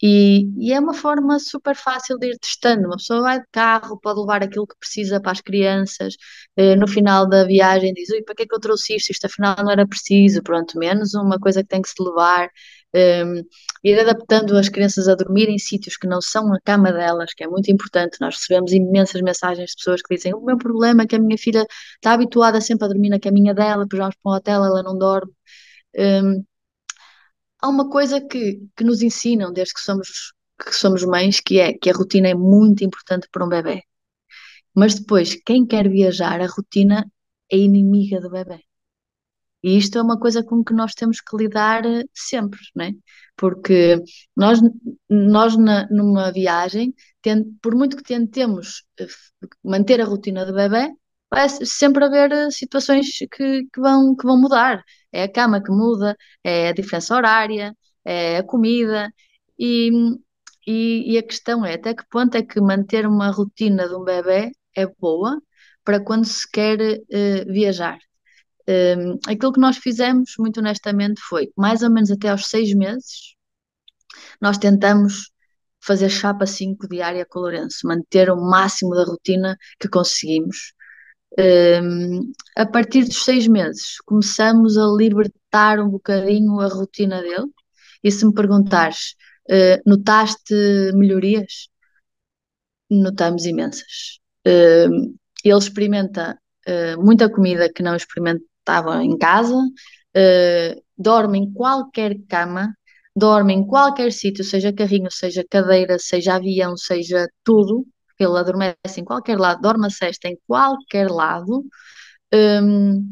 E, 0.02 0.46
e, 0.58 0.72
é 0.74 0.80
uma 0.80 0.94
forma 0.94 1.38
super 1.40 1.76
fácil 1.76 2.18
de 2.18 2.28
ir 2.32 2.40
testando. 2.40 2.88
Uma 2.88 2.96
pessoa 2.98 3.22
vai 3.22 3.40
de 3.40 3.46
carro, 3.52 4.00
pode 4.00 4.20
levar 4.20 4.42
aquilo 4.44 4.66
que 4.66 4.78
precisa 4.80 5.22
para 5.22 5.34
as 5.34 5.42
crianças. 5.42 6.16
Uh, 6.58 6.76
no 6.78 6.88
final 6.88 7.28
da 7.28 7.44
viagem 7.46 7.94
diz, 7.94 8.10
ui, 8.10 8.24
para 8.24 8.36
que 8.36 8.44
é 8.44 8.46
que 8.48 8.56
eu 8.56 8.60
trouxe 8.60 8.96
isto? 8.96 9.12
Isto 9.12 9.26
afinal 9.26 9.56
não 9.64 9.72
era 9.72 9.88
preciso. 9.88 10.42
Pronto, 10.42 10.78
menos 10.80 11.14
uma 11.14 11.38
coisa 11.40 11.62
que 11.62 11.70
tem 11.70 11.82
que 11.82 11.90
se 11.90 12.02
levar 12.02 12.50
um, 12.94 13.44
ir 13.84 14.00
adaptando 14.00 14.58
as 14.58 14.70
crianças 14.70 15.08
a 15.08 15.16
dormir 15.16 15.50
em 15.50 15.58
sítios 15.58 15.98
que 15.98 16.08
não 16.08 16.22
são 16.22 16.54
a 16.54 16.60
cama 16.62 16.92
delas, 16.92 17.34
que 17.34 17.44
é 17.44 17.48
muito 17.48 17.72
importante. 17.72 18.18
Nós 18.22 18.36
recebemos 18.36 18.72
imensas 18.72 19.22
mensagens 19.22 19.72
de 19.72 19.76
pessoas 19.78 20.02
que 20.02 20.16
dizem: 20.16 20.34
O 20.34 20.42
meu 20.42 20.58
problema 20.58 21.04
é 21.04 21.08
que 21.08 21.16
a 21.16 21.20
minha 21.20 21.38
filha 21.38 21.66
está 21.96 22.14
habituada 22.14 22.62
sempre 22.62 22.86
a 22.86 22.88
dormir 22.90 23.10
na 23.10 23.20
caminha 23.20 23.54
dela, 23.54 23.84
depois 23.84 24.00
vamos 24.00 24.16
para 24.22 24.32
um 24.32 24.36
hotel, 24.36 24.64
ela 24.66 24.84
não 24.84 24.98
dorme. 24.98 25.32
Um, 25.98 26.44
há 27.62 27.70
uma 27.70 27.90
coisa 27.90 28.22
que, 28.22 28.60
que 28.76 28.84
nos 28.84 29.02
ensinam 29.02 29.52
desde 29.54 29.74
que 29.74 29.82
somos, 29.82 30.34
que 30.66 30.74
somos 30.76 31.04
mães, 31.06 31.40
que 31.40 31.60
é 31.60 31.74
que 31.74 31.90
a 31.90 31.94
rotina 31.94 32.30
é 32.30 32.36
muito 32.36 32.84
importante 32.84 33.28
para 33.32 33.46
um 33.46 33.50
bebê. 33.50 33.84
Mas 34.76 34.96
depois, 34.96 35.36
quem 35.46 35.66
quer 35.66 35.90
viajar, 35.90 36.42
a 36.42 36.48
rotina 36.48 37.06
é 37.52 37.58
inimiga 37.58 38.20
do 38.22 38.30
bebê. 38.30 38.69
E 39.64 39.78
isto 39.78 39.98
é 39.98 40.02
uma 40.02 40.20
coisa 40.20 40.44
com 40.44 40.64
que 40.64 40.74
nós 40.74 40.94
temos 40.94 41.20
que 41.22 41.36
lidar 41.38 41.86
eh, 41.86 42.04
sempre, 42.14 42.60
não 42.76 42.86
é? 42.86 42.92
Porque 43.36 44.02
nós, 44.36 44.60
nós 45.10 45.58
na, 45.58 45.88
numa 45.90 46.32
viagem, 46.32 46.94
por 47.62 47.76
muito 47.76 47.98
que 47.98 48.04
tentemos 48.04 48.84
eh, 49.00 49.08
manter 49.64 50.02
a 50.02 50.06
rotina 50.06 50.46
do 50.46 50.54
bebê, 50.54 50.90
vai 51.30 51.48
sempre 51.50 52.06
haver 52.06 52.32
eh, 52.32 52.52
situações 52.52 53.08
que, 53.32 53.66
que, 53.74 53.80
vão, 53.82 54.16
que 54.16 54.26
vão 54.26 54.40
mudar. 54.40 54.84
É 55.12 55.24
a 55.24 55.32
cama 55.32 55.62
que 55.62 55.72
muda, 55.72 56.16
é 56.44 56.70
a 56.70 56.74
diferença 56.74 57.16
horária, 57.16 57.76
é 58.06 58.38
a 58.38 58.44
comida. 58.44 59.12
E, 59.58 59.92
e, 60.68 61.14
e, 61.14 61.18
a 61.18 61.24
questão 61.24 61.66
é 61.66 61.74
até 61.76 61.94
que 61.94 62.08
ponto 62.10 62.36
é 62.36 62.44
que 62.44 62.62
manter 62.62 63.06
uma 63.08 63.32
rotina 63.32 63.88
de 63.88 63.96
um 63.96 64.04
bebê 64.04 64.52
é 64.76 64.86
boa 64.88 65.42
para 65.84 66.00
quando 66.04 66.26
se 66.26 66.50
quer 66.52 66.80
uh, 66.80 67.52
viajar. 67.52 68.00
Um, 68.70 69.18
aquilo 69.28 69.52
que 69.52 69.60
nós 69.60 69.78
fizemos, 69.78 70.34
muito 70.38 70.60
honestamente, 70.60 71.20
foi 71.22 71.52
mais 71.58 71.82
ou 71.82 71.90
menos 71.90 72.12
até 72.12 72.30
aos 72.30 72.46
seis 72.48 72.72
meses, 72.76 73.36
nós 74.40 74.60
tentamos 74.60 75.32
fazer 75.82 76.10
chapa 76.10 76.46
5 76.46 76.88
diária 76.88 77.26
com 77.26 77.40
o 77.40 77.42
Lourenço, 77.44 77.88
manter 77.88 78.30
o 78.30 78.36
máximo 78.36 78.94
da 78.94 79.04
rotina 79.04 79.58
que 79.80 79.88
conseguimos. 79.88 80.74
Um, 81.40 82.32
a 82.58 82.66
partir 82.66 83.06
dos 83.06 83.24
seis 83.24 83.48
meses, 83.48 83.98
começamos 84.06 84.78
a 84.78 84.86
libertar 84.86 85.80
um 85.80 85.90
bocadinho 85.90 86.60
a 86.60 86.68
rotina 86.68 87.22
dele. 87.22 87.48
E 88.04 88.12
se 88.12 88.26
me 88.26 88.34
perguntares, 88.34 89.16
uh, 89.50 89.82
notaste 89.90 90.54
melhorias? 90.94 91.70
Notamos 92.90 93.46
imensas. 93.46 94.20
Uh, 94.48 95.16
ele 95.44 95.58
experimenta 95.58 96.38
uh, 96.68 97.04
muita 97.04 97.32
comida 97.32 97.72
que 97.72 97.84
não 97.84 97.96
experimentava 98.70 99.04
em 99.04 99.18
casa, 99.18 99.56
uh, 99.56 100.84
dorme 100.98 101.40
em 101.40 101.54
qualquer 101.54 102.16
cama, 102.28 102.74
dorme 103.16 103.54
em 103.54 103.66
qualquer 103.66 104.12
sítio, 104.12 104.44
seja 104.44 104.72
carrinho, 104.74 105.12
seja 105.12 105.44
cadeira, 105.50 105.98
seja 106.00 106.36
avião, 106.36 106.78
seja 106.78 107.28
tudo, 107.44 107.86
ele 108.18 108.38
adormece 108.38 108.76
em 108.98 109.04
qualquer 109.06 109.38
lado, 109.38 109.62
dorme 109.62 109.88
a 109.88 109.90
cesta 109.90 110.28
em 110.28 110.38
qualquer 110.46 111.10
lado, 111.10 111.64
um, 112.34 113.08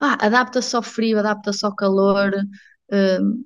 ah, 0.00 0.18
adapta-se 0.26 0.76
ao 0.76 0.82
frio, 0.82 1.18
adapta-se 1.18 1.64
ao 1.64 1.74
calor. 1.74 2.32
Um, 2.92 3.44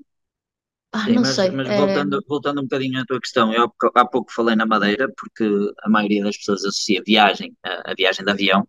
ah, 0.93 1.05
Sim, 1.05 1.13
não 1.13 1.23
mas, 1.23 1.35
sei. 1.35 1.51
Mas 1.51 1.69
é... 1.69 1.77
voltando, 1.79 2.25
voltando 2.27 2.59
um 2.61 2.65
bocadinho 2.65 3.01
à 3.01 3.05
tua 3.05 3.21
questão, 3.21 3.53
eu 3.53 3.73
há 3.95 4.05
pouco 4.07 4.33
falei 4.33 4.57
na 4.57 4.67
Madeira, 4.67 5.09
porque 5.17 5.45
a 5.83 5.89
maioria 5.89 6.25
das 6.25 6.37
pessoas 6.37 6.65
associa 6.65 7.03
viagem 7.07 7.57
a, 7.63 7.93
a 7.93 7.95
viagem 7.95 8.25
de 8.25 8.31
avião, 8.31 8.67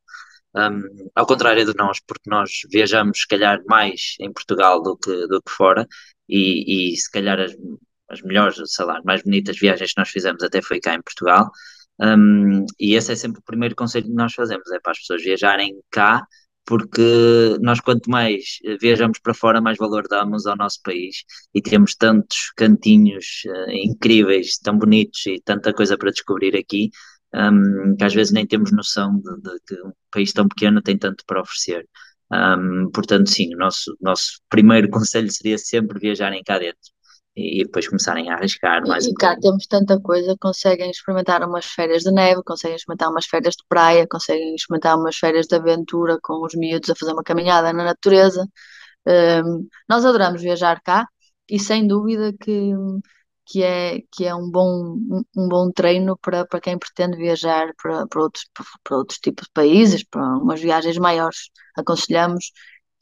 um, 0.56 1.10
ao 1.16 1.26
contrário 1.26 1.66
de 1.66 1.76
nós, 1.76 2.00
porque 2.06 2.30
nós 2.30 2.50
viajamos, 2.72 3.22
se 3.22 3.28
calhar, 3.28 3.60
mais 3.68 4.16
em 4.20 4.32
Portugal 4.32 4.82
do 4.82 4.98
que, 4.98 5.28
do 5.28 5.42
que 5.42 5.52
fora, 5.52 5.88
e, 6.28 6.94
e 6.94 6.98
se 6.98 7.10
calhar 7.12 7.40
as, 7.40 7.56
as 8.10 8.22
melhores, 8.22 8.58
sei 8.66 8.86
lá, 8.86 9.02
mais 9.04 9.24
bonitas 9.24 9.58
viagens 9.58 9.94
que 9.94 10.00
nós 10.00 10.10
fizemos 10.10 10.44
até 10.44 10.62
foi 10.62 10.80
cá 10.80 10.96
em 10.96 11.02
Portugal. 11.02 11.50
Um, 12.02 12.66
e 12.80 12.96
esse 12.96 13.12
é 13.12 13.16
sempre 13.16 13.40
o 13.40 13.44
primeiro 13.44 13.76
conselho 13.76 14.06
que 14.06 14.14
nós 14.14 14.34
fazemos, 14.34 14.72
é 14.72 14.80
para 14.80 14.92
as 14.92 15.00
pessoas 15.00 15.24
viajarem 15.24 15.76
cá, 15.92 16.24
porque 16.66 17.58
nós 17.62 17.80
quanto 17.80 18.10
mais 18.10 18.60
viajamos 18.80 19.20
para 19.20 19.34
fora, 19.34 19.60
mais 19.60 19.78
valor 19.78 20.08
damos 20.08 20.46
ao 20.46 20.56
nosso 20.56 20.80
país 20.84 21.24
e 21.54 21.62
temos 21.62 21.96
tantos 21.96 22.52
cantinhos 22.56 23.42
uh, 23.48 23.72
incríveis, 23.72 24.58
tão 24.60 24.78
bonitos 24.78 25.26
e 25.26 25.42
tanta 25.44 25.74
coisa 25.74 25.98
para 25.98 26.12
descobrir 26.12 26.56
aqui, 26.56 26.92
um, 27.34 27.96
que 27.98 28.04
às 28.04 28.14
vezes 28.14 28.32
nem 28.34 28.46
temos 28.48 28.72
noção 28.72 29.16
de, 29.20 29.42
de, 29.42 29.60
que 29.68 29.76
um 29.84 29.92
país 30.12 30.34
tão 30.34 30.48
pequeno 30.48 30.82
tem 30.82 30.98
tanto 30.98 31.24
para 31.26 31.42
oferecer. 31.42 31.88
Um, 32.32 32.90
portanto, 32.92 33.30
sim, 33.30 33.54
o 33.56 33.58
nosso, 33.58 33.96
nosso 34.02 34.40
primeiro 34.50 34.90
conselho 34.92 35.32
seria 35.32 35.58
sempre 35.58 36.00
viajarem 36.00 36.44
cá 36.44 36.60
dentro 36.60 36.92
e 37.36 37.64
depois 37.64 37.88
começarem 37.88 38.30
a 38.30 38.36
arriscar 38.36 38.86
mais 38.86 39.06
e, 39.06 39.12
um 39.12 39.14
cá 39.14 39.38
temos 39.40 39.66
tanta 39.66 40.00
coisa, 40.00 40.36
conseguem 40.40 40.90
experimentar 40.92 41.48
umas 41.48 41.66
férias 41.66 42.04
de 42.04 42.12
neve, 42.12 42.42
conseguem 42.44 42.76
experimentar 42.76 43.10
umas 43.10 43.26
férias 43.26 43.56
de 43.56 43.64
praia, 43.68 44.08
conseguem 44.08 44.56
experimentar 44.56 44.98
umas 44.98 45.16
férias 45.16 45.48
de 45.48 45.56
aventura 45.56 46.18
com 46.22 46.44
os 46.46 46.54
miúdos 46.56 46.90
a 46.90 46.96
fazer 46.96 47.14
uma 47.14 47.24
caminhada 47.24 47.72
na 47.72 47.84
natureza. 47.86 48.46
Um, 49.08 49.68
nós 49.88 50.06
adoramos 50.06 50.42
viajar 50.42 50.82
cá 50.82 51.08
e 51.50 51.60
sem 51.60 51.88
dúvida 51.88 52.34
que, 52.34 52.74
que, 53.50 53.64
é, 53.64 54.02
que 54.12 54.26
é 54.26 54.36
um 54.36 54.50
bom, 54.50 54.96
um, 55.36 55.50
bom 55.50 55.72
treino 55.72 56.16
para, 56.18 56.46
para 56.46 56.62
quem 56.62 56.78
pretende 56.78 57.18
viajar 57.18 57.74
para, 57.82 58.06
para, 58.08 58.22
outros, 58.22 58.46
para 58.84 58.98
outros 58.98 59.20
tipos 59.20 59.46
de 59.46 59.52
países, 59.54 60.04
para 60.04 60.22
umas 60.38 60.62
viagens 60.62 60.98
maiores. 61.00 61.50
Aconselhamos 61.76 62.52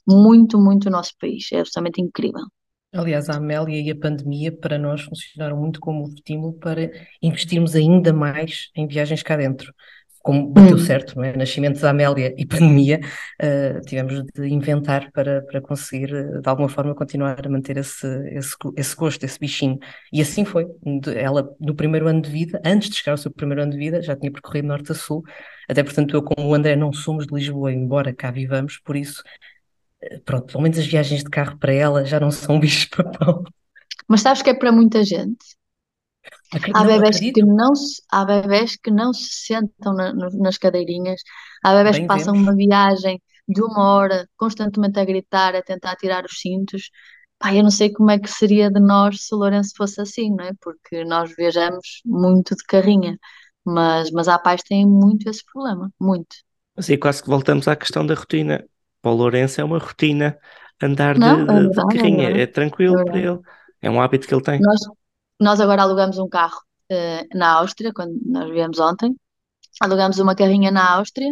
muito, 0.08 0.58
muito 0.58 0.88
o 0.88 0.92
nosso 0.92 1.12
país, 1.20 1.52
é 1.52 1.60
absolutamente 1.60 2.02
incrível. 2.02 2.46
Aliás, 2.94 3.30
a 3.30 3.36
Amélia 3.36 3.82
e 3.82 3.92
a 3.92 4.00
pandemia 4.00 4.58
para 4.58 4.78
nós 4.78 5.02
funcionaram 5.02 5.58
muito 5.58 5.80
como 5.82 6.08
estímulo 6.08 6.54
para 6.54 6.90
investirmos 7.22 7.76
ainda 7.76 8.14
mais 8.14 8.70
em 8.74 8.88
viagens 8.88 9.22
cá 9.22 9.36
dentro. 9.36 9.74
Como 10.28 10.50
bateu 10.50 10.76
hum. 10.76 10.80
certo, 10.80 11.16
não 11.16 11.24
é? 11.24 11.38
Nascimento 11.38 11.80
da 11.80 11.92
Amélia 11.92 12.36
e 12.38 12.46
pandemia, 12.46 13.00
uh, 13.42 13.80
tivemos 13.86 14.26
de 14.36 14.46
inventar 14.50 15.10
para, 15.14 15.42
para 15.44 15.62
conseguir, 15.62 16.14
uh, 16.14 16.42
de 16.42 16.50
alguma 16.50 16.68
forma, 16.68 16.94
continuar 16.94 17.40
a 17.46 17.50
manter 17.50 17.78
esse, 17.78 18.06
esse, 18.34 18.54
esse 18.76 18.94
gosto, 18.94 19.24
esse 19.24 19.40
bichinho. 19.40 19.80
E 20.12 20.22
assim 20.22 20.44
foi. 20.44 20.68
Ela, 21.16 21.50
no 21.62 21.74
primeiro 21.74 22.10
ano 22.10 22.22
de 22.22 22.30
vida, 22.30 22.62
antes 22.66 22.90
de 22.90 22.98
chegar 22.98 23.14
ao 23.14 23.18
seu 23.18 23.32
primeiro 23.32 23.62
ano 23.62 23.72
de 23.72 23.78
vida, 23.78 24.02
já 24.02 24.18
tinha 24.18 24.30
percorrido 24.30 24.68
norte 24.68 24.92
a 24.92 24.96
sul. 24.96 25.24
Até 25.70 25.82
portanto, 25.82 26.14
eu, 26.14 26.22
como 26.22 26.50
o 26.50 26.54
André, 26.54 26.76
não 26.76 26.92
somos 26.92 27.26
de 27.26 27.34
Lisboa, 27.34 27.72
embora 27.72 28.14
cá 28.14 28.30
vivamos, 28.30 28.78
por 28.84 28.98
isso 28.98 29.24
pronto, 30.26 30.48
pelo 30.48 30.62
menos 30.62 30.78
as 30.78 30.86
viagens 30.86 31.24
de 31.24 31.30
carro 31.30 31.58
para 31.58 31.72
ela 31.72 32.06
já 32.06 32.20
não 32.20 32.32
são 32.32 32.60
bichos 32.60 32.86
papão. 32.86 33.46
Mas 34.10 34.22
sabes 34.22 34.42
que 34.42 34.50
é 34.50 34.54
para 34.54 34.74
muita 34.74 35.06
gente? 35.06 35.57
Há 36.74 36.84
bebés, 36.84 37.20
que 37.20 37.44
não 37.44 37.76
se, 37.76 38.02
há 38.12 38.26
bebés 38.26 38.78
que 38.78 38.92
não 38.92 39.14
se 39.14 39.46
sentam 39.46 39.94
na, 39.94 40.14
nas 40.14 40.58
cadeirinhas, 40.58 41.22
há 41.64 41.74
bebés 41.76 41.98
Bem 41.98 42.04
que 42.04 42.08
passam 42.08 42.34
vemos. 42.34 42.48
uma 42.48 42.56
viagem 42.56 43.22
de 43.48 43.62
uma 43.62 43.96
hora 43.96 44.28
constantemente 44.38 45.00
a 45.00 45.06
gritar, 45.06 45.56
a 45.56 45.62
tentar 45.62 45.96
tirar 45.96 46.26
os 46.26 46.40
cintos. 46.40 46.90
Pá, 47.40 47.54
eu 47.54 47.64
não 47.64 47.72
sei 47.72 47.92
como 47.92 48.12
é 48.12 48.20
que 48.20 48.30
seria 48.30 48.70
de 48.70 48.80
nós 48.80 49.26
se 49.26 49.34
o 49.34 49.38
Lourenço 49.38 49.74
fosse 49.78 50.02
assim, 50.02 50.32
não 50.32 50.46
é? 50.46 50.52
Porque 50.62 51.04
nós 51.06 51.34
viajamos 51.36 52.02
muito 52.06 52.56
de 52.56 52.64
carrinha, 52.64 53.18
mas, 53.64 54.12
mas 54.12 54.28
há 54.28 54.40
pais 54.40 54.62
que 54.62 54.70
têm 54.70 54.86
muito 54.86 55.30
esse 55.30 55.44
problema, 55.52 55.92
muito. 56.00 56.36
Sim, 56.80 56.98
quase 56.98 57.24
que 57.24 57.30
voltamos 57.30 57.68
à 57.68 57.76
questão 57.76 58.06
da 58.06 58.14
rotina 58.14 58.66
para 59.02 59.12
o 59.12 59.16
Lourenço 59.16 59.62
é 59.62 59.64
uma 59.64 59.78
rotina 59.78 60.38
andar 60.82 61.18
não, 61.18 61.46
de, 61.46 61.52
é 61.52 61.54
verdade, 61.54 61.70
de 61.70 61.98
carrinha, 61.98 62.30
é, 62.30 62.42
é 62.42 62.48
tranquilo 62.48 63.00
é 63.00 63.06
para 63.06 63.18
ele, 63.18 63.40
é 63.82 63.90
um 63.90 64.02
hábito 64.02 64.28
que 64.28 64.34
ele 64.34 64.44
tem. 64.44 64.60
Nós, 64.60 64.80
nós 65.40 65.60
agora 65.60 65.84
alugamos 65.84 66.18
um 66.18 66.28
carro 66.28 66.60
uh, 66.92 67.38
na 67.38 67.54
Áustria, 67.54 67.92
quando 67.94 68.20
nós 68.26 68.50
viemos 68.50 68.80
ontem, 68.80 69.16
alugamos 69.82 70.20
uma 70.20 70.36
carrinha 70.36 70.72
na 70.72 70.96
Áustria. 70.96 71.32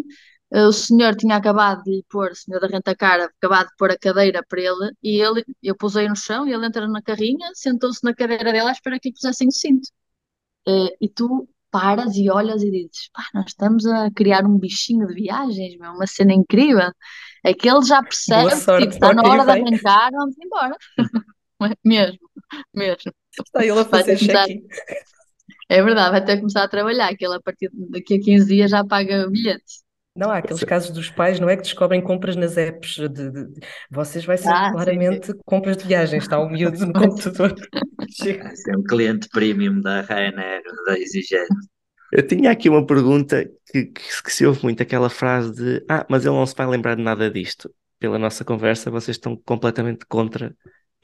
Uh, 0.54 0.68
o 0.68 0.74
senhor 0.74 1.16
tinha 1.16 1.36
acabado 1.36 1.84
de 1.84 1.92
lhe 1.92 2.06
pôr, 2.10 2.32
o 2.32 2.36
senhor 2.36 2.60
da 2.60 2.68
renta-cara, 2.68 3.26
acabado 3.26 3.68
de 3.68 3.76
pôr 3.78 3.92
a 3.92 3.98
cadeira 3.98 4.44
para 4.48 4.62
ele, 4.62 4.92
e 5.04 5.22
ele, 5.22 5.44
eu 5.62 5.76
pusei 5.76 6.08
no 6.08 6.16
chão, 6.16 6.48
e 6.48 6.54
ele 6.54 6.66
entra 6.66 6.88
na 6.88 7.02
carrinha, 7.02 7.50
sentou-se 7.54 8.04
na 8.04 8.14
cadeira 8.14 8.52
dela 8.52 8.70
à 8.70 8.74
espera 8.74 9.00
que 9.00 9.10
lhe 9.10 9.14
pusessem 9.14 9.48
o 9.48 9.52
cinto. 9.52 9.88
Uh, 10.68 10.90
e 11.02 11.10
tu 11.10 11.48
paras 11.76 12.16
e 12.16 12.30
olhas 12.30 12.64
e 12.64 12.72
dizes, 12.72 13.10
pá, 13.12 13.24
nós 13.34 13.48
estamos 13.48 13.86
a 13.86 14.10
criar 14.12 14.46
um 14.46 14.58
bichinho 14.58 15.06
de 15.08 15.14
viagens, 15.14 15.78
meu, 15.78 15.92
uma 15.92 16.08
cena 16.08 16.34
incrível. 16.34 16.90
É 17.44 17.54
que 17.54 17.70
ele 17.70 17.86
já 17.86 18.02
percebe 18.02 18.50
que 18.50 18.78
tipo, 18.80 18.94
está 18.94 19.14
na 19.14 19.28
hora 19.30 19.44
de 19.44 19.52
arrancar, 19.52 20.10
vamos 20.12 20.36
embora. 20.42 20.78
mesmo, 21.84 22.20
mesmo. 22.74 23.12
Está 23.44 23.66
ele 23.66 23.80
a 23.80 23.86
fazer 23.86 24.18
check-in. 24.18 24.64
É 25.68 25.82
verdade, 25.82 26.12
vai 26.12 26.24
ter 26.24 26.34
que 26.34 26.40
começar 26.42 26.64
a 26.64 26.68
trabalhar, 26.68 27.16
que 27.16 27.26
ele 27.26 27.36
a 27.36 27.42
partir 27.42 27.70
daqui 27.90 28.16
a 28.16 28.20
15 28.20 28.48
dias 28.48 28.72
já 28.72 28.86
paga 28.86 29.28
bilhetes. 29.30 29.84
Não, 30.16 30.32
há 30.32 30.38
aqueles 30.38 30.64
casos 30.64 30.92
dos 30.92 31.10
pais, 31.10 31.42
não 31.42 31.50
é 31.50 31.58
que 31.58 31.64
descobrem 31.64 32.02
compras 32.02 32.38
nas 32.38 32.56
apps 32.56 32.96
de, 32.96 33.10
de, 33.10 33.32
de 33.32 33.60
vocês 33.92 34.24
vai 34.24 34.38
ser 34.38 34.48
ah, 34.48 34.72
claramente 34.72 35.26
sim, 35.26 35.34
sim. 35.34 35.40
compras 35.44 35.76
de 35.76 35.86
viagem, 35.86 36.20
está 36.20 36.40
o 36.40 36.50
miúdo 36.50 36.86
no 36.86 36.94
computador. 36.94 37.54
é 38.26 38.78
um 38.78 38.84
cliente 38.84 39.28
premium 39.28 39.82
da 39.82 40.02
Ryanair, 40.02 40.62
da 40.86 40.98
EasyJet. 40.98 41.50
Eu 42.14 42.26
tinha 42.26 42.50
aqui 42.50 42.70
uma 42.70 42.86
pergunta 42.86 43.44
que, 43.70 43.88
que, 43.88 44.24
que, 44.24 44.32
se 44.32 44.46
ouve 44.46 44.64
muito, 44.64 44.82
aquela 44.82 45.10
frase 45.10 45.54
de 45.54 45.86
ah, 45.90 46.06
mas 46.10 46.26
ele 46.26 46.36
não 46.36 46.46
se 46.46 46.56
vai 46.56 46.68
lembrar 46.68 46.96
de 46.96 47.04
nada 47.04 47.30
disto. 47.30 47.70
Pela 48.00 48.18
nossa 48.18 48.46
conversa, 48.46 48.90
vocês 48.90 49.18
estão 49.18 49.36
completamente 49.36 50.06
contra 50.06 50.56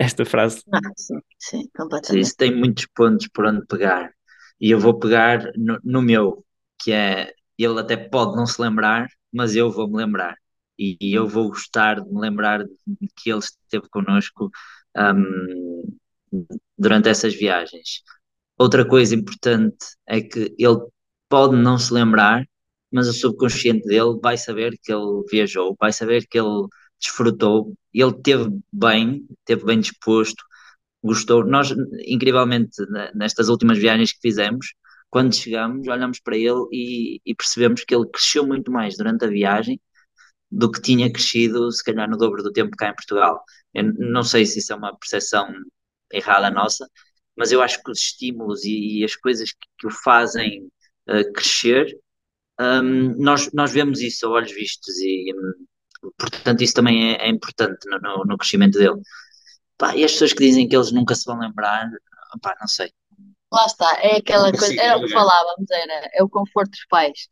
esta 0.02 0.26
frase. 0.26 0.64
Ah, 0.74 0.80
sim, 0.98 1.20
sim, 1.38 1.70
completamente. 1.76 2.24
Isso 2.24 2.36
tem 2.36 2.56
muitos 2.56 2.88
pontos 2.88 3.28
por 3.28 3.46
onde 3.46 3.66
pegar. 3.68 4.12
E 4.60 4.72
eu 4.72 4.80
vou 4.80 4.98
pegar 4.98 5.52
no, 5.56 5.80
no 5.84 6.02
meu, 6.02 6.46
que 6.82 6.92
é 6.92 7.34
ele 7.58 7.80
até 7.80 7.96
pode 7.96 8.36
não 8.36 8.46
se 8.48 8.60
lembrar, 8.62 9.08
mas 9.32 9.56
eu 9.56 9.70
vou 9.70 9.88
me 9.88 9.98
lembrar. 9.98 10.36
E, 10.78 10.98
e 11.00 11.14
eu 11.14 11.28
vou 11.28 11.50
gostar 11.50 12.02
de 12.02 12.10
me 12.12 12.20
lembrar 12.20 12.66
que 13.18 13.30
ele 13.30 13.40
esteve 13.40 13.88
connosco 13.90 14.50
um, 14.98 15.84
durante 16.78 17.10
essas 17.10 17.36
viagens. 17.36 18.02
Outra 18.58 18.88
coisa 18.88 19.16
importante 19.16 19.86
é 20.08 20.22
que 20.22 20.56
ele 20.58 20.80
pode 21.30 21.56
não 21.56 21.78
se 21.78 21.94
lembrar, 21.94 22.44
mas 22.92 23.08
o 23.08 23.14
subconsciente 23.14 23.88
dele 23.88 24.20
vai 24.22 24.38
saber 24.38 24.78
que 24.84 24.92
ele 24.92 25.24
viajou, 25.32 25.76
vai 25.80 25.94
saber 25.94 26.26
que 26.28 26.40
ele 26.40 26.68
desfrutou, 27.02 27.74
ele 27.94 28.14
teve 28.22 28.50
bem, 28.72 29.28
teve 29.46 29.66
bem 29.66 29.80
disposto, 29.80 30.44
gostou. 31.04 31.46
Nós, 31.46 31.74
incrivelmente, 32.06 32.78
nestas 33.16 33.50
últimas 33.50 33.78
viagens 33.78 34.14
que 34.14 34.20
fizemos, 34.22 34.74
quando 35.10 35.36
chegamos, 35.36 35.88
olhamos 35.88 36.20
para 36.20 36.38
ele 36.38 36.66
e, 36.72 37.22
e, 37.26 37.36
percebemos 37.36 37.84
que 37.84 37.94
ele 37.94 38.08
cresceu 38.10 38.48
muito 38.48 38.72
mais 38.72 38.96
durante 38.98 39.26
a 39.26 39.28
viagem 39.28 39.80
do 40.52 40.72
que 40.72 40.82
tinha 40.82 41.12
crescido, 41.12 41.72
se 41.72 41.84
calhar, 41.84 42.10
no 42.10 42.18
dobro 42.18 42.44
do 42.44 42.52
tempo 42.52 42.76
cá 42.78 42.90
em 42.90 42.96
Portugal. 42.96 43.44
Eu 43.74 43.94
não 43.94 44.24
sei 44.24 44.46
se 44.46 44.60
isso 44.60 44.74
é 44.74 44.76
uma 44.76 44.98
percepção 44.98 45.48
errada 46.14 46.50
nossa, 46.52 46.90
mas 47.36 47.52
eu 47.52 47.62
acho 47.62 47.82
que 47.84 47.92
os 47.92 48.00
estímulos 48.00 48.64
e, 48.66 49.00
e 49.00 49.06
as 49.06 49.16
coisas 49.16 49.52
que, 49.52 49.68
que, 49.80 49.88
o 49.88 49.92
fazem 49.92 50.70
uh, 51.10 51.32
crescer, 51.34 51.88
um, 52.60 53.16
nós, 53.18 53.52
nós 53.54 53.72
vemos 53.72 54.02
isso 54.02 54.26
a 54.28 54.30
olhos 54.30 54.52
vistos 54.52 54.98
e, 55.00 55.34
um, 55.36 55.66
portanto, 56.18 56.62
isso 56.62 56.74
também 56.74 57.14
é, 57.14 57.28
é 57.28 57.30
importante 57.30 57.88
no, 57.90 58.00
no, 58.00 58.26
no, 58.26 58.38
crescimento 58.38 58.78
dele. 58.78 59.00
Pá, 59.78 59.96
e 59.96 60.04
as 60.04 60.12
pessoas 60.12 60.34
que 60.34 60.46
dizem 60.46 60.68
que 60.68 60.76
eles 60.76 60.92
nunca 60.92 61.16
se 61.16 61.26
vão 61.26 61.40
lembrar, 61.40 61.90
pá, 62.42 62.56
não 62.60 62.68
sei. 62.68 62.92
Lá 63.52 63.66
está, 63.66 64.00
é 64.02 64.18
aquela 64.18 64.52
coisa, 64.52 64.82
era 64.82 64.98
o 64.98 65.02
que 65.02 65.12
falávamos, 65.12 65.70
era, 65.70 66.10
é 66.14 66.24
o 66.24 66.30
conforto 66.30 66.72
dos 66.72 66.86
pais. 66.88 67.28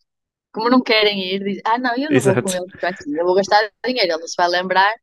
Como 0.51 0.69
não 0.69 0.82
querem 0.82 1.34
ir, 1.34 1.43
dizem, 1.43 1.62
ah 1.65 1.77
não, 1.77 1.95
eu 1.95 2.10
não 2.10 2.17
Exato. 2.17 2.41
vou 2.41 2.51
com 2.51 2.58
ele 2.58 2.71
para 2.77 2.89
aqui, 2.89 3.15
eu 3.15 3.25
vou 3.25 3.36
gastar 3.36 3.71
dinheiro, 3.86 4.12
ele 4.13 4.17
não 4.17 4.27
se 4.27 4.36
vai 4.38 4.47
lembrar. 4.49 4.93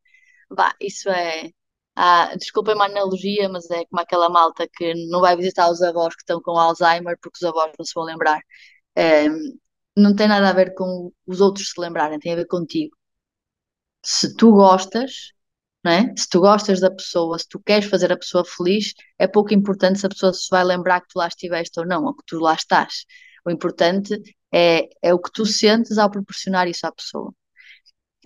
Bah, 0.51 0.75
isso 0.81 1.09
é, 1.09 1.51
ah, 1.97 2.35
desculpem-me 2.37 2.83
a 2.83 2.85
analogia, 2.87 3.49
mas 3.49 3.71
é 3.71 3.85
como 3.87 4.01
aquela 4.03 4.29
malta 4.29 4.69
que 4.71 4.93
não 5.09 5.21
vai 5.21 5.37
visitar 5.37 5.71
os 5.71 5.81
avós 5.83 6.15
que 6.15 6.23
estão 6.23 6.41
com 6.43 6.59
Alzheimer 6.59 7.17
porque 7.23 7.39
os 7.43 7.49
avós 7.49 7.73
não 7.79 7.87
se 7.87 7.95
vão 7.95 8.05
lembrar. 8.05 8.41
É, 8.95 9.27
não 9.97 10.15
tem 10.15 10.29
nada 10.29 10.51
a 10.51 10.53
ver 10.53 10.75
com 10.75 11.13
os 11.27 11.41
outros 11.41 11.71
se 11.71 11.81
lembrarem, 11.81 12.19
tem 12.19 12.33
a 12.33 12.37
ver 12.37 12.47
contigo. 12.47 12.97
Se 14.09 14.37
tu 14.37 14.53
gostas, 14.53 15.33
é? 15.85 16.15
Se 16.17 16.29
tu 16.29 16.41
gostas 16.41 16.81
da 16.81 16.91
pessoa, 16.91 17.39
se 17.39 17.49
tu 17.49 17.61
queres 17.61 17.89
fazer 17.89 18.13
a 18.13 18.17
pessoa 18.17 18.45
feliz, 18.45 18.95
é 19.19 19.27
pouco 19.27 19.53
importante 19.55 19.99
se 20.01 20.07
a 20.07 20.09
pessoa 20.09 20.33
se 20.33 20.49
vai 20.51 20.65
lembrar 20.65 21.01
que 21.01 21.09
tu 21.09 21.19
lá 21.19 21.29
estiveste 21.29 21.79
ou 21.81 21.87
não, 21.87 22.05
ou 22.05 22.15
que 22.15 22.25
tu 22.27 22.39
lá 22.39 22.55
estás. 22.55 23.05
O 23.45 23.51
importante 23.51 24.21
é, 24.53 24.89
é 25.03 25.15
o 25.15 25.19
que 25.19 25.31
tu 25.33 25.45
sentes 25.47 25.99
ao 25.99 26.11
proporcionar 26.11 26.69
isso 26.69 26.87
à 26.87 26.93
pessoa. 26.93 27.33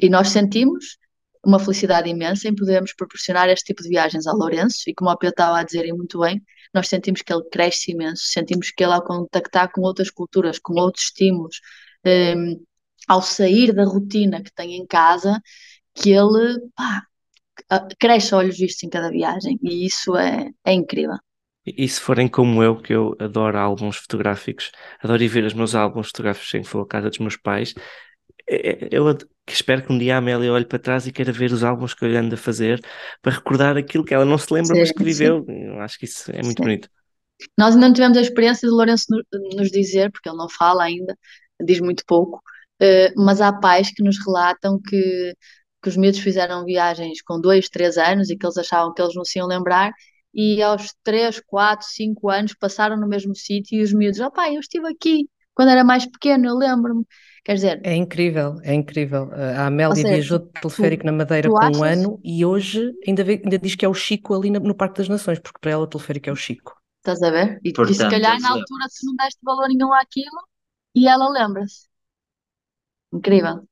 E 0.01 0.09
nós 0.09 0.29
sentimos 0.29 0.99
uma 1.45 1.59
felicidade 1.59 2.09
imensa 2.11 2.49
em 2.49 2.55
podermos 2.55 2.93
proporcionar 2.93 3.49
este 3.49 3.66
tipo 3.66 3.83
de 3.83 3.88
viagens 3.88 4.27
ao 4.27 4.37
Lourenço 4.37 4.83
e 4.88 4.95
como 4.95 5.11
o 5.11 5.16
Pedro 5.16 5.33
estava 5.33 5.59
a 5.59 5.62
dizer 5.62 5.87
e 5.87 5.93
muito 5.93 6.21
bem, 6.21 6.43
nós 6.75 6.88
sentimos 6.88 7.23
que 7.23 7.33
ele 7.33 7.45
cresce 7.51 7.93
imenso, 7.93 8.25
sentimos 8.27 8.71
que 8.71 8.85
ele 8.85 8.93
ao 8.93 9.03
contactar 9.03 9.73
com 9.73 9.81
outras 9.83 10.11
culturas, 10.11 10.59
com 10.59 10.75
outros 10.75 11.07
estímulos, 11.07 11.61
um, 12.07 12.62
ao 13.09 13.23
sair 13.23 13.73
da 13.75 13.85
rotina 13.85 14.43
que 14.43 14.53
tem 14.53 14.77
em 14.77 14.87
casa, 14.87 15.40
que 15.94 16.11
ele 16.11 16.61
pá, 16.74 17.03
cresce 17.98 18.35
olhos 18.35 18.59
vistos 18.59 18.83
em 18.83 18.88
cada 18.88 19.11
viagem 19.11 19.59
e 19.62 19.87
isso 19.87 20.16
é, 20.16 20.50
é 20.64 20.72
incrível. 20.72 21.16
E 21.66 21.87
se 21.87 22.00
forem 22.00 22.26
como 22.26 22.62
eu, 22.62 22.76
que 22.76 22.92
eu 22.92 23.14
adoro 23.18 23.59
álbuns 23.59 23.96
fotográficos, 23.96 24.72
adoro 25.03 25.22
ir 25.22 25.29
ver 25.29 25.44
os 25.44 25.55
meus 25.55 25.74
álbuns 25.74 26.09
fotográficos 26.09 26.55
em 26.55 26.62
que 26.62 26.68
for 26.68 26.83
a 26.83 26.87
casa 26.87 27.11
dos 27.11 27.18
meus 27.18 27.37
pais, 27.37 27.74
é, 28.48 28.87
é, 28.87 28.88
eu 28.90 29.05
espero 29.48 29.83
que 29.83 29.92
um 29.92 29.98
dia 29.98 30.14
a 30.14 30.18
Amélia 30.18 30.53
olhe 30.53 30.64
para 30.64 30.79
trás 30.79 31.07
e 31.07 31.12
queira 31.12 31.33
ver 31.33 31.53
os 31.53 31.62
álbuns 31.62 31.94
que 31.94 32.05
eu 32.05 32.18
ando 32.18 32.35
a 32.35 32.38
fazer 32.38 32.81
para 33.20 33.35
recordar 33.35 33.76
aquilo 33.76 34.05
que 34.05 34.14
ela 34.14 34.24
não 34.24 34.38
se 34.38 34.53
lembra, 34.53 34.74
sim, 34.74 34.81
mas 34.81 34.92
que 34.92 35.05
viveu. 35.05 35.44
Sim. 35.44 35.64
Eu 35.66 35.81
acho 35.81 35.98
que 35.98 36.07
isso 36.07 36.31
é 36.33 36.42
muito 36.42 36.59
sim. 36.59 36.64
bonito. 36.64 36.88
Nós 37.57 37.74
ainda 37.74 37.87
não 37.87 37.94
tivemos 37.94 38.18
a 38.18 38.22
experiência 38.22 38.68
de 38.68 38.74
Lourenço 38.74 39.07
nos 39.55 39.70
dizer, 39.70 40.11
porque 40.11 40.29
ele 40.29 40.37
não 40.37 40.48
fala 40.48 40.85
ainda, 40.85 41.16
diz 41.62 41.81
muito 41.81 42.05
pouco, 42.07 42.42
eh, 42.81 43.12
mas 43.16 43.40
há 43.40 43.53
pais 43.53 43.90
que 43.90 44.03
nos 44.03 44.18
relatam 44.24 44.81
que, 44.81 45.35
que 45.83 45.88
os 45.88 45.97
miúdos 45.97 46.21
fizeram 46.21 46.64
viagens 46.64 47.23
com 47.23 47.40
dois, 47.40 47.69
três 47.69 47.97
anos 47.99 48.31
e 48.31 48.37
que 48.37 48.45
eles 48.47 48.59
achavam 48.59 48.93
que 48.93 49.01
eles 49.03 49.14
não 49.14 49.25
se 49.25 49.38
iam 49.38 49.47
lembrar 49.47 49.93
e 50.33 50.62
aos 50.62 50.95
três, 51.03 51.40
quatro, 51.40 51.87
cinco 51.88 52.31
anos 52.31 52.55
passaram 52.55 52.97
no 52.97 53.09
mesmo 53.09 53.35
sítio 53.35 53.79
e 53.79 53.83
os 53.83 53.93
miúdos, 53.93 54.21
oh 54.21 54.31
pai, 54.31 54.57
eu 54.57 54.61
estive 54.61 54.88
aqui 54.88 55.29
quando 55.55 55.71
era 55.71 55.85
mais 55.85 56.07
pequeno, 56.07 56.47
eu 56.47 56.57
lembro-me. 56.57 57.05
Quer 57.45 57.55
dizer. 57.55 57.81
É 57.85 57.95
incrível, 57.95 58.59
é 58.62 58.73
incrível. 58.73 59.31
A 59.33 59.66
Amélia 59.66 59.95
seja, 59.95 60.09
viajou 60.09 60.38
de 60.38 60.49
teleférico 60.61 61.03
tu, 61.03 61.07
na 61.07 61.12
Madeira 61.12 61.51
com 61.51 61.59
achas? 61.59 61.79
um 61.79 61.85
ano 61.85 62.21
e 62.25 62.45
hoje 62.45 62.93
ainda, 63.07 63.25
vê, 63.25 63.40
ainda 63.45 63.59
diz 63.59 63.75
que 63.75 63.85
é 63.85 63.88
o 63.88 63.95
Chico 63.95 64.35
ali 64.35 64.51
no 64.51 64.75
Parque 64.75 64.99
das 64.99 65.09
Nações, 65.09 65.38
porque 65.38 65.59
para 65.61 65.73
ela 65.73 65.83
o 65.83 65.87
teleférico 65.87 66.29
é 66.29 66.33
o 66.33 66.37
Chico. 66.37 66.77
Estás 66.99 67.23
a 67.23 67.31
ver? 67.31 67.61
E, 67.64 67.73
Portanto, 67.73 67.95
e 67.95 67.95
se 67.95 68.09
calhar 68.09 68.38
na 68.40 68.51
altura 68.53 68.87
se 68.88 69.07
não 69.07 69.14
deste 69.16 69.40
valor 69.43 69.69
nenhum 69.69 69.93
àquilo 69.93 70.40
e 70.95 71.09
ela 71.09 71.29
lembra-se. 71.29 71.88
Incrível. 73.12 73.66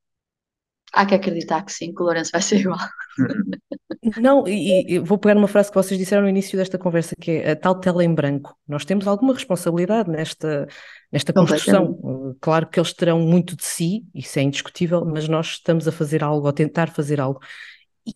Há 0.93 1.05
que 1.05 1.15
acreditar 1.15 1.63
que 1.63 1.71
sim, 1.71 1.93
que 1.93 2.01
o 2.01 2.05
Lourenço 2.05 2.31
vai 2.31 2.41
ser 2.41 2.61
igual. 2.61 2.79
Não, 4.17 4.47
e, 4.47 4.95
e, 4.95 4.99
vou 4.99 5.17
pegar 5.17 5.37
uma 5.37 5.47
frase 5.47 5.69
que 5.69 5.75
vocês 5.75 5.99
disseram 5.99 6.23
no 6.23 6.29
início 6.29 6.57
desta 6.57 6.77
conversa, 6.77 7.15
que 7.19 7.31
é 7.31 7.51
a 7.51 7.55
tal 7.55 7.75
tela 7.75 8.03
em 8.03 8.13
branco. 8.13 8.55
Nós 8.67 8.85
temos 8.85 9.07
alguma 9.07 9.33
responsabilidade 9.33 10.09
nesta, 10.09 10.67
nesta 11.11 11.33
construção. 11.33 12.35
Claro 12.39 12.67
que 12.67 12.79
eles 12.79 12.93
terão 12.93 13.19
muito 13.19 13.55
de 13.55 13.65
si, 13.65 14.05
isso 14.15 14.39
é 14.39 14.41
indiscutível, 14.41 15.05
mas 15.05 15.27
nós 15.27 15.47
estamos 15.47 15.87
a 15.87 15.91
fazer 15.91 16.23
algo, 16.23 16.47
a 16.47 16.53
tentar 16.53 16.89
fazer 16.89 17.19
algo. 17.19 17.39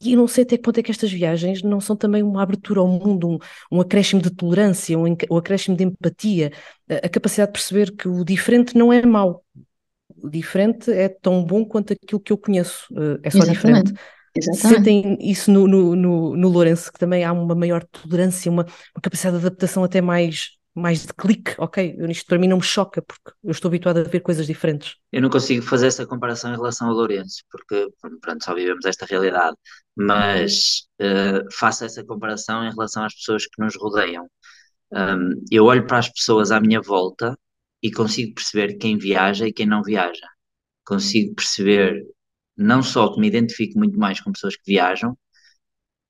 E 0.02 0.14
eu 0.14 0.18
não 0.18 0.28
sei 0.28 0.44
até 0.44 0.58
que 0.58 0.64
ponto 0.64 0.80
é 0.80 0.84
que 0.84 0.92
estas 0.92 1.12
viagens 1.12 1.62
não 1.62 1.80
são 1.80 1.96
também 1.96 2.24
uma 2.24 2.42
abertura 2.42 2.80
ao 2.80 2.88
mundo, 2.88 3.30
um, 3.30 3.38
um 3.72 3.82
acréscimo 3.82 4.22
de 4.22 4.32
tolerância, 4.32 4.98
um, 4.98 5.06
um 5.30 5.38
acréscimo 5.38 5.76
de 5.76 5.84
empatia, 5.84 6.52
a, 6.90 7.06
a 7.06 7.10
capacidade 7.10 7.50
de 7.50 7.54
perceber 7.54 7.92
que 7.96 8.08
o 8.08 8.24
diferente 8.24 8.76
não 8.76 8.92
é 8.92 9.06
mau. 9.06 9.44
Diferente 10.24 10.92
é 10.92 11.10
tão 11.10 11.44
bom 11.44 11.66
quanto 11.66 11.94
aquilo 11.94 12.20
que 12.20 12.32
eu 12.32 12.38
conheço, 12.38 12.88
eh, 12.96 13.20
é 13.24 13.30
só 13.30 13.40
Exatamente. 13.40 13.54
diferente. 13.54 13.94
Exatamente. 14.36 14.76
Sentem 14.76 15.18
isso 15.22 15.52
no, 15.52 15.68
no, 15.68 15.96
no, 15.96 16.36
no 16.36 16.50
Lourenço, 16.50 16.92
que 16.92 16.98
também 16.98 17.24
há 17.24 17.32
uma 17.32 17.54
maior 17.54 17.84
tolerância, 17.84 18.52
uma, 18.52 18.64
uma 18.64 19.02
capacidade 19.02 19.40
de 19.40 19.46
adaptação 19.46 19.84
até 19.84 20.02
mais, 20.02 20.58
mais 20.74 21.06
de 21.06 21.14
clique, 21.14 21.54
ok? 21.60 21.96
Isto 22.10 22.26
para 22.26 22.40
mim 22.40 22.48
não 22.48 22.58
me 22.58 22.64
choca, 22.64 23.02
porque 23.02 23.32
eu 23.44 23.52
estou 23.52 23.70
habituado 23.70 23.98
a 23.98 24.04
ver 24.04 24.22
coisas 24.22 24.48
diferentes. 24.48 24.96
Eu 25.12 25.22
não 25.22 25.30
consigo 25.30 25.64
fazer 25.64 25.88
essa 25.88 26.06
comparação 26.06 26.52
em 26.52 26.56
relação 26.56 26.88
ao 26.88 26.96
Lourenço, 26.96 27.44
porque 27.52 27.88
pronto, 28.22 28.44
só 28.44 28.56
vivemos 28.56 28.86
esta 28.86 29.06
realidade, 29.06 29.56
mas 29.96 30.88
uh, 31.00 31.46
faço 31.52 31.86
essa 31.86 32.04
comparação 32.04 32.66
em 32.66 32.72
relação 32.72 33.06
às 33.06 33.14
pessoas 33.14 33.46
que 33.46 33.62
nos 33.62 33.76
rodeiam. 33.76 34.28
Um, 34.92 35.44
eu 35.52 35.66
olho 35.66 35.86
para 35.86 36.00
as 36.00 36.10
pessoas 36.10 36.52
à 36.52 36.60
minha 36.60 36.82
volta 36.82 37.38
e 37.84 37.92
consigo 37.92 38.34
perceber 38.34 38.78
quem 38.78 38.98
viaja 38.98 39.46
e 39.46 39.54
quem 39.54 39.66
não 39.66 39.84
viaja. 39.84 40.26
Consigo 40.86 41.36
perceber 41.36 42.02
não 42.56 42.82
só 42.82 43.14
que 43.14 43.20
me 43.20 43.28
identifico 43.28 43.78
muito 43.78 44.00
mais 44.00 44.22
com 44.22 44.32
pessoas 44.32 44.56
que 44.56 44.72
viajam, 44.72 45.18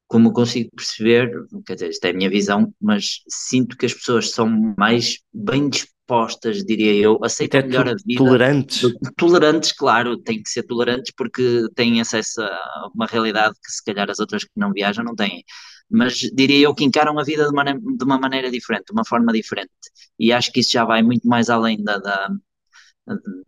como 0.07 0.31
consigo 0.31 0.69
perceber, 0.75 1.31
quer 1.65 1.73
dizer, 1.73 1.89
esta 1.89 2.07
é 2.09 2.11
a 2.11 2.13
minha 2.13 2.29
visão, 2.29 2.71
mas 2.79 3.21
sinto 3.27 3.75
que 3.75 3.87
as 3.87 3.93
pessoas 3.93 4.29
são 4.29 4.47
mais 4.77 5.17
bem 5.33 5.69
dispostas, 5.69 6.63
diria 6.63 6.93
eu, 6.93 7.17
aceitam 7.23 7.61
melhor 7.61 7.89
a 7.89 7.95
vida. 7.95 8.23
Tolerantes. 8.23 8.81
Tolerantes, 9.17 9.71
claro, 9.71 10.17
têm 10.17 10.43
que 10.43 10.49
ser 10.49 10.63
tolerantes 10.63 11.11
porque 11.17 11.65
têm 11.73 11.99
acesso 11.99 12.41
a 12.41 12.91
uma 12.93 13.07
realidade 13.07 13.55
que 13.55 13.71
se 13.71 13.83
calhar 13.83 14.07
as 14.11 14.19
outras 14.19 14.43
que 14.43 14.51
não 14.55 14.71
viajam 14.71 15.03
não 15.03 15.15
têm. 15.15 15.43
Mas 15.93 16.15
diria 16.33 16.65
eu 16.65 16.75
que 16.75 16.83
encaram 16.83 17.17
a 17.19 17.23
vida 17.23 17.43
de 17.45 17.51
uma, 17.51 17.63
de 17.63 18.03
uma 18.03 18.17
maneira 18.19 18.49
diferente, 18.49 18.85
de 18.87 18.93
uma 18.93 19.05
forma 19.05 19.31
diferente. 19.31 19.71
E 20.19 20.33
acho 20.33 20.51
que 20.51 20.59
isso 20.61 20.71
já 20.71 20.85
vai 20.85 21.03
muito 21.03 21.27
mais 21.27 21.49
além 21.49 21.83
da, 21.83 21.97
da 21.97 22.29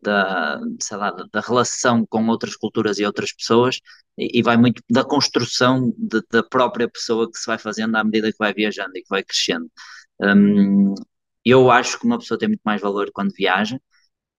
da, 0.01 0.59
lá, 0.91 1.11
da 1.11 1.39
relação 1.41 2.05
com 2.05 2.27
outras 2.27 2.55
culturas 2.55 2.99
e 2.99 3.05
outras 3.05 3.31
pessoas 3.31 3.79
e, 4.17 4.39
e 4.39 4.43
vai 4.43 4.57
muito 4.57 4.81
da 4.89 5.03
construção 5.03 5.93
de, 5.97 6.21
da 6.31 6.43
própria 6.43 6.89
pessoa 6.89 7.29
que 7.31 7.37
se 7.37 7.45
vai 7.45 7.57
fazendo 7.57 7.95
à 7.95 8.03
medida 8.03 8.31
que 8.31 8.37
vai 8.37 8.53
viajando 8.53 8.91
e 8.95 9.01
que 9.01 9.09
vai 9.09 9.23
crescendo. 9.23 9.69
Um, 10.21 10.93
eu 11.43 11.69
acho 11.71 11.99
que 11.99 12.05
uma 12.05 12.17
pessoa 12.19 12.37
tem 12.37 12.49
muito 12.49 12.61
mais 12.65 12.81
valor 12.81 13.09
quando 13.13 13.31
viaja 13.33 13.79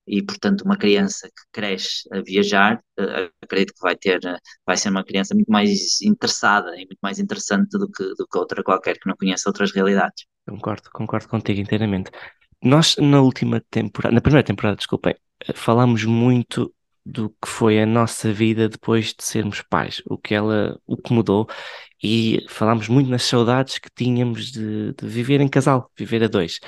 e, 0.06 0.22
portanto, 0.22 0.62
uma 0.62 0.76
criança 0.76 1.28
que 1.28 1.42
cresce 1.52 2.08
a 2.12 2.20
viajar, 2.20 2.80
uh, 2.98 3.30
acredito 3.42 3.74
que 3.74 3.80
vai 3.80 3.96
ter, 3.96 4.18
uh, 4.18 4.38
vai 4.64 4.76
ser 4.76 4.90
uma 4.90 5.04
criança 5.04 5.34
muito 5.34 5.50
mais 5.50 6.00
interessada 6.00 6.74
e 6.76 6.86
muito 6.86 6.98
mais 7.02 7.18
interessante 7.18 7.70
do 7.78 7.90
que, 7.90 8.04
do 8.14 8.26
que 8.26 8.38
outra 8.38 8.62
qualquer 8.62 8.98
que 8.98 9.08
não 9.08 9.16
conheça 9.16 9.48
outras 9.48 9.72
realidades. 9.72 10.24
Concordo, 10.48 10.90
concordo 10.92 11.28
contigo 11.28 11.60
inteiramente. 11.60 12.10
Nós, 12.62 12.96
na 12.96 13.20
última 13.20 13.60
temporada, 13.70 14.14
na 14.14 14.20
primeira 14.20 14.46
temporada, 14.46 14.76
desculpem, 14.76 15.14
falámos 15.54 16.04
muito 16.04 16.72
do 17.04 17.30
que 17.30 17.48
foi 17.48 17.80
a 17.80 17.86
nossa 17.86 18.32
vida 18.32 18.68
depois 18.68 19.14
de 19.14 19.24
sermos 19.24 19.62
pais, 19.62 20.02
o 20.06 20.18
que 20.18 20.34
ela, 20.34 20.80
o 20.86 20.96
que 20.96 21.12
mudou, 21.12 21.48
e 22.02 22.44
falámos 22.48 22.88
muito 22.88 23.08
nas 23.08 23.22
saudades 23.22 23.78
que 23.78 23.88
tínhamos 23.94 24.50
de, 24.50 24.92
de 24.92 25.06
viver 25.06 25.40
em 25.40 25.48
casal, 25.48 25.90
viver 25.96 26.24
a 26.24 26.28
dois. 26.28 26.58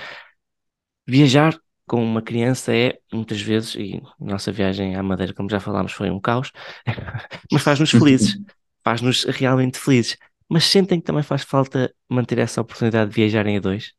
Viajar 1.06 1.58
com 1.88 2.04
uma 2.04 2.22
criança 2.22 2.72
é, 2.74 2.98
muitas 3.12 3.40
vezes, 3.40 3.74
e 3.74 4.00
nossa 4.20 4.52
viagem 4.52 4.94
à 4.94 5.02
Madeira, 5.02 5.34
como 5.34 5.50
já 5.50 5.58
falámos, 5.58 5.92
foi 5.92 6.10
um 6.10 6.20
caos, 6.20 6.52
mas 7.50 7.62
faz-nos 7.62 7.90
felizes, 7.90 8.38
faz-nos 8.84 9.24
realmente 9.24 9.78
felizes. 9.78 10.16
Mas 10.48 10.64
sentem 10.64 11.00
que 11.00 11.06
também 11.06 11.22
faz 11.22 11.42
falta 11.42 11.92
manter 12.08 12.38
essa 12.38 12.60
oportunidade 12.60 13.10
de 13.10 13.16
viajarem 13.16 13.56
a 13.56 13.60
dois, 13.60 13.92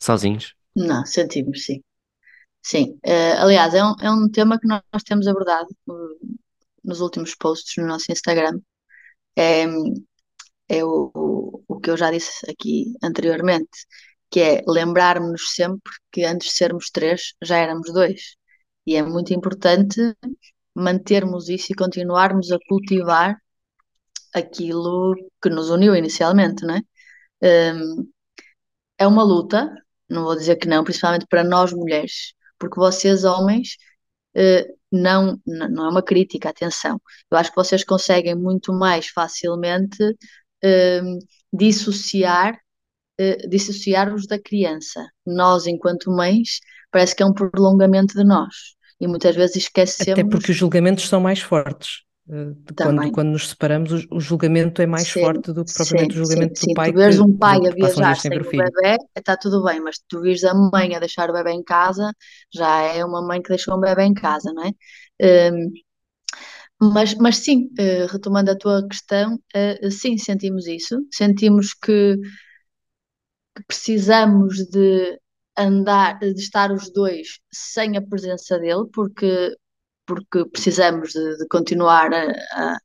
sozinhos? 0.00 0.54
Não, 0.76 1.04
sentimos, 1.04 1.64
sim. 1.64 1.82
Sim. 2.62 2.98
Uh, 3.04 3.36
aliás, 3.38 3.74
é 3.74 3.84
um, 3.84 3.94
é 4.00 4.10
um 4.10 4.28
tema 4.28 4.58
que 4.58 4.66
nós 4.66 5.02
temos 5.04 5.26
abordado 5.26 5.68
uh, 5.86 6.36
nos 6.82 7.00
últimos 7.00 7.34
posts 7.34 7.76
no 7.76 7.86
nosso 7.88 8.10
Instagram. 8.10 8.58
É, 9.36 9.64
é 10.68 10.84
o, 10.84 11.62
o 11.68 11.80
que 11.80 11.90
eu 11.90 11.96
já 11.96 12.10
disse 12.10 12.50
aqui 12.50 12.94
anteriormente, 13.02 13.86
que 14.34 14.40
é 14.40 14.64
lembrarmos-nos 14.66 15.54
sempre 15.54 15.92
que 16.10 16.24
antes 16.24 16.48
de 16.48 16.54
sermos 16.54 16.90
três 16.90 17.34
já 17.40 17.56
éramos 17.58 17.92
dois. 17.92 18.36
E 18.84 18.96
é 18.96 19.02
muito 19.02 19.32
importante 19.32 20.00
mantermos 20.74 21.48
isso 21.48 21.72
e 21.72 21.76
continuarmos 21.76 22.50
a 22.50 22.58
cultivar 22.68 23.36
aquilo 24.34 25.14
que 25.40 25.48
nos 25.48 25.70
uniu 25.70 25.94
inicialmente, 25.94 26.66
não 26.66 26.74
é? 26.74 27.72
Um, 27.74 28.10
é 28.98 29.06
uma 29.06 29.22
luta, 29.22 29.72
não 30.08 30.24
vou 30.24 30.36
dizer 30.36 30.56
que 30.56 30.66
não, 30.68 30.82
principalmente 30.82 31.26
para 31.28 31.44
nós 31.44 31.72
mulheres, 31.72 32.34
porque 32.58 32.76
vocês, 32.80 33.22
homens, 33.24 33.76
eh, 34.34 34.66
não, 34.90 35.40
não 35.46 35.86
é 35.86 35.90
uma 35.90 36.02
crítica, 36.02 36.48
atenção. 36.50 37.00
Eu 37.30 37.38
acho 37.38 37.50
que 37.50 37.56
vocês 37.56 37.84
conseguem 37.84 38.34
muito 38.34 38.72
mais 38.72 39.08
facilmente 39.08 39.98
eh, 40.62 41.02
dissociar 41.52 42.63
uh, 43.20 43.48
dissociar-vos 43.48 44.26
da 44.26 44.38
criança. 44.38 45.06
Nós, 45.26 45.66
enquanto 45.66 46.10
mães, 46.10 46.60
parece 46.90 47.14
que 47.14 47.22
é 47.22 47.26
um 47.26 47.32
prolongamento 47.32 48.14
de 48.14 48.24
nós. 48.24 48.54
E 49.00 49.06
muitas 49.06 49.34
vezes 49.34 49.56
esquecemos. 49.56 50.12
Até 50.12 50.28
porque 50.28 50.52
os 50.52 50.56
julgamentos 50.56 51.08
são 51.08 51.20
mais 51.20 51.40
fortes. 51.40 52.04
Uh, 52.26 52.56
quando, 52.74 53.12
quando 53.12 53.28
nos 53.32 53.50
separamos, 53.50 53.92
o, 53.92 54.16
o 54.16 54.20
julgamento 54.20 54.80
é 54.80 54.86
mais 54.86 55.08
sim, 55.08 55.20
forte 55.20 55.52
do 55.52 55.62
que 55.62 55.74
propriamente 55.74 56.14
sim, 56.14 56.20
o 56.20 56.24
julgamento 56.24 56.58
sim, 56.58 56.66
do 56.68 56.74
pai. 56.74 56.86
Se 56.86 56.92
tu 56.92 56.98
vês 56.98 57.20
um 57.20 57.36
pai 57.36 57.60
que, 57.60 57.68
a 57.68 57.70
viajar 57.70 58.16
sem 58.16 58.30
o 58.30 58.42
bebê, 58.42 58.96
está 59.14 59.36
tudo 59.36 59.62
bem, 59.62 59.80
mas 59.80 59.96
tu 60.08 60.22
vires 60.22 60.42
a 60.44 60.54
mãe 60.54 60.94
a 60.94 61.00
deixar 61.00 61.28
o 61.28 61.34
bebê 61.34 61.50
em 61.50 61.62
casa, 61.62 62.10
já 62.52 62.80
é 62.80 63.04
uma 63.04 63.20
mãe 63.20 63.42
que 63.42 63.50
deixou 63.50 63.76
um 63.76 63.80
bebê 63.80 64.04
em 64.04 64.14
casa, 64.14 64.52
não 64.54 64.64
é? 64.64 65.50
Um, 65.52 65.70
mas, 66.92 67.14
mas 67.16 67.36
sim, 67.36 67.68
uh, 67.78 68.06
retomando 68.10 68.50
a 68.50 68.56
tua 68.56 68.86
questão, 68.88 69.38
sim, 69.90 70.16
sentimos 70.16 70.66
isso. 70.66 71.00
Sentimos 71.10 71.74
que 71.74 72.16
que 73.54 73.64
precisamos 73.66 74.56
de 74.70 75.18
andar, 75.56 76.18
de 76.18 76.32
estar 76.40 76.72
os 76.72 76.90
dois 76.92 77.40
sem 77.52 77.96
a 77.96 78.02
presença 78.02 78.58
dele, 78.58 78.86
porque, 78.92 79.56
porque 80.06 80.44
precisamos 80.46 81.12
de, 81.12 81.36
de 81.38 81.46
continuar 81.48 82.12
a, 82.12 82.76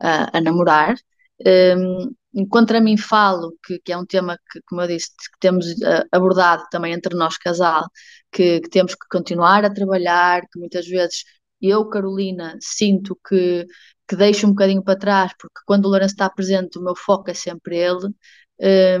a, 0.00 0.38
a 0.38 0.40
namorar. 0.40 0.96
Um, 1.44 2.14
contra 2.48 2.80
mim 2.80 2.96
falo, 2.96 3.56
que, 3.64 3.78
que 3.80 3.92
é 3.92 3.98
um 3.98 4.06
tema 4.06 4.38
que, 4.50 4.60
como 4.66 4.80
eu 4.82 4.88
disse, 4.88 5.08
que 5.10 5.38
temos 5.40 5.66
uh, 5.66 6.06
abordado 6.12 6.64
também 6.70 6.92
entre 6.92 7.16
nós 7.16 7.36
casal, 7.38 7.86
que, 8.30 8.60
que, 8.60 8.68
temos 8.70 8.94
que 8.94 9.06
continuar 9.10 9.64
a 9.64 9.72
trabalhar, 9.72 10.42
que 10.50 10.58
muitas 10.58 10.86
vezes 10.88 11.24
eu, 11.60 11.88
Carolina, 11.88 12.56
sinto 12.60 13.18
que, 13.28 13.66
que 14.08 14.16
deixo 14.16 14.46
um 14.46 14.50
bocadinho 14.50 14.82
para 14.82 14.98
trás, 14.98 15.32
porque 15.38 15.60
quando 15.66 15.86
o 15.86 15.88
Lourenço 15.88 16.14
está 16.14 16.28
presente 16.30 16.78
o 16.78 16.82
meu 16.82 16.96
foco 16.96 17.30
é 17.30 17.34
sempre 17.34 17.76
ele, 17.78 18.08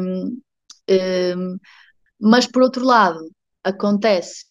um, 0.00 0.40
um, 1.36 1.58
mas 2.20 2.46
por 2.46 2.62
outro 2.62 2.84
lado, 2.84 3.20
acontece 3.64 4.44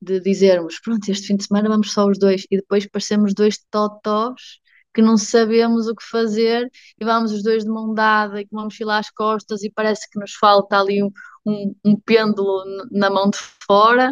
de 0.00 0.20
dizermos, 0.20 0.80
pronto, 0.80 1.08
este 1.10 1.28
fim 1.28 1.36
de 1.36 1.44
semana 1.44 1.68
vamos 1.68 1.92
só 1.92 2.06
os 2.06 2.18
dois, 2.18 2.44
e 2.50 2.56
depois 2.56 2.86
parecemos 2.86 3.34
dois 3.34 3.58
totós 3.70 4.60
que 4.94 5.02
não 5.02 5.16
sabemos 5.16 5.86
o 5.86 5.94
que 5.94 6.04
fazer 6.04 6.68
e 7.00 7.04
vamos 7.04 7.32
os 7.32 7.42
dois 7.42 7.64
de 7.64 7.70
mão 7.70 7.94
dada 7.94 8.40
e 8.40 8.46
com 8.46 8.56
uma 8.56 8.64
mochila 8.64 8.98
às 8.98 9.10
costas 9.10 9.62
e 9.62 9.70
parece 9.70 10.08
que 10.10 10.18
nos 10.18 10.32
falta 10.34 10.78
ali 10.78 11.02
um, 11.02 11.10
um, 11.46 11.74
um 11.84 12.00
pêndulo 12.00 12.64
na 12.90 13.10
mão 13.10 13.30
de 13.30 13.38
fora 13.66 14.10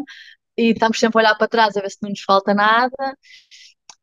e 0.57 0.70
estamos 0.72 0.99
sempre 0.99 1.18
a 1.18 1.22
olhar 1.22 1.35
para 1.37 1.49
trás 1.49 1.77
a 1.77 1.81
ver 1.81 1.90
se 1.90 1.99
não 2.03 2.11
nos 2.11 2.22
falta 2.22 2.55
nada 2.55 3.16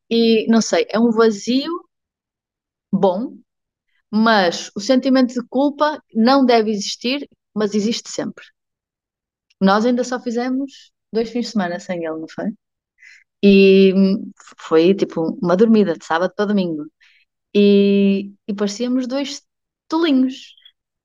e 0.10 0.46
não 0.50 0.62
sei, 0.62 0.86
é 0.90 1.00
um 1.00 1.12
vazio 1.12 1.72
bom, 2.92 3.38
mas 4.12 4.72
o 4.76 4.80
sentimento 4.80 5.34
de 5.34 5.48
culpa 5.48 6.02
não 6.14 6.46
deve 6.46 6.72
existir 6.72 7.28
mas 7.56 7.74
existe 7.74 8.10
sempre. 8.10 8.44
Nós 9.60 9.86
ainda 9.86 10.04
só 10.04 10.20
fizemos 10.20 10.92
dois 11.12 11.30
fins 11.30 11.46
de 11.46 11.52
semana 11.52 11.80
sem 11.80 12.04
ele, 12.04 12.20
não 12.20 12.28
foi? 12.28 12.52
E 13.42 13.94
foi 14.58 14.94
tipo 14.94 15.38
uma 15.42 15.56
dormida 15.56 15.98
de 15.98 16.06
sábado 16.06 16.34
para 16.36 16.46
domingo. 16.46 16.86
E, 17.54 18.32
e 18.48 18.54
parecíamos 18.54 19.08
dois 19.08 19.42
tolinhos. 19.88 20.56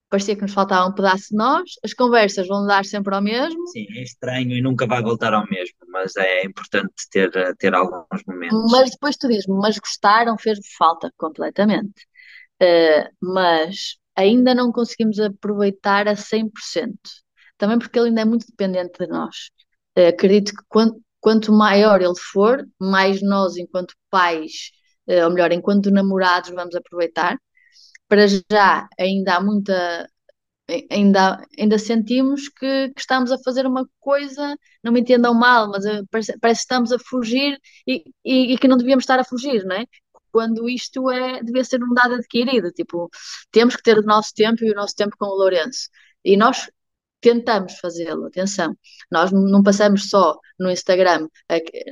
Parecia 0.09 0.35
que 0.35 0.43
nos 0.43 0.55
faltava 0.55 0.89
um 0.89 0.95
pedaço 0.95 1.29
de 1.31 1.37
nós, 1.37 1.73
as 1.85 1.93
conversas 1.93 2.49
vão 2.49 2.67
dar 2.67 2.85
sempre 2.85 3.15
ao 3.15 3.21
mesmo. 3.21 3.67
Sim, 3.69 3.87
é 3.91 4.03
estranho 4.03 4.53
e 4.53 4.63
nunca 4.63 4.87
vai 4.87 5.03
voltar 5.03 5.35
ao 5.35 5.47
mesmo, 5.51 5.77
mas 5.89 6.17
é 6.17 6.47
importante 6.47 6.95
ter, 7.11 7.31
ter 7.57 7.75
alguns 7.75 8.23
momentos. 8.27 8.73
Mas 8.73 8.91
depois 8.91 9.17
tu 9.19 9.29
dizes 9.29 9.47
mas 9.47 9.79
gostaram, 9.79 10.39
fez 10.39 10.59
falta 10.79 11.13
completamente. 11.19 12.07
Uh, 12.63 13.09
mas 13.21 13.99
ainda 14.19 14.55
não 14.55 14.73
conseguimos 14.73 15.21
aproveitar 15.21 16.09
a 16.09 16.17
100%. 16.17 16.99
Também 17.57 17.79
porque 17.79 17.99
ele 17.99 18.09
ainda 18.09 18.23
é 18.23 18.25
muito 18.25 18.47
dependente 18.47 18.99
de 18.99 19.07
nós. 19.07 19.51
Uh, 19.97 20.09
acredito 20.09 20.53
que 20.53 20.63
quanto, 20.69 21.01
quanto 21.21 21.53
maior 21.53 22.03
ele 22.03 22.19
for, 22.33 22.67
mais 22.81 23.23
nós, 23.23 23.57
enquanto 23.57 23.95
pais, 24.11 24.71
uh, 25.09 25.25
ou 25.25 25.31
melhor, 25.31 25.53
enquanto 25.53 25.91
namorados, 25.91 26.51
vamos 26.51 26.75
aproveitar. 26.75 27.39
Para 28.09 28.27
já, 28.29 28.89
ainda 28.99 29.37
há 29.37 29.41
muita. 29.43 30.09
Ainda, 30.91 31.41
ainda 31.59 31.79
sentimos 31.79 32.49
que, 32.51 32.91
que 32.91 33.01
estamos 33.01 33.33
a 33.33 33.39
fazer 33.39 33.67
uma 33.67 33.89
coisa, 33.99 34.55
não 34.85 34.93
me 34.93 35.01
entendam 35.01 35.33
mal, 35.33 35.71
mas 35.71 35.85
uh, 35.87 36.07
parece, 36.11 36.39
parece 36.39 36.61
que 36.61 36.65
estamos 36.65 36.93
a 36.93 36.99
fugir 36.99 37.59
e, 37.87 38.05
e, 38.25 38.53
e 38.53 38.59
que 38.59 38.69
não 38.69 38.77
devíamos 38.77 39.05
estar 39.05 39.19
a 39.19 39.25
fugir, 39.25 39.65
não 39.65 39.77
é? 39.77 39.87
Quando 40.33 40.69
isto 40.69 41.11
é, 41.11 41.43
devia 41.43 41.64
ser 41.64 41.83
um 41.83 41.95
dado 41.95 42.14
adquirido, 42.14 42.71
tipo, 42.73 43.09
temos 43.51 43.77
que 43.77 43.83
ter 43.83 43.99
o 43.99 44.03
nosso 44.03 44.33
tempo 44.35 44.64
e 44.64 44.71
o 44.71 44.75
nosso 44.75 44.95
tempo 44.95 45.17
com 45.19 45.27
o 45.27 45.35
Lourenço. 45.37 45.88
E 46.25 46.37
nós 46.37 46.69
tentamos 47.21 47.79
fazê-lo, 47.79 48.27
atenção, 48.27 48.77
nós 49.11 49.33
não 49.33 49.62
passamos 49.62 50.09
só 50.09 50.38
no 50.59 50.71
Instagram, 50.71 51.29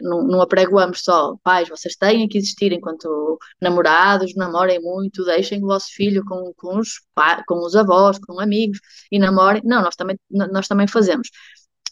não, 0.02 0.22
não 0.26 0.40
apregoamos 0.40 1.02
só, 1.02 1.36
pais, 1.42 1.68
vocês 1.68 1.96
têm 1.96 2.28
que 2.28 2.38
existir 2.38 2.72
enquanto 2.72 3.38
namorados, 3.60 4.34
namorem 4.36 4.80
muito, 4.80 5.24
deixem 5.24 5.62
o 5.62 5.66
vosso 5.66 5.88
filho 5.92 6.24
com, 6.24 6.52
com, 6.56 6.78
os, 6.78 7.00
com 7.46 7.58
os 7.64 7.74
avós, 7.74 8.18
com 8.18 8.40
amigos 8.40 8.78
e 9.10 9.18
namorem, 9.18 9.62
não, 9.64 9.82
nós 9.82 9.96
também, 9.96 10.18
nós 10.30 10.68
também 10.68 10.86
fazemos. 10.86 11.28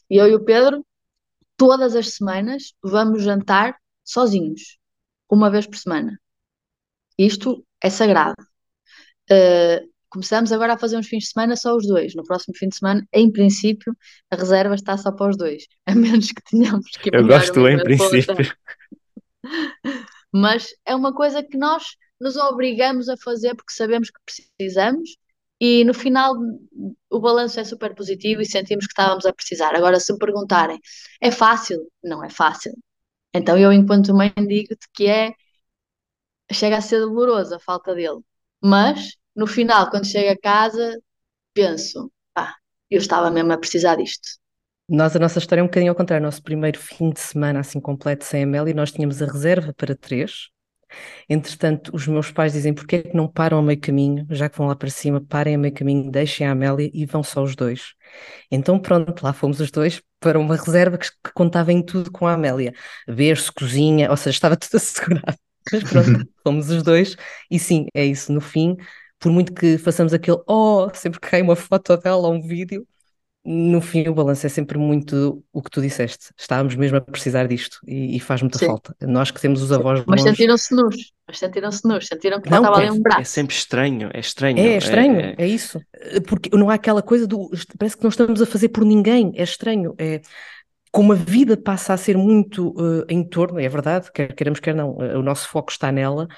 Eu 0.08 0.28
e 0.28 0.34
o 0.34 0.44
Pedro, 0.44 0.84
todas 1.56 1.96
as 1.96 2.14
semanas, 2.14 2.74
vamos 2.82 3.22
jantar 3.22 3.76
sozinhos, 4.04 4.78
uma 5.30 5.50
vez 5.50 5.66
por 5.66 5.76
semana. 5.76 6.18
Isto 7.18 7.64
é 7.82 7.90
sagrado. 7.90 8.40
Uh, 9.30 9.88
começamos 10.08 10.52
agora 10.52 10.74
a 10.74 10.78
fazer 10.78 10.96
uns 10.96 11.08
fins 11.08 11.24
de 11.24 11.30
semana 11.30 11.56
só 11.56 11.74
os 11.74 11.86
dois. 11.86 12.14
No 12.14 12.24
próximo 12.24 12.56
fim 12.56 12.68
de 12.68 12.76
semana, 12.76 13.06
em 13.12 13.30
princípio, 13.30 13.96
a 14.30 14.36
reserva 14.36 14.74
está 14.74 14.96
só 14.96 15.12
para 15.12 15.30
os 15.30 15.36
dois, 15.36 15.66
a 15.86 15.94
menos 15.94 16.30
que 16.30 16.42
tenhamos 16.42 16.90
que. 16.90 17.10
Eu 17.12 17.26
gosto 17.26 17.66
em 17.68 17.82
princípio. 17.82 18.54
Mas 20.32 20.68
é 20.84 20.94
uma 20.94 21.14
coisa 21.14 21.42
que 21.42 21.56
nós 21.56 21.96
nos 22.20 22.36
obrigamos 22.36 23.08
a 23.08 23.16
fazer 23.16 23.54
porque 23.54 23.72
sabemos 23.72 24.10
que 24.10 24.20
precisamos 24.24 25.16
e 25.60 25.84
no 25.84 25.94
final 25.94 26.34
o 27.10 27.20
balanço 27.20 27.60
é 27.60 27.64
super 27.64 27.94
positivo 27.94 28.42
e 28.42 28.46
sentimos 28.46 28.86
que 28.86 28.92
estávamos 28.92 29.26
a 29.26 29.32
precisar. 29.32 29.74
Agora, 29.74 30.00
se 30.00 30.12
me 30.12 30.18
perguntarem, 30.18 30.80
é 31.20 31.30
fácil? 31.30 31.86
Não 32.02 32.24
é 32.24 32.28
fácil. 32.28 32.72
Então 33.32 33.56
eu, 33.58 33.72
enquanto 33.72 34.14
mãe, 34.14 34.32
digo-te 34.36 34.88
que 34.92 35.06
é 35.06 35.32
chega 36.52 36.78
a 36.78 36.80
ser 36.80 37.00
doloroso 37.00 37.54
a 37.54 37.60
falta 37.60 37.94
dele. 37.94 38.20
Mas, 38.62 39.16
no 39.34 39.46
final, 39.46 39.90
quando 39.90 40.06
chego 40.06 40.30
a 40.30 40.38
casa, 40.38 40.98
penso, 41.52 42.10
ah, 42.34 42.54
eu 42.90 42.98
estava 42.98 43.30
mesmo 43.30 43.52
a 43.52 43.58
precisar 43.58 43.96
disto. 43.96 44.28
Nós, 44.88 45.16
a 45.16 45.18
nossa 45.18 45.38
história 45.38 45.60
é 45.60 45.64
um 45.64 45.66
bocadinho 45.66 45.92
ao 45.92 45.96
contrário. 45.96 46.24
Nosso 46.24 46.42
primeiro 46.42 46.78
fim 46.78 47.10
de 47.10 47.20
semana, 47.20 47.60
assim, 47.60 47.80
completo, 47.80 48.24
sem 48.24 48.42
a 48.42 48.44
Amélia, 48.46 48.74
nós 48.74 48.92
tínhamos 48.92 49.22
a 49.22 49.26
reserva 49.26 49.72
para 49.72 49.96
três. 49.96 50.50
Entretanto, 51.28 51.90
os 51.94 52.06
meus 52.06 52.30
pais 52.30 52.52
dizem, 52.52 52.74
porquê 52.74 52.96
é 52.96 53.02
que 53.02 53.16
não 53.16 53.26
param 53.26 53.58
a 53.58 53.62
meio 53.62 53.80
caminho? 53.80 54.26
Já 54.30 54.48
que 54.48 54.58
vão 54.58 54.66
lá 54.66 54.76
para 54.76 54.90
cima, 54.90 55.20
parem 55.20 55.54
a 55.54 55.58
meio 55.58 55.74
caminho, 55.74 56.10
deixem 56.10 56.46
a 56.46 56.52
Amélia 56.52 56.90
e 56.92 57.06
vão 57.06 57.22
só 57.22 57.42
os 57.42 57.56
dois. 57.56 57.94
Então, 58.50 58.78
pronto, 58.78 59.22
lá 59.24 59.32
fomos 59.32 59.60
os 59.60 59.70
dois 59.70 60.02
para 60.20 60.38
uma 60.38 60.56
reserva 60.56 60.98
que, 60.98 61.08
que 61.10 61.32
contava 61.34 61.72
em 61.72 61.82
tudo 61.84 62.10
com 62.12 62.26
a 62.26 62.34
Amélia. 62.34 62.74
Berço, 63.08 63.52
cozinha, 63.54 64.10
ou 64.10 64.16
seja, 64.16 64.36
estava 64.36 64.56
tudo 64.56 64.76
assegurado. 64.76 65.38
Mas 65.72 65.82
pronto, 65.84 66.28
fomos 66.42 66.70
os 66.70 66.82
dois, 66.82 67.16
e 67.50 67.58
sim, 67.58 67.86
é 67.94 68.04
isso. 68.04 68.32
No 68.32 68.40
fim, 68.40 68.76
por 69.18 69.30
muito 69.32 69.52
que 69.52 69.78
façamos 69.78 70.12
aquele 70.12 70.38
oh, 70.46 70.90
sempre 70.94 71.20
que 71.20 71.28
cai 71.28 71.42
uma 71.42 71.56
foto 71.56 71.96
dela 71.96 72.28
ou 72.28 72.34
um 72.34 72.42
vídeo, 72.42 72.86
no 73.44 73.80
fim 73.82 74.08
o 74.08 74.14
balanço 74.14 74.46
é 74.46 74.48
sempre 74.48 74.78
muito 74.78 75.44
o 75.52 75.62
que 75.62 75.70
tu 75.70 75.82
disseste. 75.82 76.30
Estávamos 76.38 76.74
mesmo 76.76 76.96
a 76.96 77.00
precisar 77.00 77.46
disto 77.46 77.78
e, 77.86 78.16
e 78.16 78.20
faz 78.20 78.40
muita 78.40 78.58
sim. 78.58 78.66
falta. 78.66 78.96
Nós 79.02 79.30
que 79.30 79.40
temos 79.40 79.62
os 79.62 79.70
avós 79.70 80.02
Mas 80.06 80.22
sentiram-se 80.22 80.74
nus, 80.74 81.12
mas 81.28 81.38
sentiram-se 81.38 81.86
nus, 81.86 82.06
sentiram 82.06 82.40
que 82.40 82.50
não, 82.50 82.58
estava 82.58 82.78
ali 82.78 82.90
um 82.90 83.00
braço. 83.00 83.20
É 83.20 83.24
sempre 83.24 83.54
estranho, 83.54 84.10
é 84.14 84.20
estranho. 84.20 84.58
É, 84.58 84.68
é 84.68 84.78
estranho, 84.78 85.20
é, 85.20 85.34
é... 85.36 85.44
é, 85.44 85.46
isso. 85.46 85.78
Porque 86.26 86.48
não 86.56 86.70
há 86.70 86.74
aquela 86.74 87.02
coisa 87.02 87.26
do. 87.26 87.50
Parece 87.78 87.96
que 87.98 88.02
não 88.02 88.10
estamos 88.10 88.40
a 88.40 88.46
fazer 88.46 88.70
por 88.70 88.82
ninguém, 88.82 89.32
é 89.36 89.42
estranho. 89.42 89.94
É, 89.98 90.22
como 90.94 91.12
a 91.12 91.16
vida 91.16 91.56
passa 91.56 91.92
a 91.92 91.96
ser 91.96 92.16
muito 92.16 92.68
uh, 92.68 93.04
em 93.08 93.28
torno, 93.28 93.58
é 93.58 93.68
verdade, 93.68 94.12
quer 94.12 94.32
queremos, 94.32 94.60
quer 94.60 94.76
não, 94.76 94.90
uh, 94.90 95.18
o 95.18 95.22
nosso 95.24 95.48
foco 95.48 95.72
está 95.72 95.90
nela, 95.90 96.28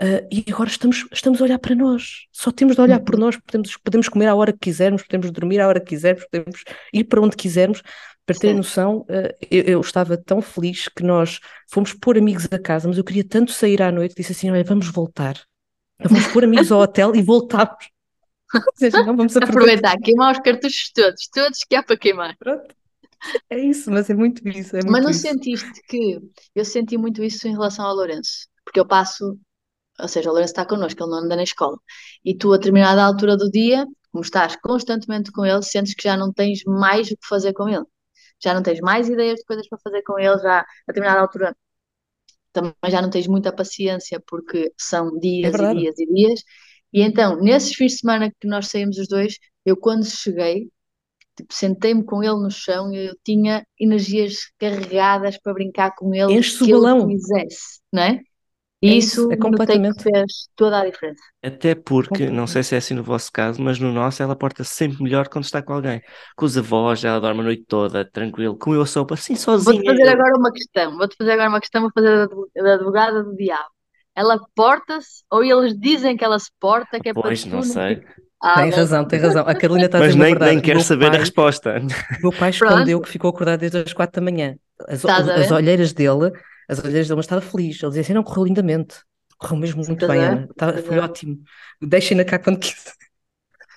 uh, 0.00 0.26
e 0.32 0.46
agora 0.50 0.70
estamos, 0.70 1.06
estamos 1.12 1.42
a 1.42 1.44
olhar 1.44 1.58
para 1.58 1.74
nós, 1.74 2.26
só 2.32 2.50
temos 2.50 2.74
de 2.74 2.80
olhar 2.80 3.00
uhum. 3.00 3.04
por 3.04 3.18
nós, 3.18 3.36
podemos, 3.36 3.76
podemos 3.76 4.08
comer 4.08 4.28
à 4.28 4.34
hora 4.34 4.50
que 4.50 4.60
quisermos, 4.60 5.02
podemos 5.02 5.30
dormir 5.30 5.60
à 5.60 5.68
hora 5.68 5.78
que 5.78 5.88
quisermos, 5.88 6.24
podemos 6.24 6.64
ir 6.90 7.04
para 7.04 7.20
onde 7.20 7.36
quisermos, 7.36 7.82
para 8.24 8.38
ter 8.38 8.54
noção, 8.54 9.06
eu, 9.50 9.62
eu, 9.64 9.80
estava 9.80 10.16
tão 10.16 10.40
feliz 10.40 10.88
que 10.88 11.02
nós 11.02 11.38
fomos 11.70 11.92
pôr 11.92 12.16
amigos 12.16 12.46
a 12.50 12.58
casa, 12.58 12.88
mas 12.88 12.96
eu 12.96 13.04
queria 13.04 13.24
tanto 13.24 13.52
sair 13.52 13.82
à 13.82 13.92
noite, 13.92 14.14
disse 14.16 14.32
assim, 14.32 14.50
olha, 14.50 14.64
vamos 14.64 14.88
voltar, 14.88 15.38
vamos 16.02 16.26
pôr 16.28 16.44
amigos 16.44 16.72
ao 16.72 16.80
hotel 16.80 17.14
e 17.14 17.20
voltámos. 17.20 17.90
seja, 18.76 19.02
não 19.02 19.16
vamos 19.16 19.36
aproveitar. 19.36 19.92
aproveitar, 19.92 19.98
queimar 19.98 20.32
os 20.32 20.40
cartuchos 20.40 20.92
todos, 20.94 21.28
todos 21.30 21.58
que 21.68 21.74
há 21.74 21.82
para 21.82 21.96
queimar. 21.96 22.34
Pronto. 22.38 22.77
É 23.50 23.58
isso, 23.58 23.90
mas 23.90 24.08
é 24.10 24.14
muito 24.14 24.46
isso. 24.48 24.76
É 24.76 24.80
muito 24.80 24.92
mas 24.92 25.02
não 25.02 25.10
isso. 25.10 25.20
sentiste 25.20 25.82
que 25.88 26.18
eu 26.54 26.64
senti 26.64 26.96
muito 26.96 27.22
isso 27.22 27.46
em 27.48 27.52
relação 27.52 27.84
ao 27.86 27.94
Lourenço, 27.94 28.48
porque 28.64 28.80
eu 28.80 28.86
passo, 28.86 29.38
ou 30.00 30.08
seja, 30.08 30.28
o 30.30 30.32
Lourenço 30.32 30.52
está 30.52 30.66
connosco, 30.66 31.02
ele 31.02 31.10
não 31.10 31.18
anda 31.18 31.36
na 31.36 31.42
escola, 31.42 31.78
e 32.24 32.36
tu, 32.36 32.52
a 32.52 32.56
determinada 32.56 33.02
altura 33.04 33.36
do 33.36 33.50
dia, 33.50 33.86
como 34.12 34.24
estás 34.24 34.56
constantemente 34.56 35.32
com 35.32 35.44
ele, 35.44 35.62
sentes 35.62 35.94
que 35.94 36.04
já 36.04 36.16
não 36.16 36.32
tens 36.32 36.60
mais 36.66 37.08
o 37.10 37.16
que 37.16 37.26
fazer 37.28 37.52
com 37.52 37.68
ele. 37.68 37.84
Já 38.42 38.54
não 38.54 38.62
tens 38.62 38.80
mais 38.80 39.08
ideias 39.08 39.38
de 39.40 39.44
coisas 39.44 39.68
para 39.68 39.78
fazer 39.82 40.02
com 40.02 40.18
ele, 40.18 40.38
já 40.38 40.60
a 40.60 40.66
determinada 40.88 41.20
altura 41.22 41.56
também 42.52 42.74
já 42.88 43.02
não 43.02 43.10
tens 43.10 43.26
muita 43.26 43.52
paciência 43.54 44.20
porque 44.26 44.72
são 44.78 45.18
dias 45.18 45.54
é 45.54 45.72
e 45.72 45.76
dias 45.76 45.98
e 45.98 46.06
dias. 46.06 46.40
E 46.92 47.02
então, 47.02 47.36
nesses 47.40 47.74
fins 47.74 47.92
de 47.92 47.98
semana 47.98 48.30
que 48.40 48.48
nós 48.48 48.68
saímos 48.68 48.98
os 48.98 49.08
dois, 49.08 49.34
eu 49.64 49.76
quando 49.76 50.04
cheguei, 50.06 50.68
tipo, 51.38 51.54
sentei-me 51.54 52.04
com 52.04 52.22
ele 52.22 52.36
no 52.36 52.50
chão 52.50 52.92
e 52.92 53.08
eu 53.08 53.14
tinha 53.24 53.64
energias 53.80 54.36
carregadas 54.58 55.38
para 55.40 55.54
brincar 55.54 55.94
com 55.96 56.14
ele, 56.14 56.34
Enche 56.34 56.64
que 56.64 56.70
ele 56.70 57.06
quisesse, 57.06 57.80
não 57.92 58.02
é? 58.02 58.20
E 58.80 58.90
é 58.90 58.94
isso, 58.94 59.22
isso 59.22 59.32
é 59.32 59.36
completamente 59.36 60.02
fez 60.02 60.48
toda 60.54 60.80
a 60.80 60.86
diferença. 60.86 61.20
Até 61.42 61.74
porque, 61.74 62.30
não 62.30 62.46
sei 62.46 62.62
se 62.62 62.76
é 62.76 62.78
assim 62.78 62.94
no 62.94 63.02
vosso 63.02 63.30
caso, 63.32 63.60
mas 63.60 63.78
no 63.78 63.92
nosso 63.92 64.22
ela 64.22 64.36
porta 64.36 64.62
sempre 64.62 65.02
melhor 65.02 65.28
quando 65.28 65.44
está 65.44 65.60
com 65.60 65.72
alguém. 65.72 66.00
Com 66.36 66.46
os 66.46 66.56
avós, 66.56 67.02
ela 67.02 67.20
dorme 67.20 67.40
a 67.40 67.44
noite 67.44 67.64
toda, 67.66 68.04
tranquilo. 68.04 68.56
Comeu 68.56 68.80
a 68.82 68.86
sopa 68.86 69.14
assim 69.14 69.34
sozinha. 69.34 69.74
Vou-te 69.74 69.84
fazer 69.84 70.08
agora 70.08 70.36
uma 70.36 70.52
questão. 70.52 70.96
Vou-te 70.96 71.16
fazer 71.16 71.32
agora 71.32 71.48
uma 71.48 71.60
questão, 71.60 71.82
vou 71.82 71.90
fazer 71.92 72.28
da 72.54 72.74
advogada 72.74 73.24
do 73.24 73.34
diabo. 73.34 73.68
Ela 74.14 74.38
porta-se 74.54 75.24
ou 75.28 75.42
eles 75.42 75.76
dizem 75.76 76.16
que 76.16 76.24
ela 76.24 76.38
se 76.38 76.50
porta, 76.60 77.00
que 77.00 77.08
é 77.08 77.12
pois, 77.12 77.44
para 77.44 77.56
não 77.56 77.62
sei. 77.62 78.04
Ah, 78.40 78.62
tem 78.62 78.70
razão, 78.70 79.04
tem 79.04 79.18
razão. 79.18 79.44
A 79.46 79.54
Carolina 79.54 79.86
está 79.86 79.98
a 79.98 80.06
dizer 80.06 80.18
nem, 80.18 80.30
verdade. 80.30 80.52
nem 80.52 80.60
quer 80.60 80.80
saber 80.80 81.06
pai, 81.06 81.16
a 81.16 81.20
resposta. 81.20 81.78
O 82.18 82.22
meu 82.22 82.32
pai 82.32 82.50
escondeu 82.50 83.00
que 83.00 83.08
ficou 83.08 83.30
acordado 83.30 83.60
desde 83.60 83.78
as 83.78 83.92
quatro 83.92 84.20
da 84.20 84.30
manhã. 84.30 84.56
As, 84.86 85.04
as 85.04 85.50
olheiras 85.50 85.92
dele 85.92 86.32
as 86.68 86.78
olheiras 86.80 87.08
dele, 87.08 87.16
mas 87.16 87.24
estava 87.24 87.40
feliz. 87.40 87.82
Ele 87.82 87.90
dizia 87.90 88.02
assim: 88.02 88.12
não, 88.12 88.22
correu 88.22 88.44
lindamente. 88.44 88.96
Correu 89.38 89.56
mesmo 89.56 89.82
muito 89.86 90.06
bem, 90.06 90.20
Ana. 90.20 90.48
Tá, 90.54 90.72
foi 90.82 90.98
ótimo. 90.98 91.40
Deixem-na 91.80 92.24
cá 92.24 92.38
quando 92.38 92.58
quiser. 92.58 92.92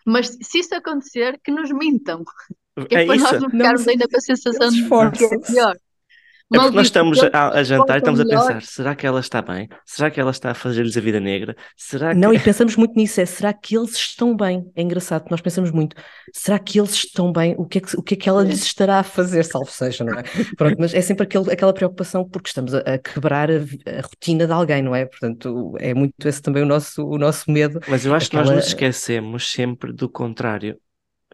Mas 0.06 0.38
se 0.42 0.60
isso 0.60 0.76
acontecer, 0.76 1.40
que 1.44 1.52
nos 1.52 1.72
mintam. 1.72 2.24
Que 2.90 2.96
é, 2.96 3.04
é 3.04 3.06
para 3.06 3.16
isso. 3.16 3.26
nós 3.26 3.42
não 3.42 3.50
ficarmos 3.50 3.88
ainda 3.88 4.08
com 4.08 4.18
a 4.18 4.22
sensação 4.22 4.70
de 4.70 5.18
que 5.18 5.26
é 5.26 5.40
pior. 5.40 5.78
É 6.54 6.60
porque 6.60 6.76
nós 6.76 6.88
estamos 6.88 7.20
a, 7.24 7.50
a 7.50 7.64
jantar 7.64 7.96
e 7.96 7.98
estamos 8.00 8.20
a 8.20 8.26
pensar: 8.26 8.62
será 8.62 8.94
que 8.94 9.08
ela 9.08 9.22
está 9.22 9.42
bem? 9.42 9.70
Será 9.86 10.12
que 10.12 10.20
ela 10.20 10.32
está 10.32 10.52
a 10.52 10.54
fazer-lhes 10.54 10.98
a 10.98 11.02
vida 11.02 11.20
negra? 11.20 11.56
Será 11.78 12.14
que... 12.14 12.20
Não, 12.20 12.34
e 12.34 12.40
pensamos 12.40 12.76
muito 12.76 12.94
nisso: 12.96 13.22
é 13.22 13.26
será 13.26 13.54
que 13.54 13.78
eles 13.78 13.92
estão 13.92 14.36
bem? 14.36 14.70
É 14.76 14.82
engraçado, 14.82 15.26
nós 15.32 15.40
pensamos 15.40 15.72
muito: 15.72 15.96
será 16.34 16.60
que 16.60 16.78
eles 16.78 16.92
estão 16.92 17.32
bem? 17.32 17.56
O 17.58 17.66
que 17.66 17.78
é 17.78 17.82
que, 17.82 17.98
o 17.98 18.04
que, 18.04 18.16
é 18.16 18.18
que 18.18 18.28
ela 18.28 18.44
lhes 18.44 18.64
estará 18.64 19.00
a 19.00 19.04
fazer? 19.04 19.46
Salvo 19.46 19.72
seja, 19.72 20.04
não 20.04 20.20
é? 20.20 20.24
Pronto, 20.58 20.76
mas 20.78 20.94
é 20.94 21.02
sempre 21.02 21.24
aquele, 21.24 21.52
aquela 21.52 21.74
preocupação 21.74 22.28
porque 22.28 22.50
estamos 22.50 22.74
a, 22.74 22.80
a 22.80 22.98
quebrar 22.98 23.50
a, 23.50 23.56
a, 23.56 24.02
rotina 24.02 24.46
de 24.46 24.52
alguém, 24.52 24.82
não 24.82 24.94
é? 24.94 25.06
Portanto, 25.06 25.74
é 25.80 25.94
muito 25.94 26.14
esse 26.26 26.42
também 26.42 26.64
o 26.64 26.66
nosso, 26.66 27.02
o 27.06 27.18
nosso 27.18 27.50
medo. 27.50 27.80
Mas 27.88 28.06
eu 28.06 28.14
acho 28.14 28.28
aquela... 28.28 28.44
que 28.44 28.50
nós 28.50 28.58
nos 28.58 28.68
esquecemos 28.68 29.50
sempre 29.50 29.94
do 29.94 30.10
contrário, 30.10 30.78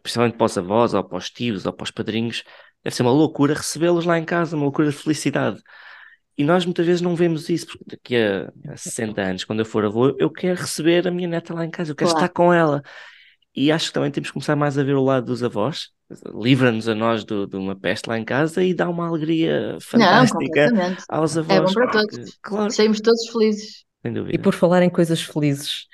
principalmente 0.04 0.38
para 0.38 0.46
os 0.46 0.58
avós, 0.58 0.94
ou 0.94 1.04
para 1.04 1.18
os 1.18 1.32
tios, 1.32 1.66
ou 1.66 1.74
para 1.74 1.84
os 1.84 1.92
padrinhos 1.92 2.44
Deve 2.88 2.96
ser 2.96 3.04
uma 3.04 3.12
loucura 3.12 3.54
recebê-los 3.54 4.06
lá 4.06 4.18
em 4.18 4.24
casa, 4.24 4.56
uma 4.56 4.64
loucura 4.64 4.90
de 4.90 4.96
felicidade. 4.96 5.62
E 6.38 6.44
nós 6.46 6.64
muitas 6.64 6.86
vezes 6.86 7.02
não 7.02 7.18
vemos 7.18 7.50
isso, 7.50 7.68
porque 7.68 7.84
daqui 7.86 8.16
a, 8.16 8.50
a 8.72 8.78
60 8.78 9.22
anos, 9.22 9.44
quando 9.44 9.60
eu 9.60 9.66
for 9.66 9.84
avô, 9.84 10.16
eu 10.18 10.32
quero 10.32 10.62
receber 10.62 11.06
a 11.06 11.12
minha 11.12 11.28
neta 11.28 11.54
lá 11.54 11.66
em 11.66 11.70
casa, 11.70 11.92
eu 11.92 11.96
quero 11.98 12.12
claro. 12.12 12.26
estar 12.26 12.34
com 12.34 12.54
ela. 12.54 12.82
E 13.54 13.74
acho 13.74 13.88
que 13.88 13.94
também 13.94 14.10
temos 14.10 14.30
que 14.30 14.34
começar 14.36 14.56
mais 14.56 14.78
a 14.78 14.86
ver 14.86 14.96
o 14.96 15.04
lado 15.04 15.26
dos 15.26 15.44
avós, 15.44 15.90
livra-nos 16.34 16.88
a 16.88 16.96
nós 16.96 17.26
de, 17.26 17.46
de 17.48 17.58
uma 17.58 17.76
peste 17.76 18.08
lá 18.08 18.18
em 18.18 18.24
casa 18.24 18.64
e 18.64 18.74
dá 18.74 18.88
uma 18.88 19.06
alegria 19.06 19.78
fantástica 19.82 20.72
não, 20.72 20.96
aos 21.10 21.38
avós. 21.38 21.58
É 21.58 21.62
bom 21.62 21.74
para 21.74 21.92
porque, 21.92 22.16
todos. 22.16 22.40
Claro. 22.42 22.72
Saímos 22.72 23.02
todos 23.02 23.28
felizes. 23.28 23.84
Sem 24.02 24.14
dúvida. 24.14 24.34
E 24.34 24.40
por 24.40 24.54
falar 24.54 24.82
em 24.82 24.90
coisas 24.90 25.22
felizes, 25.22 25.88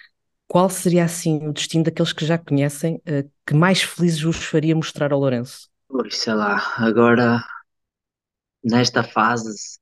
qual 0.48 0.70
seria 0.70 1.06
assim 1.06 1.48
o 1.48 1.54
destino 1.54 1.86
daqueles 1.86 2.14
que 2.14 2.24
já 2.24 2.38
conhecem 2.38 2.98
uh, 2.98 3.28
que 3.48 3.56
mais 3.56 3.82
felizes 3.82 4.22
vos 4.22 4.38
faria 4.38 4.76
mostrar 4.76 5.12
ao 5.12 5.20
Lourenço? 5.20 5.73
Pois, 5.94 6.18
sei 6.18 6.34
lá, 6.34 6.58
agora 6.78 7.40
nesta 8.64 9.04
fase, 9.04 9.78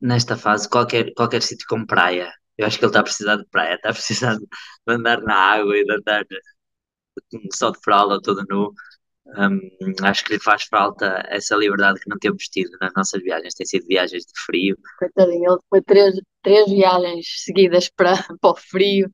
nesta 0.00 0.36
fase, 0.36 0.68
qualquer, 0.68 1.12
qualquer 1.14 1.42
sítio 1.42 1.66
com 1.68 1.84
praia. 1.84 2.32
Eu 2.56 2.66
acho 2.66 2.78
que 2.78 2.84
ele 2.84 2.90
está 2.90 3.00
a 3.00 3.02
precisar 3.02 3.36
de 3.36 3.44
praia, 3.46 3.74
está 3.82 3.90
a 3.90 3.92
precisar 3.92 4.36
de 4.36 4.46
andar 4.86 5.20
na 5.22 5.34
água 5.34 5.76
e 5.76 5.84
de 5.84 5.92
andar 5.92 6.24
só 7.52 7.70
de 7.70 7.80
fralda, 7.82 8.22
todo 8.22 8.44
nu. 8.48 8.72
Um, 9.26 9.58
acho 10.04 10.24
que 10.24 10.34
lhe 10.34 10.40
faz 10.40 10.62
falta 10.70 11.24
essa 11.28 11.56
liberdade 11.56 11.98
que 11.98 12.08
não 12.08 12.18
temos 12.18 12.44
tido 12.44 12.70
nas 12.80 12.92
nossas 12.94 13.20
viagens. 13.20 13.54
Tem 13.54 13.66
sido 13.66 13.88
viagens 13.88 14.22
de 14.24 14.32
frio. 14.46 14.76
Coitadinho, 15.00 15.50
ele 15.52 15.60
foi 15.68 15.82
três, 15.82 16.14
três 16.44 16.70
viagens 16.70 17.42
seguidas 17.42 17.88
para, 17.88 18.12
para 18.40 18.50
o 18.50 18.54
frio. 18.54 19.10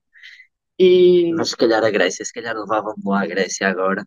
E... 0.79 1.33
Mas 1.35 1.49
se 1.49 1.57
calhar 1.57 1.83
a 1.83 1.91
Grécia, 1.91 2.27
se 2.27 2.33
calhar 2.33 2.55
levávamos 2.55 3.03
lá 3.07 3.23
a 3.23 3.27
Grécia 3.27 3.67
agora 3.71 4.05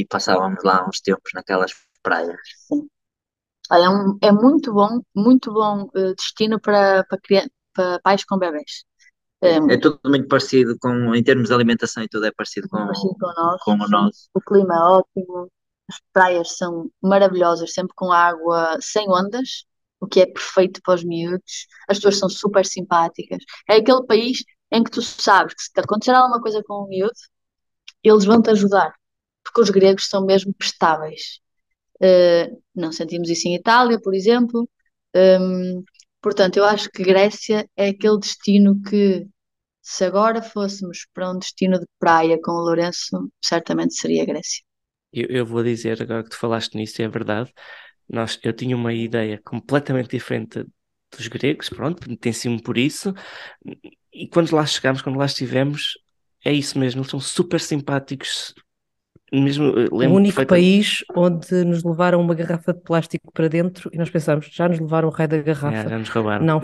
e 0.00 0.06
passávamos 0.06 0.62
lá 0.64 0.86
uns 0.88 1.00
tempos 1.00 1.30
naquelas 1.34 1.72
praias. 2.02 2.40
Sim. 2.68 2.88
Olha, 3.70 3.84
é, 3.84 3.88
um, 3.88 4.18
é 4.20 4.32
muito 4.32 4.72
bom, 4.72 5.00
muito 5.14 5.52
bom 5.52 5.84
uh, 5.94 6.14
destino 6.14 6.60
para, 6.60 7.04
para, 7.04 7.18
para 7.72 8.00
pais 8.00 8.24
com 8.24 8.38
bebés. 8.38 8.84
Um, 9.42 9.70
é 9.70 9.76
tudo 9.76 9.98
muito 10.04 10.28
parecido 10.28 10.76
com, 10.80 11.14
em 11.14 11.22
termos 11.22 11.48
de 11.48 11.54
alimentação 11.54 12.02
e 12.02 12.08
tudo 12.08 12.26
é 12.26 12.32
parecido 12.32 12.68
com, 12.68 12.78
parecido 12.78 13.14
com, 13.18 13.26
nós, 13.26 13.62
com 13.62 13.72
o 13.72 13.88
nosso. 13.88 14.28
O 14.34 14.40
clima 14.40 14.74
é 14.74 14.78
ótimo, 14.78 15.50
as 15.88 16.00
praias 16.12 16.56
são 16.56 16.90
maravilhosas, 17.02 17.72
sempre 17.72 17.92
com 17.96 18.12
água 18.12 18.76
sem 18.80 19.08
ondas, 19.08 19.64
o 20.00 20.06
que 20.06 20.20
é 20.20 20.26
perfeito 20.26 20.80
para 20.82 20.94
os 20.94 21.04
miúdos. 21.04 21.66
As 21.88 21.98
pessoas 21.98 22.18
são 22.18 22.28
super 22.28 22.64
simpáticas. 22.64 23.42
É 23.68 23.76
aquele 23.76 24.04
país 24.06 24.44
em 24.70 24.84
que 24.84 24.90
tu 24.90 25.02
sabes 25.02 25.54
que 25.54 25.62
se 25.62 25.72
te 25.72 25.80
acontecer 25.80 26.12
alguma 26.12 26.40
coisa 26.40 26.62
com 26.62 26.84
o 26.84 26.88
miúdo, 26.88 27.12
eles 28.04 28.24
vão 28.24 28.40
te 28.40 28.50
ajudar 28.50 28.94
porque 29.44 29.60
os 29.60 29.70
gregos 29.70 30.08
são 30.08 30.24
mesmo 30.24 30.52
prestáveis. 30.54 31.40
Uh, 31.96 32.60
não 32.74 32.90
sentimos 32.90 33.28
isso 33.28 33.46
em 33.48 33.54
Itália, 33.54 34.00
por 34.00 34.14
exemplo. 34.14 34.68
Um, 35.14 35.84
portanto, 36.20 36.56
eu 36.56 36.64
acho 36.64 36.90
que 36.90 37.02
Grécia 37.04 37.68
é 37.76 37.88
aquele 37.88 38.18
destino 38.18 38.80
que, 38.82 39.26
se 39.80 40.04
agora 40.04 40.42
fôssemos 40.42 41.06
para 41.12 41.30
um 41.30 41.38
destino 41.38 41.78
de 41.78 41.86
praia 41.98 42.38
com 42.42 42.52
o 42.52 42.60
Lourenço, 42.60 43.30
certamente 43.44 43.94
seria 43.94 44.24
Grécia. 44.24 44.62
Eu, 45.12 45.26
eu 45.28 45.46
vou 45.46 45.62
dizer, 45.62 46.00
agora 46.00 46.24
que 46.24 46.30
tu 46.30 46.38
falaste 46.38 46.74
nisso, 46.74 47.02
é 47.02 47.08
verdade. 47.08 47.52
Nós, 48.08 48.38
eu 48.42 48.52
tinha 48.52 48.76
uma 48.76 48.92
ideia 48.92 49.40
completamente 49.44 50.10
diferente 50.10 50.64
dos 51.16 51.28
gregos, 51.28 51.68
pronto, 51.68 52.06
pentenciam 52.06 52.54
me 52.54 52.62
por 52.62 52.78
isso. 52.78 53.12
E 54.12 54.28
quando 54.28 54.54
lá 54.54 54.64
chegámos, 54.64 55.02
quando 55.02 55.18
lá 55.18 55.26
estivemos, 55.26 55.98
é 56.44 56.52
isso 56.52 56.78
mesmo, 56.78 57.00
eles 57.00 57.10
são 57.10 57.20
super 57.20 57.60
simpáticos, 57.60 58.54
mesmo, 59.40 59.72
eh, 59.78 59.88
o 59.90 60.14
único 60.14 60.44
país 60.46 61.04
onde 61.14 61.64
nos 61.64 61.82
levaram 61.82 62.20
uma 62.20 62.34
garrafa 62.34 62.72
de 62.72 62.80
plástico 62.80 63.32
para 63.32 63.48
dentro 63.48 63.90
e 63.92 63.98
nós 63.98 64.10
pensámos, 64.10 64.46
já 64.50 64.68
nos 64.68 64.78
levaram 64.78 65.08
o 65.08 65.10
raio 65.10 65.28
da 65.28 65.42
garrafa. 65.42 65.76
É, 65.76 65.88
já 65.88 65.98
nos 65.98 66.08
roubaram. 66.08 66.44
Não, 66.44 66.62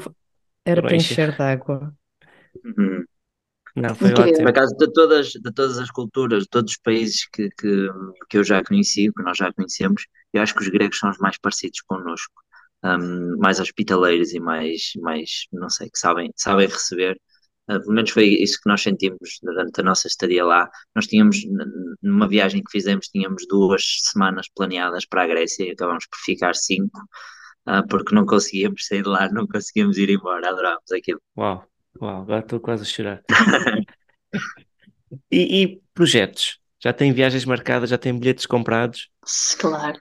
era 0.65 0.83
para 0.83 0.97
encher 0.97 1.35
de 1.35 1.43
água. 1.43 1.95
Uhum. 2.65 3.05
Não, 3.75 3.95
foi 3.95 4.13
ótimo. 4.13 4.39
Por 4.39 4.49
acaso, 4.49 4.77
de 4.77 4.93
todas, 4.93 5.29
de 5.29 5.53
todas 5.53 5.79
as 5.79 5.91
culturas, 5.91 6.43
de 6.43 6.49
todos 6.49 6.73
os 6.73 6.79
países 6.79 7.27
que, 7.33 7.49
que, 7.51 7.89
que 8.29 8.39
eu 8.39 8.45
já 8.45 8.63
conheci, 8.63 9.11
que 9.13 9.23
nós 9.23 9.39
já 9.39 9.53
conhecemos, 9.53 10.07
eu 10.33 10.43
acho 10.43 10.55
que 10.55 10.63
os 10.63 10.69
gregos 10.69 10.99
são 10.99 11.11
os 11.11 11.19
mais 11.19 11.39
parecidos 11.39 11.81
connosco. 11.83 12.35
Um, 12.85 13.37
mais 13.39 13.59
hospitaleiros 13.59 14.33
e 14.33 14.41
mais, 14.41 14.93
mais, 15.01 15.47
não 15.53 15.69
sei, 15.69 15.91
que 15.91 15.99
sabem, 15.99 16.33
sabem 16.37 16.69
receber 16.69 17.21
Uh, 17.69 17.81
pelo 17.81 17.95
menos 17.95 18.11
foi 18.11 18.27
isso 18.27 18.59
que 18.63 18.69
nós 18.69 18.83
sentimos 18.83 19.39
durante 19.43 19.81
a 19.81 19.85
nossa 19.85 20.07
estadia 20.09 20.45
lá. 20.45 20.71
Nós 20.95 21.07
tínhamos, 21.07 21.39
numa 22.03 22.29
viagem 22.29 22.63
que 22.63 22.71
fizemos, 22.71 23.09
tínhamos 23.09 23.45
duas 23.49 23.83
semanas 24.11 24.47
planeadas 24.55 25.05
para 25.07 25.25
a 25.25 25.27
Grécia 25.27 25.65
e 25.65 25.71
acabamos 25.73 26.07
por 26.07 26.19
ficar 26.25 26.55
cinco, 26.55 26.99
uh, 27.69 27.87
porque 27.89 28.15
não 28.15 28.25
conseguíamos 28.25 28.87
sair 28.87 29.03
de 29.03 29.09
lá, 29.09 29.29
não 29.31 29.47
conseguíamos 29.47 29.99
ir 29.99 30.11
embora, 30.11 30.49
adorámos 30.49 30.91
aquilo. 30.93 31.21
Uau, 31.37 31.65
uau, 32.01 32.23
agora 32.23 32.41
estou 32.41 32.61
quase 32.61 32.83
a 32.83 32.87
chorar. 32.87 33.23
e, 35.31 35.63
e 35.63 35.81
projetos? 35.93 36.59
Já 36.81 36.93
tem 36.93 37.13
viagens 37.13 37.45
marcadas, 37.45 37.91
já 37.91 37.99
tem 37.99 38.17
bilhetes 38.17 38.47
comprados? 38.47 39.11
Claro. 39.59 40.01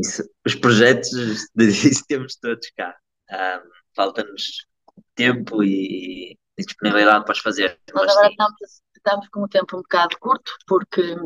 Isso. 0.00 0.22
Os 0.46 0.54
projetos, 0.54 1.10
isso 1.58 2.04
temos 2.06 2.36
todos 2.36 2.70
cá. 2.76 2.94
Um, 3.30 3.78
Falta-nos 3.94 4.66
tempo 5.16 5.64
e, 5.64 6.32
e 6.32 6.38
disponibilidade 6.64 7.24
para 7.24 7.32
os 7.32 7.38
fazer. 7.38 7.78
Nós 7.94 8.10
agora 8.10 8.28
estamos, 8.28 8.82
estamos 8.96 9.28
com 9.28 9.42
o 9.42 9.48
tempo 9.48 9.76
um 9.76 9.82
bocado 9.82 10.16
curto, 10.18 10.52
porque 10.66 11.16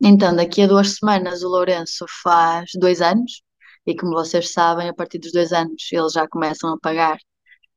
então 0.00 0.34
daqui 0.34 0.62
a 0.62 0.66
duas 0.66 0.96
semanas 0.96 1.42
o 1.42 1.48
Lourenço 1.48 2.06
faz 2.22 2.70
dois 2.74 3.00
anos, 3.00 3.42
e 3.86 3.96
como 3.96 4.12
vocês 4.12 4.52
sabem, 4.52 4.88
a 4.88 4.94
partir 4.94 5.18
dos 5.18 5.32
dois 5.32 5.52
anos 5.52 5.88
eles 5.90 6.12
já 6.12 6.26
começam 6.28 6.72
a 6.72 6.78
pagar 6.78 7.18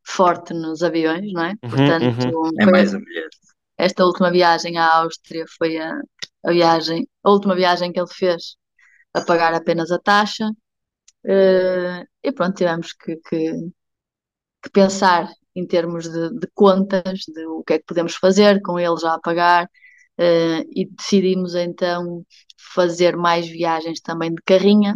forte 0.04 0.54
nos 0.54 0.84
aviões, 0.84 1.32
não 1.34 1.44
é? 1.44 1.54
Uhum, 1.64 1.70
Portanto, 1.70 2.36
uhum. 2.36 2.52
é 2.60 2.66
mais 2.66 2.94
um 2.94 3.00
bilhete. 3.00 3.38
esta 3.78 4.06
última 4.06 4.32
viagem 4.32 4.78
à 4.78 4.98
Áustria 4.98 5.46
foi 5.58 5.78
a, 5.78 5.92
a 6.46 6.52
viagem, 6.52 7.08
a 7.24 7.32
última 7.32 7.56
viagem 7.56 7.92
que 7.92 8.00
ele 8.00 8.14
fez 8.14 8.56
a 9.14 9.22
pagar 9.22 9.54
apenas 9.54 9.92
a 9.92 10.00
taxa. 10.00 10.50
Uh, 11.26 12.06
e 12.24 12.32
pronto, 12.32 12.56
tivemos 12.56 12.94
que, 12.94 13.16
que, 13.28 13.52
que, 14.62 14.70
pensar 14.72 15.28
em 15.56 15.66
termos 15.66 16.10
de, 16.10 16.30
de, 16.40 16.48
contas, 16.54 17.22
de 17.28 17.46
o 17.48 17.64
que 17.64 17.74
é 17.74 17.80
que 17.80 17.86
podemos 17.86 18.16
fazer 18.16 18.62
com 18.62 18.80
ele 18.80 18.98
já 18.98 19.14
a 19.16 19.20
pagar, 19.20 19.66
uh, 19.66 20.66
e 20.72 20.86
decidimos 20.86 21.56
então 21.56 22.26
fazer 22.74 23.16
mais 23.16 23.48
viagens 23.48 24.02
também 24.02 24.34
de 24.34 24.42
carrinha 24.44 24.96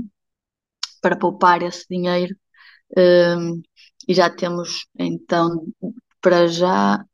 para 1.01 1.17
poupar 1.17 1.61
esse 1.63 1.85
dinheiro. 1.89 2.35
Uh, 2.91 3.61
e 4.07 4.13
já 4.13 4.29
temos 4.29 4.87
então 4.97 5.67
para 6.21 6.47
já 6.47 7.05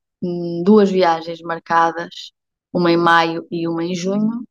duas 0.64 0.90
viagens 0.90 1.42
marcadas, 1.42 2.32
uma 2.74 2.92
em 2.92 2.98
maio 2.98 3.46
e 3.52 3.68
uma 3.68 3.84
em 3.84 3.94
junho. 3.96 4.44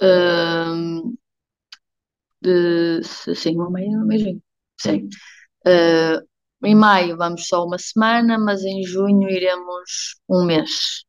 Uh, 0.00 1.16
de, 2.40 3.02
sim, 3.04 3.56
uma 3.56 3.80
em 3.80 3.96
uma 3.96 4.14
em 4.14 4.18
junho. 4.18 4.42
Sim. 4.80 5.08
Uh, 5.66 6.31
em 6.64 6.74
maio 6.74 7.16
vamos 7.16 7.48
só 7.48 7.64
uma 7.64 7.78
semana, 7.78 8.38
mas 8.38 8.62
em 8.64 8.84
junho 8.84 9.28
iremos 9.28 10.16
um 10.28 10.44
mês. 10.44 11.04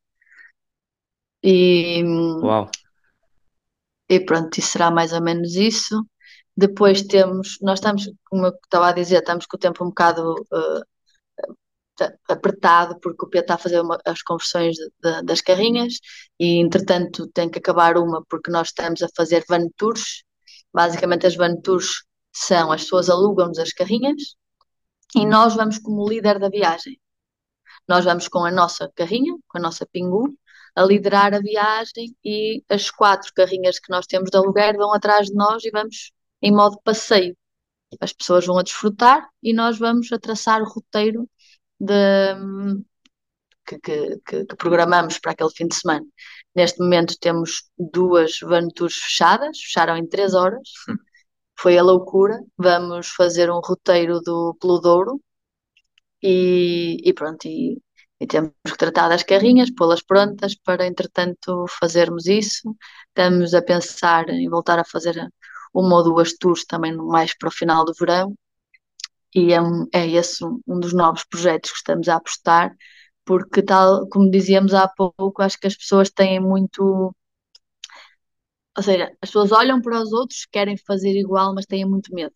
E, 1.44 2.04
Uau. 2.42 2.70
e 4.10 4.20
pronto, 4.20 4.58
e 4.58 4.62
será 4.62 4.90
mais 4.92 5.14
ou 5.14 5.22
menos 5.22 5.56
isso. 5.56 6.06
Depois 6.56 7.02
temos, 7.04 7.58
nós 7.62 7.80
estamos, 7.80 8.10
como 8.26 8.46
eu 8.48 8.54
estava 8.64 8.90
a 8.90 8.92
dizer, 8.94 9.20
estamos 9.20 9.46
com 9.46 9.58
o 9.58 9.60
tempo 9.60 9.84
um 9.84 9.90
bocado 9.90 10.34
uh, 10.34 10.84
apertado 12.30 13.00
porque 13.00 13.26
o 13.26 13.30
Pedro 13.30 13.46
está 13.46 13.56
a 13.56 13.58
fazer 13.58 13.82
uma, 13.82 14.00
as 14.06 14.22
conversões 14.22 14.76
de, 14.76 14.90
de, 15.02 15.24
das 15.24 15.42
carrinhas 15.42 15.96
e 16.40 16.60
entretanto 16.60 17.28
tem 17.28 17.50
que 17.50 17.60
acabar 17.60 17.98
uma 17.98 18.24
porque 18.30 18.52
nós 18.52 18.70
estamos 18.70 19.02
a 19.02 19.08
fazer 19.16 19.44
van 19.48 19.68
tours. 19.78 20.24
Basicamente 20.74 21.28
as 21.28 21.36
van 21.36 21.60
tours 21.62 22.04
são 22.32 22.72
as 22.72 22.84
pessoas 22.84 23.10
alugam-nos 23.10 23.60
as 23.60 23.72
carrinhas 23.74 24.36
e 25.16 25.26
nós 25.26 25.56
vamos 25.56 25.78
como 25.80 26.08
líder 26.08 26.40
da 26.40 26.50
viagem. 26.50 27.00
Nós 27.88 28.06
vamos 28.06 28.28
com 28.28 28.46
a 28.46 28.52
nossa 28.52 28.92
carrinha, 28.96 29.34
com 29.48 29.58
a 29.58 29.62
nossa 29.62 29.86
Pingu, 29.86 30.34
a 30.76 30.84
liderar 30.84 31.34
a 31.34 31.40
viagem 31.40 32.16
e 32.24 32.64
as 32.70 32.90
quatro 32.90 33.32
carrinhas 33.34 33.80
que 33.80 33.92
nós 33.92 34.08
temos 34.08 34.30
de 34.30 34.38
aluguer 34.38 34.76
vão 34.78 34.94
atrás 34.94 35.28
de 35.28 35.36
nós 35.36 35.64
e 35.64 35.72
vamos 35.72 36.12
em 36.42 36.52
modo 36.52 36.80
passeio. 36.84 37.38
As 38.02 38.14
pessoas 38.14 38.46
vão 38.46 38.58
a 38.58 38.64
desfrutar 38.64 39.30
e 39.42 39.54
nós 39.54 39.78
vamos 39.78 40.12
a 40.12 40.20
traçar 40.20 40.62
o 40.62 40.66
roteiro 40.66 41.30
de, 41.80 42.36
que, 43.66 43.80
que, 43.80 44.46
que, 44.46 44.56
programamos 44.56 45.20
para 45.20 45.32
aquele 45.32 45.52
fim 45.52 45.68
de 45.68 45.76
semana. 45.76 46.06
Neste 46.56 46.80
momento 46.80 47.18
temos 47.20 47.70
duas 47.78 48.40
van 48.40 48.68
tours 48.70 48.96
fechadas, 48.96 49.60
fecharam 49.60 49.98
em 49.98 50.08
três 50.08 50.34
horas. 50.34 50.70
Foi 51.62 51.78
a 51.78 51.84
loucura. 51.84 52.40
Vamos 52.58 53.08
fazer 53.08 53.50
um 53.52 53.60
roteiro 53.60 54.20
do 54.22 54.56
Pelodouro 54.60 55.22
e, 56.22 56.98
e 57.04 57.14
pronto, 57.14 57.46
e, 57.48 57.82
e 58.20 58.28
temos 58.28 58.52
que 58.66 58.78
tratar 58.78 59.10
das 59.10 59.24
carrinhas, 59.24 59.72
pô-las 59.72 60.02
prontas 60.02 60.56
para, 60.56 60.86
entretanto, 60.88 61.66
fazermos 61.80 62.26
isso. 62.28 62.76
Estamos 63.10 63.54
a 63.54 63.62
pensar 63.62 64.30
em 64.30 64.50
voltar 64.50 64.80
a 64.80 64.86
fazer 64.86 65.16
uma 65.74 65.98
ou 65.98 66.04
duas 66.04 66.34
tours 66.38 66.66
também 66.66 66.96
mais 66.96 67.36
para 67.38 67.50
o 67.50 67.52
final 67.52 67.84
do 67.86 67.94
verão 67.94 68.36
e 69.34 69.54
é, 69.54 69.62
um, 69.62 69.88
é 69.94 70.08
esse 70.08 70.44
um, 70.46 70.60
um 70.68 70.80
dos 70.80 70.94
novos 70.94 71.24
projetos 71.26 71.72
que 71.72 71.78
estamos 71.78 72.08
a 72.08 72.16
apostar, 72.16 72.76
porque 73.26 73.62
tal 73.64 74.08
como 74.10 74.30
dizíamos 74.30 74.74
há 74.74 74.88
pouco, 74.88 75.42
acho 75.42 75.60
que 75.60 75.68
as 75.68 75.76
pessoas 75.76 76.10
têm 76.10 76.40
muito 76.40 77.16
ou 78.78 78.84
seja, 78.84 79.06
as 79.22 79.30
pessoas 79.30 79.52
olham 79.52 79.82
para 79.82 80.02
os 80.02 80.12
outros, 80.14 80.46
querem 80.52 80.78
fazer 80.78 81.18
igual, 81.18 81.54
mas 81.54 81.66
têm 81.66 81.86
muito 81.86 82.14
medo. 82.14 82.34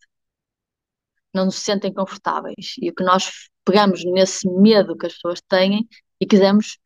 Não 1.34 1.50
se 1.50 1.60
sentem 1.60 1.92
confortáveis. 1.92 2.74
E 2.80 2.90
o 2.90 2.94
que 2.94 3.04
nós 3.04 3.30
pegamos 3.64 4.04
nesse 4.04 4.48
medo 4.48 4.96
que 4.96 5.06
as 5.06 5.14
pessoas 5.14 5.40
têm 5.42 5.86
e 6.20 6.26
quisemos 6.26 6.78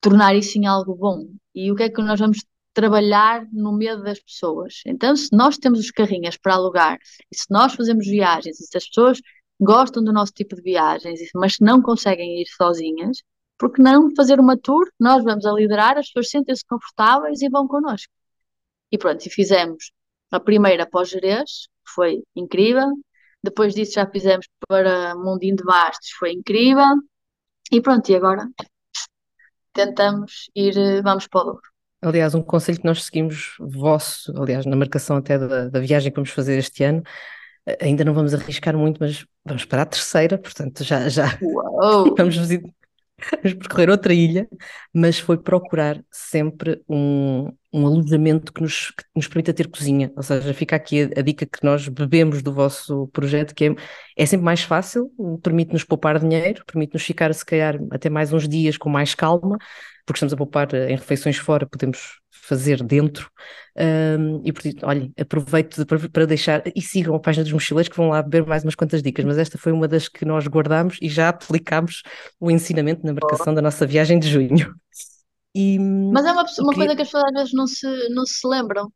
tornar 0.00 0.34
isso 0.34 0.58
em 0.58 0.66
algo 0.66 0.94
bom. 0.96 1.26
E 1.54 1.70
o 1.70 1.76
que 1.76 1.84
é 1.84 1.90
que 1.90 2.02
nós 2.02 2.18
vamos 2.20 2.38
trabalhar 2.72 3.46
no 3.52 3.72
medo 3.72 4.02
das 4.02 4.20
pessoas. 4.20 4.80
Então, 4.86 5.14
se 5.16 5.28
nós 5.32 5.58
temos 5.58 5.80
os 5.80 5.90
carrinhas 5.90 6.36
para 6.36 6.54
alugar, 6.54 6.98
e 7.30 7.36
se 7.36 7.46
nós 7.50 7.74
fazemos 7.74 8.06
viagens, 8.06 8.60
e 8.60 8.66
se 8.66 8.76
as 8.76 8.86
pessoas 8.86 9.20
gostam 9.60 10.02
do 10.02 10.12
nosso 10.12 10.32
tipo 10.32 10.56
de 10.56 10.62
viagens, 10.62 11.20
mas 11.34 11.56
não 11.60 11.82
conseguem 11.82 12.40
ir 12.40 12.46
sozinhas, 12.46 13.18
porque 13.58 13.82
não 13.82 14.14
fazer 14.16 14.40
uma 14.40 14.56
tour? 14.56 14.88
Nós 14.98 15.22
vamos 15.24 15.44
a 15.44 15.52
liderar, 15.52 15.98
as 15.98 16.06
pessoas 16.06 16.30
sentem-se 16.30 16.64
confortáveis 16.64 17.42
e 17.42 17.50
vão 17.50 17.68
connosco. 17.68 18.10
E 18.92 18.98
pronto, 18.98 19.24
e 19.26 19.30
fizemos 19.30 19.92
a 20.30 20.40
primeira 20.40 20.86
pós-Jerez, 20.86 21.68
foi 21.94 22.22
incrível. 22.34 22.88
Depois 23.42 23.74
disso 23.74 23.94
já 23.94 24.06
fizemos 24.06 24.46
para 24.68 25.14
Mundinho 25.14 25.56
de 25.56 25.64
Bastos, 25.64 26.10
foi 26.18 26.32
incrível. 26.32 26.96
E 27.72 27.80
pronto, 27.80 28.08
e 28.10 28.16
agora 28.16 28.48
tentamos 29.72 30.50
ir, 30.54 30.76
eh, 30.76 31.02
vamos 31.02 31.26
para 31.26 31.40
o 31.40 31.44
Douro. 31.44 31.60
Aliás, 32.02 32.34
um 32.34 32.42
conselho 32.42 32.78
que 32.78 32.86
nós 32.86 33.04
seguimos 33.04 33.54
vosso, 33.60 34.32
aliás, 34.40 34.66
na 34.66 34.76
marcação 34.76 35.16
até 35.16 35.38
da, 35.38 35.68
da 35.68 35.80
viagem 35.80 36.10
que 36.10 36.16
vamos 36.16 36.30
fazer 36.30 36.58
este 36.58 36.82
ano, 36.82 37.02
eh, 37.66 37.78
ainda 37.82 38.04
não 38.04 38.14
vamos 38.14 38.34
arriscar 38.34 38.76
muito, 38.76 38.98
mas 39.00 39.24
vamos 39.44 39.64
para 39.64 39.82
a 39.82 39.86
terceira, 39.86 40.38
portanto 40.38 40.82
já, 40.82 41.08
já 41.08 41.38
vamos 42.16 42.36
visitar 42.36 42.70
vamos 43.42 43.58
percorrer 43.58 43.90
outra 43.90 44.14
ilha, 44.14 44.48
mas 44.94 45.18
foi 45.18 45.36
procurar 45.36 46.02
sempre 46.10 46.82
um, 46.88 47.52
um 47.72 47.86
alojamento 47.86 48.52
que 48.52 48.60
nos, 48.60 48.90
que 48.90 49.04
nos 49.14 49.28
permita 49.28 49.52
ter 49.54 49.68
cozinha. 49.68 50.12
Ou 50.16 50.22
seja, 50.22 50.52
fica 50.52 50.76
aqui 50.76 51.02
a, 51.02 51.20
a, 51.20 51.22
dica 51.22 51.46
que 51.46 51.64
nós 51.64 51.88
bebemos 51.88 52.42
do 52.42 52.52
vosso 52.52 53.08
projeto, 53.08 53.54
que 53.54 53.66
é, 53.66 53.74
é 54.16 54.26
sempre 54.26 54.44
mais 54.44 54.62
fácil, 54.62 55.10
permite-nos 55.42 55.84
poupar 55.84 56.18
dinheiro, 56.18 56.64
permite-nos 56.66 57.02
ficar, 57.02 57.32
se 57.34 57.44
calhar, 57.44 57.78
até 57.90 58.10
mais 58.10 58.32
uns 58.32 58.48
dias 58.48 58.76
com 58.76 58.88
mais 58.88 59.14
calma, 59.14 59.56
porque 60.04 60.18
estamos 60.18 60.32
a 60.32 60.36
poupar 60.36 60.74
em 60.74 60.96
refeições 60.96 61.36
fora, 61.36 61.66
podemos 61.66 62.20
fazer 62.50 62.82
dentro. 62.82 63.30
Um, 63.76 64.42
e 64.44 64.52
portanto, 64.52 64.84
olhem, 64.84 65.12
aproveito 65.18 65.86
para, 65.86 66.08
para, 66.08 66.26
deixar 66.26 66.62
e 66.74 66.82
sigam 66.82 67.14
a 67.14 67.20
página 67.20 67.44
dos 67.44 67.52
mochileiros 67.52 67.88
que 67.88 67.96
vão 67.96 68.08
lá 68.08 68.20
beber 68.22 68.44
mais 68.44 68.64
umas 68.64 68.74
quantas 68.74 69.02
dicas, 69.02 69.24
mas 69.24 69.38
esta 69.38 69.56
foi 69.56 69.70
uma 69.70 69.86
das 69.86 70.08
que 70.08 70.24
nós 70.24 70.46
guardamos 70.48 70.98
e 71.00 71.08
já 71.08 71.28
aplicámos 71.28 72.02
o 72.40 72.50
ensinamento 72.50 73.06
na 73.06 73.12
marcação 73.12 73.54
da 73.54 73.62
nossa 73.62 73.86
viagem 73.86 74.18
de 74.18 74.28
junho. 74.28 74.74
E, 75.54 75.78
mas 75.78 76.24
é 76.24 76.32
uma, 76.32 76.44
uma 76.60 76.74
coisa 76.74 76.94
que 76.94 77.02
as 77.02 77.08
pessoas 77.08 77.24
às 77.24 77.32
vezes 77.32 77.52
não 77.52 77.66
se, 77.66 78.08
não 78.10 78.24
se 78.24 78.46
lembram. 78.46 78.92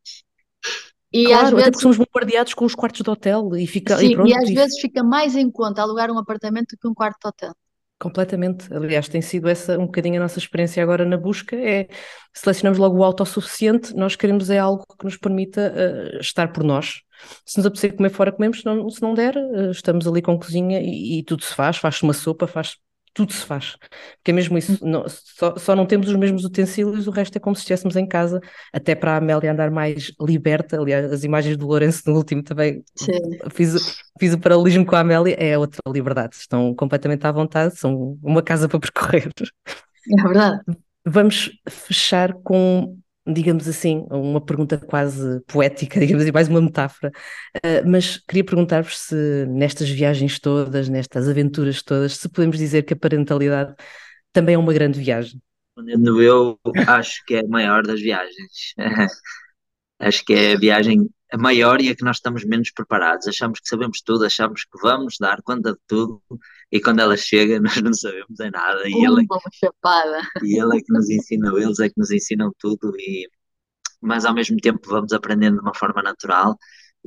E 1.11 1.25
claro, 1.25 1.45
às 1.45 1.49
vezes... 1.51 1.63
até 1.63 1.71
porque 1.71 1.81
somos 1.81 1.97
bombardeados 1.97 2.53
com 2.53 2.65
os 2.65 2.75
quartos 2.75 3.01
de 3.01 3.09
hotel 3.09 3.55
e 3.55 3.67
fica 3.67 3.97
Sim, 3.97 4.07
e, 4.07 4.15
pronto, 4.15 4.29
e 4.29 4.35
às 4.35 4.49
e... 4.49 4.53
vezes 4.53 4.79
fica 4.79 5.03
mais 5.03 5.35
em 5.35 5.49
conta 5.49 5.81
alugar 5.81 6.11
um 6.11 6.17
apartamento 6.17 6.75
do 6.75 6.77
que 6.77 6.87
um 6.87 6.93
quarto 6.93 7.19
de 7.21 7.27
hotel. 7.27 7.53
Completamente. 7.97 8.73
Aliás, 8.73 9.07
tem 9.07 9.21
sido 9.21 9.47
essa 9.47 9.79
um 9.79 9.85
bocadinho 9.85 10.17
a 10.17 10.23
nossa 10.23 10.37
experiência 10.37 10.83
agora 10.83 11.05
na 11.05 11.15
busca, 11.15 11.55
é 11.55 11.87
selecionamos 12.33 12.77
logo 12.77 12.97
o 12.97 13.03
autossuficiente, 13.03 13.95
nós 13.95 14.17
queremos 14.17 14.49
é 14.49 14.59
algo 14.59 14.83
que 14.99 15.05
nos 15.05 15.15
permita 15.15 15.73
uh, 15.73 16.19
estar 16.19 16.51
por 16.51 16.63
nós. 16.63 17.01
Se 17.45 17.57
nos 17.57 17.65
apetecer 17.65 17.95
comer 17.95 18.09
fora, 18.09 18.33
comemos, 18.33 18.59
se 18.59 18.65
não, 18.65 18.89
se 18.89 19.01
não 19.01 19.13
der, 19.13 19.37
uh, 19.37 19.71
estamos 19.71 20.05
ali 20.05 20.21
com 20.21 20.37
cozinha 20.37 20.81
e, 20.81 21.19
e 21.19 21.23
tudo 21.23 21.43
se 21.45 21.55
faz, 21.55 21.77
faz-se 21.77 22.03
uma 22.03 22.11
sopa, 22.11 22.45
faz 22.45 22.75
tudo 23.15 23.31
se 23.31 23.45
faz. 23.45 23.77
Porque 24.17 24.29
é 24.29 24.33
mesmo 24.33 24.57
isso, 24.57 24.73
hum. 24.73 24.89
não, 24.89 25.05
só, 25.07 25.57
só 25.57 25.75
não 25.75 25.85
temos 25.85 26.09
os 26.09 26.15
mesmos 26.15 26.43
utensílios, 26.43 27.07
o 27.07 27.11
resto 27.11 27.37
é 27.37 27.39
como 27.39 27.55
se 27.55 27.61
estivéssemos 27.61 27.95
em 27.95 28.05
casa, 28.05 28.41
até 28.71 28.93
para 28.93 29.13
a 29.13 29.17
Amélia 29.17 29.51
andar 29.51 29.71
mais 29.71 30.11
liberta. 30.21 30.77
Aliás, 30.79 31.11
as 31.11 31.23
imagens 31.23 31.57
do 31.57 31.65
Lourenço 31.65 32.03
no 32.05 32.15
último 32.15 32.43
também 32.43 32.83
fiz, 33.51 33.97
fiz 34.19 34.33
o 34.33 34.39
paralelismo 34.39 34.85
com 34.85 34.95
a 34.95 34.99
Amélia, 34.99 35.35
é 35.39 35.57
outra 35.57 35.79
liberdade, 35.87 36.35
estão 36.35 36.75
completamente 36.75 37.25
à 37.25 37.31
vontade, 37.31 37.79
são 37.79 38.19
uma 38.21 38.43
casa 38.43 38.67
para 38.67 38.79
percorrer. 38.79 39.29
É 39.39 40.21
verdade. 40.21 40.61
Vamos 41.07 41.51
fechar 41.69 42.33
com 42.43 42.97
digamos 43.25 43.67
assim, 43.67 44.05
uma 44.09 44.39
pergunta 44.39 44.77
quase 44.77 45.41
poética, 45.47 45.99
digamos 46.01 46.23
assim, 46.23 46.31
mais 46.31 46.47
uma 46.47 46.61
metáfora. 46.61 47.11
Uh, 47.57 47.89
mas 47.89 48.17
queria 48.17 48.43
perguntar-vos 48.43 48.97
se 48.97 49.45
nestas 49.47 49.89
viagens 49.89 50.39
todas, 50.39 50.89
nestas 50.89 51.27
aventuras 51.27 51.81
todas, 51.81 52.17
se 52.17 52.29
podemos 52.29 52.57
dizer 52.57 52.83
que 52.83 52.93
a 52.93 52.97
parentalidade 52.97 53.75
também 54.31 54.55
é 54.55 54.57
uma 54.57 54.73
grande 54.73 54.99
viagem. 54.99 55.41
Eu 55.77 56.59
acho 56.87 57.23
que 57.25 57.35
é 57.35 57.39
a 57.39 57.47
maior 57.47 57.83
das 57.83 57.99
viagens. 57.99 58.73
acho 59.99 60.23
que 60.23 60.33
é 60.33 60.53
a 60.53 60.57
viagem 60.57 61.09
a 61.31 61.37
maior 61.37 61.81
e 61.81 61.89
a 61.89 61.95
que 61.95 62.03
nós 62.03 62.17
estamos 62.17 62.45
menos 62.45 62.71
preparados. 62.71 63.27
Achamos 63.27 63.59
que 63.59 63.67
sabemos 63.67 64.01
tudo, 64.01 64.25
achamos 64.25 64.63
que 64.63 64.77
vamos 64.81 65.17
dar 65.19 65.41
conta 65.41 65.73
de 65.73 65.79
tudo 65.87 66.21
e 66.71 66.81
quando 66.81 66.99
ela 66.99 67.17
chega 67.17 67.59
nós 67.61 67.81
não 67.81 67.93
sabemos 67.93 68.39
é 68.39 68.49
nada. 68.49 68.81
E 68.87 69.05
ele, 69.05 69.21
é, 69.21 69.49
chapada. 69.53 70.21
e 70.43 70.59
ele 70.59 70.77
é 70.77 70.81
que 70.81 70.93
nos 70.93 71.09
ensina, 71.09 71.49
eles 71.57 71.79
é 71.79 71.89
que 71.89 71.97
nos 71.97 72.11
ensinam 72.11 72.51
tudo, 72.59 72.93
e, 72.97 73.27
mas 74.01 74.25
ao 74.25 74.33
mesmo 74.33 74.57
tempo 74.57 74.79
vamos 74.87 75.13
aprendendo 75.13 75.57
de 75.57 75.61
uma 75.61 75.75
forma 75.75 76.01
natural. 76.01 76.57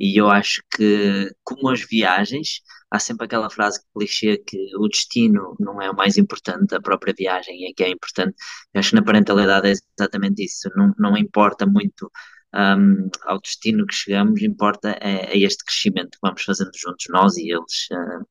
E 0.01 0.19
eu 0.19 0.29
acho 0.29 0.63
que, 0.73 1.29
como 1.43 1.69
as 1.69 1.81
viagens, 1.81 2.61
há 2.89 2.99
sempre 2.99 3.25
aquela 3.25 3.49
frase 3.49 3.81
clichê 3.93 4.37
que 4.37 4.57
o 4.77 4.87
destino 4.87 5.55
não 5.59 5.81
é 5.81 5.91
o 5.91 5.95
mais 5.95 6.17
importante, 6.17 6.73
a 6.73 6.81
própria 6.81 7.13
viagem 7.17 7.65
é 7.65 7.73
que 7.75 7.83
é 7.83 7.89
importante. 7.89 8.33
Eu 8.73 8.79
acho 8.79 8.91
que 8.91 8.95
na 8.95 9.03
parentalidade 9.03 9.67
é 9.67 9.71
exatamente 9.71 10.45
isso, 10.45 10.69
não, 10.75 10.93
não 10.97 11.17
importa 11.17 11.65
muito 11.65 12.09
um, 12.55 13.09
ao 13.23 13.39
destino 13.41 13.85
que 13.85 13.93
chegamos, 13.93 14.41
importa 14.41 14.97
é, 15.01 15.33
é, 15.33 15.37
este 15.37 15.63
crescimento 15.65 16.11
que 16.11 16.19
vamos 16.21 16.43
fazendo 16.43 16.71
juntos, 16.75 17.05
nós 17.09 17.37
e 17.37 17.51
eles. 17.51 17.87
Uh, 17.91 18.25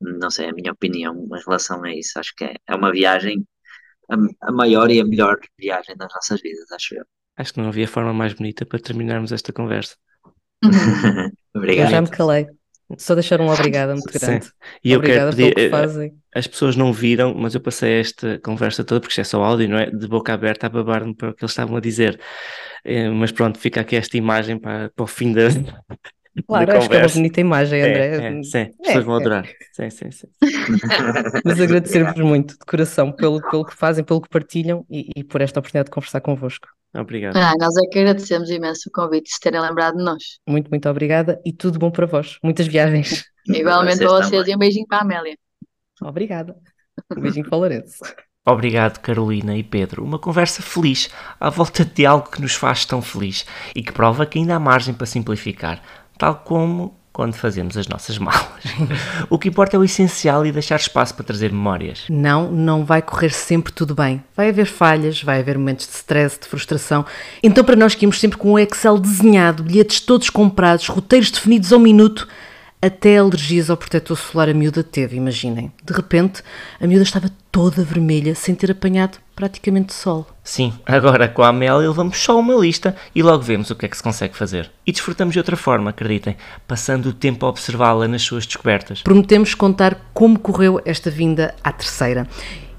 não 0.00 0.30
sei, 0.30 0.48
a 0.48 0.52
minha 0.52 0.72
opinião 0.72 1.14
em 1.14 1.42
relação 1.44 1.82
a 1.84 1.92
isso, 1.92 2.18
acho 2.18 2.34
que 2.34 2.44
é, 2.44 2.54
é 2.66 2.74
uma 2.74 2.92
viagem, 2.92 3.46
a, 4.10 4.48
a 4.48 4.52
maior 4.52 4.90
e 4.90 5.00
a 5.00 5.04
melhor 5.04 5.38
viagem 5.58 5.96
das 5.96 6.12
nossas 6.14 6.40
vidas, 6.40 6.70
acho 6.72 6.94
eu. 6.94 7.04
Acho 7.36 7.54
que 7.54 7.60
não 7.60 7.68
havia 7.68 7.86
forma 7.86 8.12
mais 8.12 8.32
bonita 8.32 8.66
para 8.66 8.80
terminarmos 8.80 9.32
esta 9.32 9.52
conversa. 9.52 9.96
Obrigado. 11.54 11.86
Eu 11.86 11.90
já 11.90 12.00
me 12.00 12.10
calei. 12.10 12.46
Só 12.96 13.14
deixar 13.14 13.38
um 13.40 13.50
obrigado 13.50 13.90
muito 13.90 14.18
grande. 14.18 14.46
Sim. 14.46 14.50
E 14.82 14.92
eu 14.92 15.00
quero 15.02 15.30
pedir, 15.30 15.54
que 15.54 15.60
eh, 15.60 15.70
fazem. 15.70 16.14
as 16.34 16.46
pessoas 16.46 16.74
não 16.74 16.90
viram, 16.90 17.34
mas 17.34 17.54
eu 17.54 17.60
passei 17.60 18.00
esta 18.00 18.38
conversa 18.38 18.82
toda, 18.82 19.00
porque 19.00 19.12
isto 19.12 19.20
é 19.20 19.24
só 19.24 19.44
áudio, 19.44 19.68
não 19.68 19.78
é? 19.78 19.90
De 19.90 20.08
boca 20.08 20.32
aberta 20.32 20.66
a 20.66 20.70
babar-me 20.70 21.14
para 21.14 21.28
o 21.28 21.34
que 21.34 21.44
eles 21.44 21.52
estavam 21.52 21.76
a 21.76 21.80
dizer. 21.80 22.18
É, 22.82 23.10
mas 23.10 23.30
pronto, 23.30 23.58
fica 23.58 23.82
aqui 23.82 23.94
esta 23.94 24.16
imagem 24.16 24.58
para, 24.58 24.88
para 24.90 25.04
o 25.04 25.06
fim 25.06 25.34
da. 25.34 25.48
Claro, 26.46 26.76
acho 26.76 26.88
que 26.88 26.96
é 26.96 27.00
uma 27.00 27.08
bonita 27.08 27.40
imagem, 27.40 27.80
André. 27.80 28.06
É, 28.06 28.38
é, 28.38 28.42
sim, 28.42 28.60
as 28.60 28.86
pessoas 28.86 29.04
vão 29.04 29.14
é, 29.14 29.18
é. 29.18 29.20
adorar. 29.20 29.48
Sim, 29.72 29.90
sim, 29.90 30.10
sim. 30.10 30.26
mas 31.44 31.60
agradecer-vos 31.60 32.20
muito, 32.20 32.52
de 32.52 32.66
coração, 32.66 33.12
pelo, 33.12 33.40
pelo 33.50 33.64
que 33.64 33.74
fazem, 33.74 34.04
pelo 34.04 34.20
que 34.20 34.28
partilham 34.28 34.84
e, 34.90 35.10
e 35.16 35.24
por 35.24 35.40
esta 35.40 35.60
oportunidade 35.60 35.86
de 35.86 35.92
conversar 35.92 36.20
convosco. 36.20 36.68
Obrigado. 36.94 37.36
Ah, 37.36 37.52
nós 37.58 37.76
é 37.76 37.86
que 37.90 37.98
agradecemos 37.98 38.50
imenso 38.50 38.88
o 38.88 38.92
convite, 38.92 39.24
de 39.24 39.34
se 39.34 39.40
terem 39.40 39.60
lembrado 39.60 39.96
de 39.96 40.04
nós. 40.04 40.22
Muito, 40.48 40.68
muito 40.70 40.88
obrigada 40.88 41.40
e 41.44 41.52
tudo 41.52 41.78
bom 41.78 41.90
para 41.90 42.06
vós. 42.06 42.38
Muitas 42.42 42.66
viagens. 42.66 43.24
Igualmente 43.46 43.98
para 43.98 44.08
vocês 44.08 44.30
também. 44.30 44.52
e 44.52 44.56
um 44.56 44.58
beijinho 44.58 44.86
para 44.86 44.98
a 44.98 45.02
Amélia. 45.02 45.36
Obrigada. 46.02 46.56
Um 47.16 47.20
beijinho 47.20 47.48
para 47.48 47.56
o 47.56 47.60
Lourenço. 47.60 47.98
Obrigado, 48.46 49.00
Carolina 49.00 49.54
e 49.56 49.62
Pedro. 49.62 50.02
Uma 50.02 50.18
conversa 50.18 50.62
feliz, 50.62 51.10
à 51.38 51.50
volta 51.50 51.84
de 51.84 52.06
algo 52.06 52.30
que 52.30 52.40
nos 52.40 52.54
faz 52.54 52.86
tão 52.86 53.02
feliz 53.02 53.44
e 53.76 53.82
que 53.82 53.92
prova 53.92 54.24
que 54.24 54.38
ainda 54.38 54.56
há 54.56 54.58
margem 54.58 54.94
para 54.94 55.04
simplificar, 55.06 55.82
tal 56.18 56.34
como 56.44 56.98
quando 57.18 57.34
fazemos 57.34 57.76
as 57.76 57.88
nossas 57.88 58.16
malas. 58.16 58.62
o 59.28 59.38
que 59.38 59.48
importa 59.48 59.76
é 59.76 59.80
o 59.80 59.82
essencial 59.82 60.46
e 60.46 60.52
deixar 60.52 60.76
espaço 60.76 61.14
para 61.14 61.24
trazer 61.24 61.50
memórias. 61.50 62.04
Não, 62.08 62.48
não 62.52 62.84
vai 62.84 63.02
correr 63.02 63.30
sempre 63.30 63.72
tudo 63.72 63.92
bem. 63.92 64.22
Vai 64.36 64.50
haver 64.50 64.66
falhas, 64.66 65.20
vai 65.20 65.40
haver 65.40 65.58
momentos 65.58 65.86
de 65.86 65.94
stress, 65.94 66.38
de 66.38 66.46
frustração. 66.46 67.04
Então, 67.42 67.64
para 67.64 67.74
nós 67.74 67.96
que 67.96 68.04
íamos 68.04 68.20
sempre 68.20 68.38
com 68.38 68.52
o 68.52 68.58
Excel 68.58 68.98
desenhado, 68.98 69.64
bilhetes 69.64 70.00
todos 70.00 70.30
comprados, 70.30 70.86
roteiros 70.86 71.32
definidos 71.32 71.72
ao 71.72 71.80
minuto, 71.80 72.28
até 72.80 73.18
alergias 73.18 73.68
ao 73.68 73.76
protetor 73.76 74.16
solar 74.16 74.48
a 74.48 74.54
miúda 74.54 74.84
teve, 74.84 75.16
imaginem. 75.16 75.72
De 75.84 75.92
repente, 75.92 76.42
a 76.80 76.86
miúda 76.86 77.02
estava 77.02 77.30
toda 77.50 77.82
vermelha, 77.82 78.36
sem 78.36 78.54
ter 78.54 78.70
apanhado 78.70 79.18
praticamente 79.38 79.94
sol. 79.94 80.26
Sim, 80.42 80.72
agora 80.84 81.28
com 81.28 81.44
a 81.44 81.48
Amélia 81.50 81.88
levamos 81.88 82.18
só 82.18 82.40
uma 82.40 82.56
lista 82.56 82.96
e 83.14 83.22
logo 83.22 83.40
vemos 83.40 83.70
o 83.70 83.76
que 83.76 83.86
é 83.86 83.88
que 83.88 83.96
se 83.96 84.02
consegue 84.02 84.36
fazer. 84.36 84.68
E 84.84 84.90
desfrutamos 84.90 85.32
de 85.32 85.38
outra 85.38 85.56
forma, 85.56 85.90
acreditem, 85.90 86.36
passando 86.66 87.06
o 87.06 87.12
tempo 87.12 87.46
a 87.46 87.48
observá-la 87.48 88.08
nas 88.08 88.22
suas 88.22 88.44
descobertas. 88.44 89.02
Prometemos 89.02 89.54
contar 89.54 90.10
como 90.12 90.40
correu 90.40 90.80
esta 90.84 91.08
vinda 91.08 91.54
à 91.62 91.70
terceira. 91.70 92.26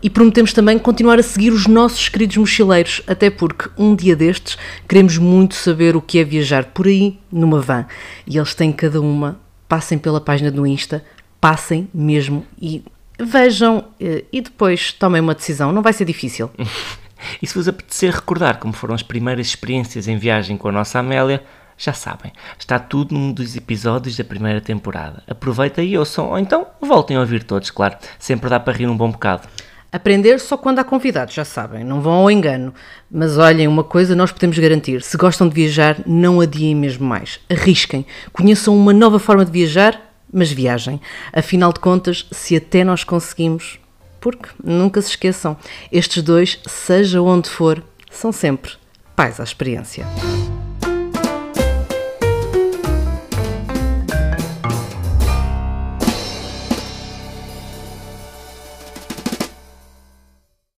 E 0.03 0.09
prometemos 0.09 0.51
também 0.51 0.77
continuar 0.77 1.17
a 1.17 1.23
seguir 1.23 1.51
os 1.51 1.65
nossos 1.65 2.09
queridos 2.09 2.35
mochileiros, 2.35 3.01
até 3.07 3.29
porque 3.29 3.69
um 3.77 3.95
dia 3.95 4.13
destes 4.13 4.57
queremos 4.85 5.17
muito 5.17 5.55
saber 5.55 5.95
o 5.95 6.01
que 6.01 6.19
é 6.19 6.25
viajar 6.25 6.65
por 6.65 6.87
aí 6.87 7.17
numa 7.31 7.61
van. 7.61 7.85
E 8.27 8.37
eles 8.37 8.53
têm 8.53 8.73
cada 8.73 8.99
uma 8.99 9.39
passem 9.65 9.97
pela 9.97 10.19
página 10.19 10.51
do 10.51 10.67
Insta, 10.67 11.05
passem 11.39 11.87
mesmo 11.93 12.45
e 12.61 12.83
vejam 13.19 13.85
eh, 13.99 14.23
e 14.31 14.41
depois 14.41 14.93
tomem 14.93 15.21
uma 15.21 15.35
decisão. 15.35 15.71
Não 15.71 15.81
vai 15.81 15.93
ser 15.93 16.05
difícil. 16.05 16.49
e 17.41 17.47
se 17.47 17.53
vos 17.53 17.67
apetecer 17.67 18.13
recordar 18.13 18.57
como 18.57 18.73
foram 18.73 18.95
as 18.95 19.03
primeiras 19.03 19.47
experiências 19.47 20.07
em 20.07 20.17
viagem 20.17 20.57
com 20.57 20.69
a 20.69 20.71
nossa 20.71 20.99
Amélia, 20.99 21.43
já 21.77 21.93
sabem, 21.93 22.33
está 22.57 22.77
tudo 22.77 23.15
num 23.15 23.31
dos 23.31 23.55
episódios 23.55 24.17
da 24.17 24.23
primeira 24.23 24.59
temporada. 24.59 25.23
Aproveitem 25.27 25.87
e 25.87 25.97
ouçam, 25.97 26.29
ou 26.29 26.37
então 26.37 26.67
voltem 26.81 27.15
a 27.15 27.21
ouvir 27.21 27.43
todos, 27.43 27.71
claro. 27.71 27.95
Sempre 28.19 28.49
dá 28.49 28.59
para 28.59 28.73
rir 28.73 28.87
um 28.87 28.97
bom 28.97 29.09
bocado. 29.09 29.47
Aprender 29.91 30.39
só 30.39 30.55
quando 30.55 30.77
há 30.79 30.83
convidados, 30.83 31.33
já 31.33 31.43
sabem, 31.43 31.83
não 31.83 31.99
vão 31.99 32.13
ao 32.13 32.29
engano. 32.29 32.73
Mas 33.09 33.37
olhem, 33.37 33.67
uma 33.67 33.83
coisa 33.83 34.15
nós 34.15 34.31
podemos 34.31 34.59
garantir: 34.59 35.01
se 35.01 35.17
gostam 35.17 35.47
de 35.47 35.55
viajar, 35.55 35.97
não 36.05 36.41
adiem 36.41 36.75
mesmo 36.75 37.07
mais. 37.07 37.39
Arrisquem, 37.49 38.05
conheçam 38.31 38.75
uma 38.75 38.93
nova 38.93 39.17
forma 39.17 39.43
de 39.43 39.51
viajar, 39.51 40.08
mas 40.31 40.51
viajem. 40.51 40.99
Afinal 41.33 41.73
de 41.73 41.79
contas, 41.79 42.25
se 42.31 42.55
até 42.55 42.83
nós 42.83 43.03
conseguimos, 43.03 43.79
porque 44.19 44.49
nunca 44.63 45.01
se 45.01 45.09
esqueçam, 45.09 45.57
estes 45.91 46.23
dois, 46.23 46.59
seja 46.67 47.21
onde 47.21 47.49
for, 47.49 47.83
são 48.11 48.31
sempre 48.31 48.71
pais 49.15 49.39
à 49.39 49.43
experiência. 49.43 50.05